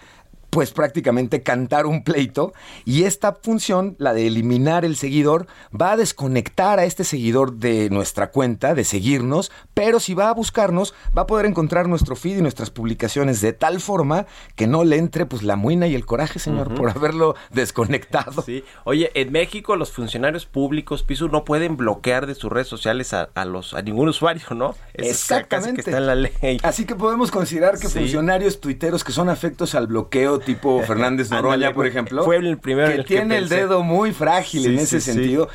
pues 0.52 0.70
prácticamente 0.70 1.42
cantar 1.42 1.86
un 1.86 2.04
pleito 2.04 2.52
y 2.84 3.04
esta 3.04 3.32
función, 3.32 3.96
la 3.98 4.12
de 4.12 4.26
eliminar 4.26 4.84
el 4.84 4.96
seguidor, 4.96 5.46
va 5.74 5.92
a 5.92 5.96
desconectar 5.96 6.78
a 6.78 6.84
este 6.84 7.04
seguidor 7.04 7.54
de 7.54 7.88
nuestra 7.88 8.30
cuenta, 8.30 8.74
de 8.74 8.84
seguirnos, 8.84 9.50
pero 9.72 9.98
si 9.98 10.12
va 10.12 10.28
a 10.28 10.34
buscarnos, 10.34 10.92
va 11.16 11.22
a 11.22 11.26
poder 11.26 11.46
encontrar 11.46 11.88
nuestro 11.88 12.16
feed 12.16 12.36
y 12.36 12.42
nuestras 12.42 12.68
publicaciones 12.68 13.40
de 13.40 13.54
tal 13.54 13.80
forma 13.80 14.26
que 14.54 14.66
no 14.66 14.84
le 14.84 14.98
entre 14.98 15.24
pues 15.24 15.42
la 15.42 15.56
muina 15.56 15.86
y 15.86 15.94
el 15.94 16.04
coraje, 16.04 16.38
señor, 16.38 16.74
por 16.74 16.90
haberlo 16.90 17.34
desconectado. 17.50 18.42
Sí. 18.42 18.62
Oye, 18.84 19.10
en 19.14 19.32
México 19.32 19.76
los 19.76 19.90
funcionarios 19.90 20.44
públicos, 20.44 21.02
Piso, 21.02 21.28
no 21.28 21.46
pueden 21.46 21.78
bloquear 21.78 22.26
de 22.26 22.34
sus 22.34 22.52
redes 22.52 22.68
sociales 22.68 23.14
a, 23.14 23.30
los 23.46 23.72
a 23.72 23.80
ningún 23.80 24.10
usuario, 24.10 24.44
¿no? 24.54 24.74
Exactamente. 24.92 25.82
Que 25.82 25.90
está 25.92 25.96
en 25.96 26.06
la 26.06 26.14
ley. 26.14 26.60
Así 26.62 26.84
que 26.84 26.94
podemos 26.94 27.30
considerar 27.30 27.78
que 27.78 27.88
funcionarios 27.88 28.60
tuiteros 28.60 29.02
que 29.02 29.12
son 29.12 29.30
afectos 29.30 29.74
al 29.74 29.86
bloqueo 29.86 30.41
tipo 30.42 30.82
Fernández 30.86 31.30
Noroña, 31.30 31.72
por 31.72 31.86
ejemplo. 31.86 32.24
Fue 32.24 32.36
el 32.36 32.58
primero 32.58 32.94
que 32.96 33.04
tiene 33.04 33.38
el 33.38 33.48
dedo 33.48 33.82
muy 33.82 34.12
frágil 34.12 34.66
en 34.66 34.78
ese 34.78 35.00
sentido, 35.00 35.48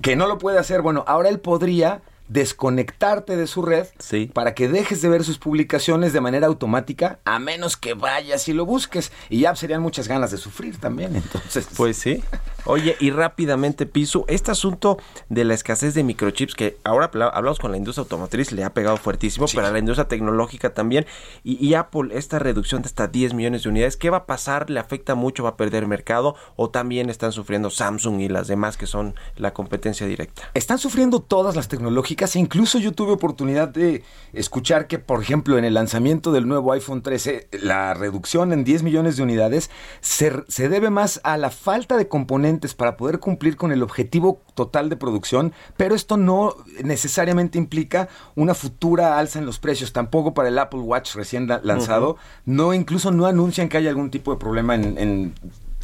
que 0.00 0.16
no 0.16 0.26
lo 0.26 0.38
puede 0.38 0.58
hacer. 0.58 0.82
Bueno, 0.82 1.04
ahora 1.06 1.28
él 1.28 1.40
podría 1.40 2.00
desconectarte 2.32 3.36
de 3.36 3.46
su 3.46 3.62
red 3.62 3.86
para 4.32 4.54
que 4.54 4.68
dejes 4.68 5.02
de 5.02 5.08
ver 5.08 5.24
sus 5.24 5.38
publicaciones 5.38 6.12
de 6.12 6.20
manera 6.20 6.46
automática, 6.46 7.18
a 7.24 7.38
menos 7.38 7.76
que 7.76 7.94
vayas 7.94 8.48
y 8.48 8.52
lo 8.52 8.64
busques. 8.64 9.12
Y 9.28 9.40
ya 9.40 9.54
serían 9.54 9.82
muchas 9.82 10.08
ganas 10.08 10.30
de 10.30 10.38
sufrir 10.38 10.78
también, 10.78 11.16
entonces. 11.16 11.68
Pues 11.76 11.96
sí. 11.96 12.22
Oye, 12.64 12.96
y 13.00 13.10
rápidamente, 13.10 13.86
Piso, 13.86 14.24
este 14.28 14.50
asunto 14.50 14.98
de 15.28 15.44
la 15.44 15.54
escasez 15.54 15.94
de 15.94 16.04
microchips, 16.04 16.54
que 16.54 16.78
ahora 16.84 17.10
hablamos 17.32 17.58
con 17.58 17.72
la 17.72 17.76
industria 17.76 18.02
automotriz, 18.02 18.52
le 18.52 18.64
ha 18.64 18.72
pegado 18.72 18.96
fuertísimo, 18.96 19.46
pero 19.52 19.66
a 19.66 19.70
la 19.70 19.78
industria 19.78 20.08
tecnológica 20.08 20.72
también, 20.72 21.06
y, 21.42 21.74
Apple, 21.74 22.16
esta 22.16 22.38
reducción 22.38 22.82
de 22.82 22.86
hasta 22.86 23.08
10 23.08 23.34
millones 23.34 23.64
de 23.64 23.68
unidades, 23.68 23.96
¿qué 23.96 24.10
va 24.10 24.18
a 24.18 24.26
pasar? 24.26 24.70
¿Le 24.70 24.78
afecta 24.78 25.14
mucho? 25.14 25.42
¿Va 25.42 25.50
a 25.50 25.56
perder 25.56 25.86
mercado? 25.86 26.36
¿O 26.56 26.70
también 26.70 27.10
están 27.10 27.32
sufriendo 27.32 27.70
Samsung 27.70 28.20
y 28.20 28.28
las 28.28 28.48
demás 28.48 28.76
que 28.76 28.86
son 28.86 29.14
la 29.36 29.52
competencia 29.52 30.06
directa? 30.06 30.50
Están 30.54 30.78
sufriendo 30.78 31.20
todas 31.20 31.56
las 31.56 31.68
tecnológicas, 31.68 32.21
incluso 32.34 32.78
yo 32.78 32.92
tuve 32.92 33.12
oportunidad 33.12 33.68
de 33.68 34.02
escuchar 34.32 34.86
que, 34.86 34.98
por 34.98 35.22
ejemplo, 35.22 35.58
en 35.58 35.64
el 35.64 35.74
lanzamiento 35.74 36.32
del 36.32 36.48
nuevo 36.48 36.72
iPhone 36.72 37.02
13, 37.02 37.48
la 37.62 37.94
reducción 37.94 38.52
en 38.52 38.64
10 38.64 38.82
millones 38.82 39.16
de 39.16 39.22
unidades 39.22 39.70
se, 40.00 40.32
se 40.48 40.68
debe 40.68 40.90
más 40.90 41.20
a 41.24 41.36
la 41.36 41.50
falta 41.50 41.96
de 41.96 42.08
componentes 42.08 42.74
para 42.74 42.96
poder 42.96 43.18
cumplir 43.18 43.56
con 43.56 43.72
el 43.72 43.82
objetivo 43.82 44.42
total 44.54 44.88
de 44.88 44.96
producción, 44.96 45.52
pero 45.76 45.94
esto 45.94 46.16
no 46.16 46.56
necesariamente 46.82 47.58
implica 47.58 48.08
una 48.34 48.54
futura 48.54 49.18
alza 49.18 49.38
en 49.38 49.46
los 49.46 49.58
precios, 49.58 49.92
tampoco 49.92 50.34
para 50.34 50.48
el 50.48 50.58
Apple 50.58 50.80
Watch 50.80 51.14
recién 51.14 51.48
lanzado, 51.62 52.16
no 52.44 52.74
incluso 52.74 53.10
no 53.10 53.26
anuncian 53.26 53.68
que 53.68 53.76
haya 53.78 53.90
algún 53.90 54.10
tipo 54.10 54.32
de 54.32 54.38
problema 54.38 54.74
en 54.74 55.34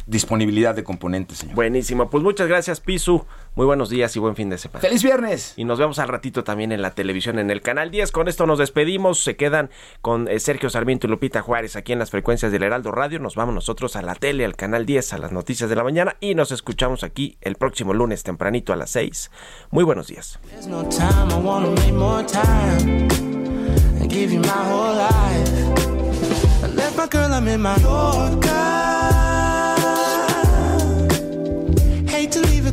disponibilidad 0.09 0.75
de 0.75 0.83
componentes, 0.83 1.37
señor. 1.39 1.55
Buenísimo. 1.55 2.09
Pues 2.09 2.23
muchas 2.23 2.47
gracias, 2.47 2.81
Pisu. 2.81 3.25
Muy 3.55 3.65
buenos 3.65 3.89
días 3.89 4.15
y 4.15 4.19
buen 4.19 4.35
fin 4.35 4.49
de 4.49 4.57
semana. 4.57 4.79
¡Feliz 4.79 5.03
viernes! 5.03 5.53
Y 5.55 5.65
nos 5.65 5.77
vemos 5.77 5.99
al 5.99 6.07
ratito 6.07 6.43
también 6.43 6.71
en 6.71 6.81
la 6.81 6.91
televisión, 6.91 7.37
en 7.39 7.51
el 7.51 7.61
canal 7.61 7.91
10. 7.91 8.11
Con 8.11 8.27
esto 8.27 8.45
nos 8.47 8.57
despedimos. 8.57 9.23
Se 9.23 9.35
quedan 9.35 9.69
con 10.01 10.27
eh, 10.27 10.39
Sergio 10.39 10.69
Sarmiento 10.69 11.07
y 11.07 11.11
Lupita 11.11 11.41
Juárez 11.41 11.75
aquí 11.75 11.93
en 11.93 11.99
las 11.99 12.09
frecuencias 12.09 12.51
del 12.51 12.63
Heraldo 12.63 12.91
Radio. 12.91 13.19
Nos 13.19 13.35
vamos 13.35 13.53
nosotros 13.53 13.95
a 13.95 14.01
la 14.01 14.15
tele, 14.15 14.45
al 14.45 14.55
canal 14.55 14.85
10, 14.85 15.13
a 15.13 15.17
las 15.19 15.31
noticias 15.31 15.69
de 15.69 15.75
la 15.75 15.83
mañana. 15.83 16.15
Y 16.19 16.33
nos 16.33 16.51
escuchamos 16.51 17.03
aquí 17.03 17.37
el 17.41 17.55
próximo 17.55 17.93
lunes 17.93 18.23
tempranito 18.23 18.73
a 18.73 18.75
las 18.75 18.89
6. 18.91 19.29
Muy 19.69 19.83
buenos 19.83 20.07
días. 20.07 20.39